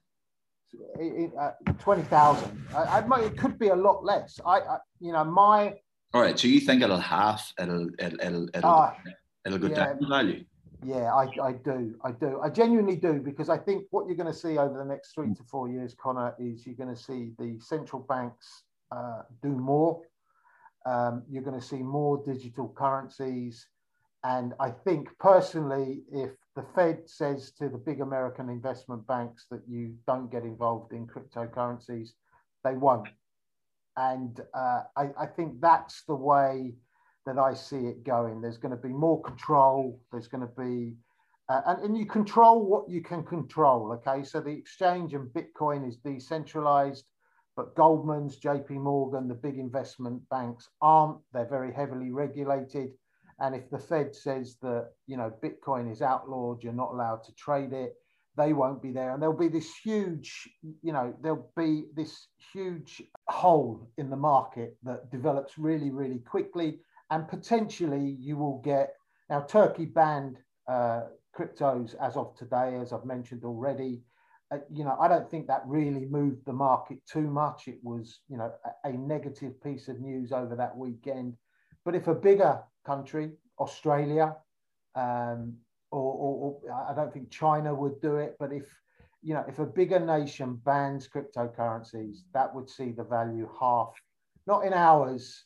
Uh, 1.38 1.52
twenty 1.78 2.02
thousand. 2.02 2.66
I, 2.74 2.98
I 2.98 3.20
it 3.20 3.38
could 3.38 3.56
be 3.58 3.68
a 3.68 3.76
lot 3.76 4.04
less. 4.04 4.40
I, 4.44 4.58
I, 4.58 4.78
you 5.00 5.12
know 5.12 5.22
my. 5.22 5.74
All 6.12 6.22
right, 6.22 6.36
so 6.36 6.48
you 6.48 6.60
think 6.60 6.82
it'll 6.82 6.98
half? 6.98 7.52
It'll 7.60 7.88
it'll 8.00 8.20
it'll 8.20 8.48
it'll, 8.52 8.70
uh, 8.70 8.92
it'll 9.46 9.58
go 9.58 9.68
yeah, 9.68 9.74
down 9.74 9.98
in 10.00 10.08
value. 10.08 10.44
Yeah, 10.84 11.14
I, 11.14 11.28
I 11.42 11.52
do. 11.52 11.94
I 12.04 12.10
do. 12.10 12.40
I 12.42 12.50
genuinely 12.50 12.96
do 12.96 13.14
because 13.20 13.48
I 13.48 13.56
think 13.56 13.84
what 13.90 14.06
you're 14.06 14.16
going 14.16 14.32
to 14.32 14.38
see 14.38 14.58
over 14.58 14.76
the 14.76 14.84
next 14.84 15.14
three 15.14 15.32
to 15.34 15.42
four 15.44 15.68
years, 15.70 15.94
Connor, 15.94 16.34
is 16.38 16.66
you're 16.66 16.74
going 16.74 16.94
to 16.94 17.00
see 17.00 17.30
the 17.38 17.58
central 17.60 18.02
banks 18.02 18.64
uh, 18.90 19.22
do 19.42 19.50
more. 19.50 20.02
Um, 20.86 21.22
you're 21.30 21.42
going 21.42 21.58
to 21.58 21.66
see 21.66 21.82
more 21.82 22.22
digital 22.24 22.74
currencies. 22.76 23.66
And 24.22 24.54
I 24.58 24.70
think 24.70 25.08
personally, 25.18 26.02
if 26.10 26.30
the 26.56 26.64
Fed 26.74 27.02
says 27.06 27.52
to 27.58 27.68
the 27.68 27.78
big 27.78 28.00
American 28.00 28.48
investment 28.48 29.06
banks 29.06 29.46
that 29.50 29.62
you 29.68 29.94
don't 30.06 30.30
get 30.30 30.44
involved 30.44 30.92
in 30.92 31.06
cryptocurrencies, 31.06 32.10
they 32.62 32.74
won't. 32.74 33.08
And 33.96 34.40
uh, 34.54 34.82
I, 34.96 35.10
I 35.18 35.26
think 35.26 35.60
that's 35.60 36.04
the 36.04 36.14
way 36.14 36.74
that 37.26 37.38
I 37.38 37.54
see 37.54 37.86
it 37.86 38.04
going. 38.04 38.40
There's 38.40 38.58
going 38.58 38.74
to 38.74 38.80
be 38.80 38.92
more 38.92 39.22
control. 39.22 40.00
There's 40.10 40.28
going 40.28 40.46
to 40.46 40.54
be, 40.62 40.94
uh, 41.48 41.60
and, 41.66 41.84
and 41.84 41.98
you 41.98 42.06
control 42.06 42.64
what 42.64 42.88
you 42.88 43.02
can 43.02 43.22
control. 43.24 43.92
Okay. 43.92 44.24
So 44.24 44.40
the 44.40 44.50
exchange 44.50 45.14
and 45.14 45.28
Bitcoin 45.28 45.86
is 45.88 45.96
decentralized, 45.96 47.04
but 47.56 47.74
Goldman's, 47.74 48.40
JP 48.40 48.70
Morgan, 48.70 49.28
the 49.28 49.34
big 49.34 49.58
investment 49.58 50.22
banks 50.28 50.68
aren't. 50.80 51.18
They're 51.32 51.48
very 51.48 51.72
heavily 51.72 52.10
regulated. 52.10 52.90
And 53.40 53.54
if 53.54 53.68
the 53.70 53.78
Fed 53.78 54.14
says 54.14 54.56
that, 54.62 54.90
you 55.06 55.16
know, 55.16 55.32
Bitcoin 55.42 55.90
is 55.90 56.02
outlawed, 56.02 56.62
you're 56.62 56.72
not 56.72 56.92
allowed 56.92 57.24
to 57.24 57.34
trade 57.34 57.72
it, 57.72 57.94
they 58.36 58.52
won't 58.52 58.82
be 58.82 58.92
there. 58.92 59.12
And 59.12 59.22
there'll 59.22 59.36
be 59.36 59.48
this 59.48 59.74
huge, 59.76 60.48
you 60.82 60.92
know, 60.92 61.14
there'll 61.20 61.50
be 61.56 61.86
this 61.94 62.28
huge 62.52 63.02
hole 63.28 63.88
in 63.98 64.10
the 64.10 64.16
market 64.16 64.76
that 64.82 65.10
develops 65.10 65.58
really, 65.58 65.90
really 65.90 66.18
quickly 66.18 66.80
and 67.10 67.28
potentially 67.28 68.16
you 68.18 68.36
will 68.36 68.60
get 68.64 68.94
now 69.30 69.40
Turkey 69.40 69.86
banned 69.86 70.38
uh, 70.68 71.02
cryptos 71.36 71.94
as 72.00 72.16
of 72.16 72.36
today, 72.36 72.76
as 72.80 72.92
I've 72.92 73.04
mentioned 73.04 73.44
already. 73.44 74.02
Uh, 74.54 74.58
you 74.72 74.84
know, 74.84 74.96
I 75.00 75.08
don't 75.08 75.28
think 75.30 75.46
that 75.48 75.62
really 75.66 76.06
moved 76.06 76.44
the 76.44 76.52
market 76.52 76.98
too 77.10 77.28
much. 77.28 77.66
It 77.66 77.78
was, 77.82 78.20
you 78.28 78.36
know, 78.36 78.52
a, 78.84 78.88
a 78.88 78.92
negative 78.92 79.60
piece 79.62 79.88
of 79.88 80.00
news 80.00 80.32
over 80.32 80.54
that 80.54 80.76
weekend. 80.76 81.36
But 81.84 81.94
if 81.94 82.06
a 82.06 82.14
bigger 82.14 82.60
country, 82.86 83.32
Australia, 83.58 84.36
um, 84.94 85.54
or, 85.90 86.12
or, 86.12 86.60
or, 86.66 86.86
I 86.90 86.94
don't 86.94 87.12
think 87.12 87.30
China 87.30 87.74
would 87.74 88.00
do 88.00 88.16
it, 88.16 88.36
but 88.38 88.52
if 88.52 88.64
you 89.22 89.32
know, 89.32 89.44
if 89.48 89.58
a 89.58 89.64
bigger 89.64 89.98
nation 89.98 90.60
bans 90.64 91.08
cryptocurrencies, 91.08 92.18
that 92.34 92.54
would 92.54 92.68
see 92.68 92.90
the 92.90 93.04
value 93.04 93.48
half, 93.58 93.94
not 94.46 94.66
in 94.66 94.74
hours, 94.74 95.44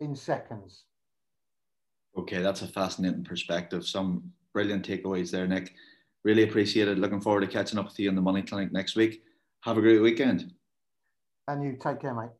in 0.00 0.16
seconds. 0.16 0.84
Okay, 2.16 2.40
that's 2.40 2.62
a 2.62 2.68
fascinating 2.68 3.24
perspective. 3.24 3.86
Some 3.86 4.32
brilliant 4.54 4.88
takeaways 4.88 5.30
there, 5.30 5.46
Nick. 5.46 5.74
Really 6.24 6.42
appreciate 6.42 6.88
it. 6.88 6.98
Looking 6.98 7.20
forward 7.20 7.40
to 7.42 7.46
catching 7.46 7.78
up 7.78 7.86
with 7.86 7.98
you 7.98 8.08
in 8.08 8.14
the 8.14 8.22
Money 8.22 8.42
Clinic 8.42 8.72
next 8.72 8.96
week. 8.96 9.22
Have 9.62 9.78
a 9.78 9.80
great 9.80 10.00
weekend. 10.00 10.52
And 11.46 11.64
you 11.64 11.76
take 11.80 12.00
care, 12.00 12.14
mate. 12.14 12.30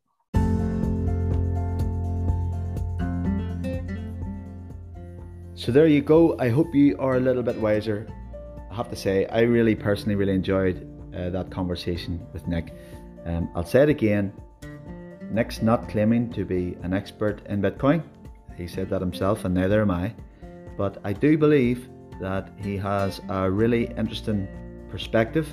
So 5.55 5.73
there 5.73 5.87
you 5.87 6.01
go. 6.01 6.37
I 6.39 6.49
hope 6.49 6.73
you 6.73 6.97
are 6.99 7.17
a 7.17 7.19
little 7.19 7.43
bit 7.43 7.57
wiser. 7.57 8.07
I 8.71 8.75
have 8.75 8.89
to 8.91 8.95
say, 8.95 9.25
I 9.25 9.41
really 9.41 9.75
personally 9.75 10.15
really 10.15 10.33
enjoyed 10.33 10.87
uh, 11.13 11.29
that 11.31 11.51
conversation 11.51 12.25
with 12.31 12.47
Nick. 12.47 12.73
Um, 13.25 13.49
I'll 13.55 13.65
say 13.65 13.83
it 13.83 13.89
again. 13.89 14.31
Nick's 15.31 15.61
not 15.61 15.89
claiming 15.89 16.31
to 16.33 16.45
be 16.45 16.77
an 16.81 16.93
expert 16.93 17.45
in 17.47 17.61
Bitcoin. 17.61 18.03
He 18.55 18.67
said 18.67 18.89
that 18.89 19.01
himself, 19.01 19.45
and 19.45 19.53
neither 19.53 19.81
am 19.81 19.91
I. 19.91 20.13
But 20.77 20.99
I 21.03 21.13
do 21.13 21.37
believe 21.37 21.89
that 22.19 22.49
he 22.57 22.77
has 22.77 23.21
a 23.29 23.49
really 23.49 23.85
interesting 23.97 24.47
perspective, 24.89 25.47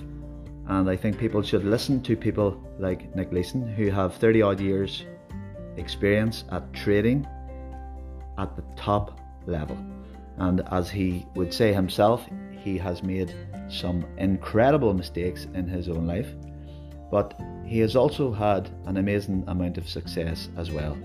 and 0.69 0.89
I 0.89 0.97
think 0.97 1.19
people 1.19 1.43
should 1.43 1.65
listen 1.65 2.03
to 2.03 2.17
people 2.17 2.61
like 2.79 3.15
Nick 3.15 3.33
Leeson, 3.33 3.67
who 3.69 3.91
have 3.91 4.15
30 4.15 4.43
odd 4.43 4.61
years' 4.61 5.05
experience 5.77 6.45
at 6.51 6.73
trading 6.73 7.27
at 8.39 8.57
the 8.57 8.65
top 8.77 9.21
level. 9.47 9.79
And 10.39 10.63
as 10.71 10.91
he 10.91 11.27
would 11.35 11.53
say 11.55 11.73
himself, 11.73 12.27
he 12.51 12.77
has 12.79 13.03
made 13.03 13.35
some 13.69 14.05
incredible 14.19 14.93
mistakes 14.93 15.47
in 15.55 15.69
his 15.69 15.89
own 15.89 16.07
life, 16.07 16.29
but 17.11 17.39
he 17.65 17.79
has 17.81 17.97
also 17.97 18.33
had 18.33 18.71
an 18.87 18.97
amazing 18.97 19.45
amount 19.47 19.79
of 19.79 19.89
success 19.89 20.49
as 20.57 20.71
well 20.71 20.97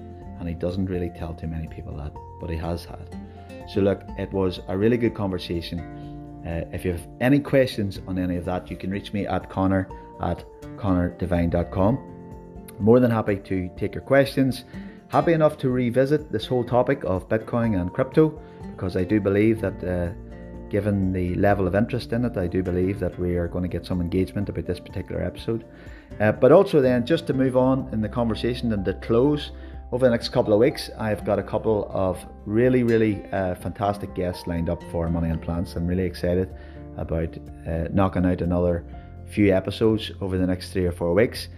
and 0.41 0.49
he 0.49 0.55
doesn't 0.55 0.87
really 0.87 1.11
tell 1.11 1.35
too 1.35 1.45
many 1.45 1.67
people 1.67 1.95
that, 1.95 2.11
but 2.39 2.49
he 2.49 2.55
has 2.57 2.83
had. 2.83 3.15
So, 3.73 3.81
look, 3.81 4.01
it 4.17 4.31
was 4.33 4.59
a 4.67 4.77
really 4.77 4.97
good 4.97 5.15
conversation. 5.15 5.79
Uh, 6.45 6.65
if 6.73 6.83
you 6.83 6.91
have 6.91 7.07
any 7.21 7.39
questions 7.39 8.01
on 8.07 8.17
any 8.17 8.35
of 8.35 8.45
that, 8.45 8.69
you 8.69 8.75
can 8.75 8.89
reach 8.89 9.13
me 9.13 9.25
at 9.27 9.49
connor 9.49 9.87
at 10.21 10.43
connordevine.com. 10.77 11.99
More 12.79 12.99
than 12.99 13.11
happy 13.11 13.37
to 13.37 13.69
take 13.77 13.93
your 13.93 14.03
questions. 14.03 14.65
Happy 15.09 15.33
enough 15.33 15.57
to 15.59 15.69
revisit 15.69 16.31
this 16.31 16.45
whole 16.45 16.63
topic 16.63 17.03
of 17.03 17.29
Bitcoin 17.29 17.79
and 17.79 17.93
crypto 17.93 18.41
because 18.71 18.95
I 18.95 19.03
do 19.03 19.19
believe 19.19 19.61
that, 19.61 19.83
uh, 19.83 20.13
given 20.69 21.11
the 21.11 21.35
level 21.35 21.67
of 21.67 21.75
interest 21.75 22.13
in 22.13 22.25
it, 22.25 22.37
I 22.37 22.47
do 22.47 22.63
believe 22.63 22.99
that 22.99 23.19
we 23.19 23.35
are 23.35 23.47
going 23.47 23.63
to 23.63 23.67
get 23.67 23.85
some 23.85 24.01
engagement 24.01 24.49
about 24.49 24.65
this 24.65 24.79
particular 24.79 25.21
episode. 25.21 25.65
Uh, 26.19 26.31
but 26.31 26.51
also, 26.51 26.81
then, 26.81 27.05
just 27.05 27.27
to 27.27 27.33
move 27.33 27.55
on 27.57 27.89
in 27.91 28.01
the 28.01 28.09
conversation 28.09 28.71
and 28.73 28.83
to 28.85 28.93
close, 28.95 29.51
over 29.91 30.05
the 30.05 30.11
next 30.11 30.29
couple 30.29 30.53
of 30.53 30.59
weeks, 30.59 30.89
I've 30.97 31.25
got 31.25 31.37
a 31.37 31.43
couple 31.43 31.89
of 31.91 32.17
really, 32.45 32.83
really 32.83 33.23
uh, 33.33 33.55
fantastic 33.55 34.15
guests 34.15 34.47
lined 34.47 34.69
up 34.69 34.81
for 34.89 35.09
Money 35.09 35.29
and 35.29 35.41
Plants. 35.41 35.75
I'm 35.75 35.85
really 35.85 36.05
excited 36.05 36.49
about 36.95 37.37
uh, 37.67 37.89
knocking 37.91 38.25
out 38.25 38.41
another 38.41 38.85
few 39.29 39.53
episodes 39.53 40.11
over 40.21 40.37
the 40.37 40.47
next 40.47 40.71
three 40.71 40.85
or 40.85 40.93
four 40.93 41.13
weeks. 41.13 41.49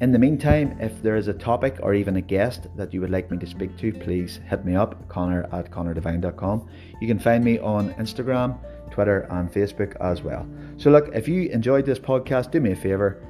In 0.00 0.10
the 0.10 0.18
meantime, 0.18 0.76
if 0.80 1.02
there 1.02 1.16
is 1.16 1.28
a 1.28 1.34
topic 1.34 1.76
or 1.82 1.94
even 1.94 2.16
a 2.16 2.20
guest 2.20 2.66
that 2.76 2.94
you 2.94 3.00
would 3.02 3.10
like 3.10 3.30
me 3.30 3.38
to 3.38 3.46
speak 3.46 3.76
to, 3.78 3.92
please 3.92 4.40
hit 4.48 4.64
me 4.64 4.74
up, 4.74 5.08
connor 5.08 5.44
at 5.52 5.70
connordevine.com. 5.70 6.68
You 7.00 7.08
can 7.08 7.18
find 7.18 7.44
me 7.44 7.58
on 7.58 7.92
Instagram, 7.94 8.58
Twitter, 8.90 9.26
and 9.30 9.52
Facebook 9.52 9.96
as 10.00 10.22
well. 10.22 10.46
So, 10.78 10.90
look, 10.90 11.10
if 11.14 11.28
you 11.28 11.48
enjoyed 11.50 11.86
this 11.86 11.98
podcast, 11.98 12.50
do 12.50 12.60
me 12.60 12.72
a 12.72 12.76
favor 12.76 13.22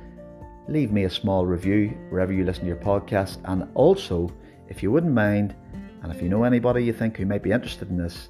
leave 0.69 0.93
me 0.93 1.05
a 1.05 1.11
small 1.11 1.47
review 1.47 1.89
wherever 2.11 2.33
you 2.33 2.45
listen 2.45 2.63
to 2.63 2.69
your 2.69 2.77
podcast. 2.77 3.39
And 3.45 3.69
also, 3.75 4.33
if 4.69 4.83
you 4.83 4.91
wouldn't 4.91 5.13
mind, 5.13 5.55
and 6.03 6.13
if 6.13 6.23
you 6.23 6.29
know 6.29 6.45
anybody 6.45 6.85
you 6.85 6.93
think 6.93 7.17
who 7.17 7.27
might 7.27 7.43
be 7.43 7.53
interested 7.53 7.89
in 7.89 7.97
this, 7.97 8.29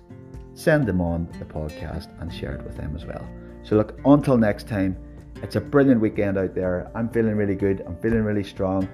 send 0.55 0.87
them 0.87 1.01
on 1.01 1.29
the 1.39 1.45
podcast 1.45 2.09
and 2.21 2.33
share 2.33 2.55
it 2.55 2.65
with 2.65 2.77
them 2.77 2.95
as 2.95 3.05
well. 3.05 3.27
So, 3.63 3.77
look, 3.77 3.99
until 4.05 4.39
next 4.39 4.69
time, 4.69 4.97
it's 5.43 5.57
a 5.57 5.61
brilliant 5.61 6.01
weekend 6.01 6.39
out 6.39 6.55
there. 6.55 6.91
I'm 6.95 7.09
feeling 7.09 7.37
really 7.37 7.57
good, 7.57 7.83
I'm 7.87 7.97
feeling 7.99 8.23
really 8.23 8.45
strong. 8.45 8.89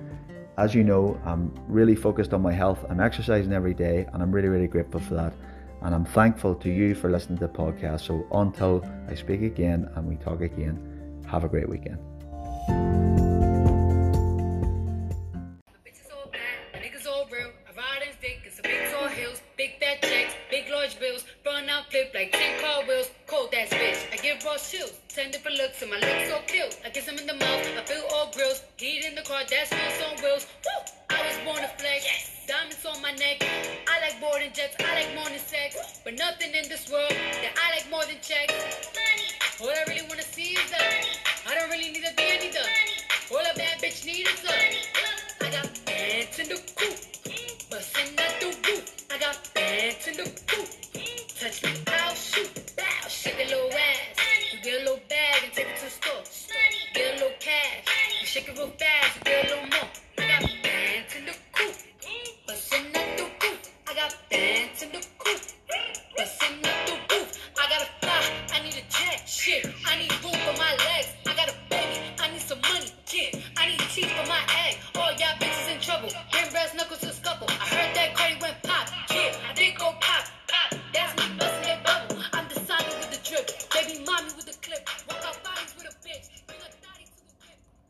As 0.58 0.74
you 0.74 0.84
know, 0.84 1.18
I'm 1.24 1.52
really 1.66 1.94
focused 1.94 2.34
on 2.34 2.42
my 2.42 2.52
health. 2.52 2.84
I'm 2.90 3.00
exercising 3.00 3.52
every 3.52 3.74
day, 3.74 4.06
and 4.12 4.22
I'm 4.22 4.32
really, 4.32 4.48
really 4.48 4.66
grateful 4.66 5.00
for 5.00 5.14
that. 5.14 5.32
And 5.82 5.94
I'm 5.94 6.04
thankful 6.04 6.54
to 6.56 6.70
you 6.70 6.94
for 6.94 7.10
listening 7.10 7.38
to 7.38 7.46
the 7.46 7.52
podcast. 7.52 8.02
So, 8.02 8.26
until 8.32 8.84
I 9.08 9.14
speak 9.14 9.42
again 9.42 9.88
and 9.94 10.06
we 10.06 10.16
talk 10.16 10.40
again, 10.40 11.22
have 11.26 11.44
a 11.44 11.48
great 11.48 11.68
weekend. 11.68 12.11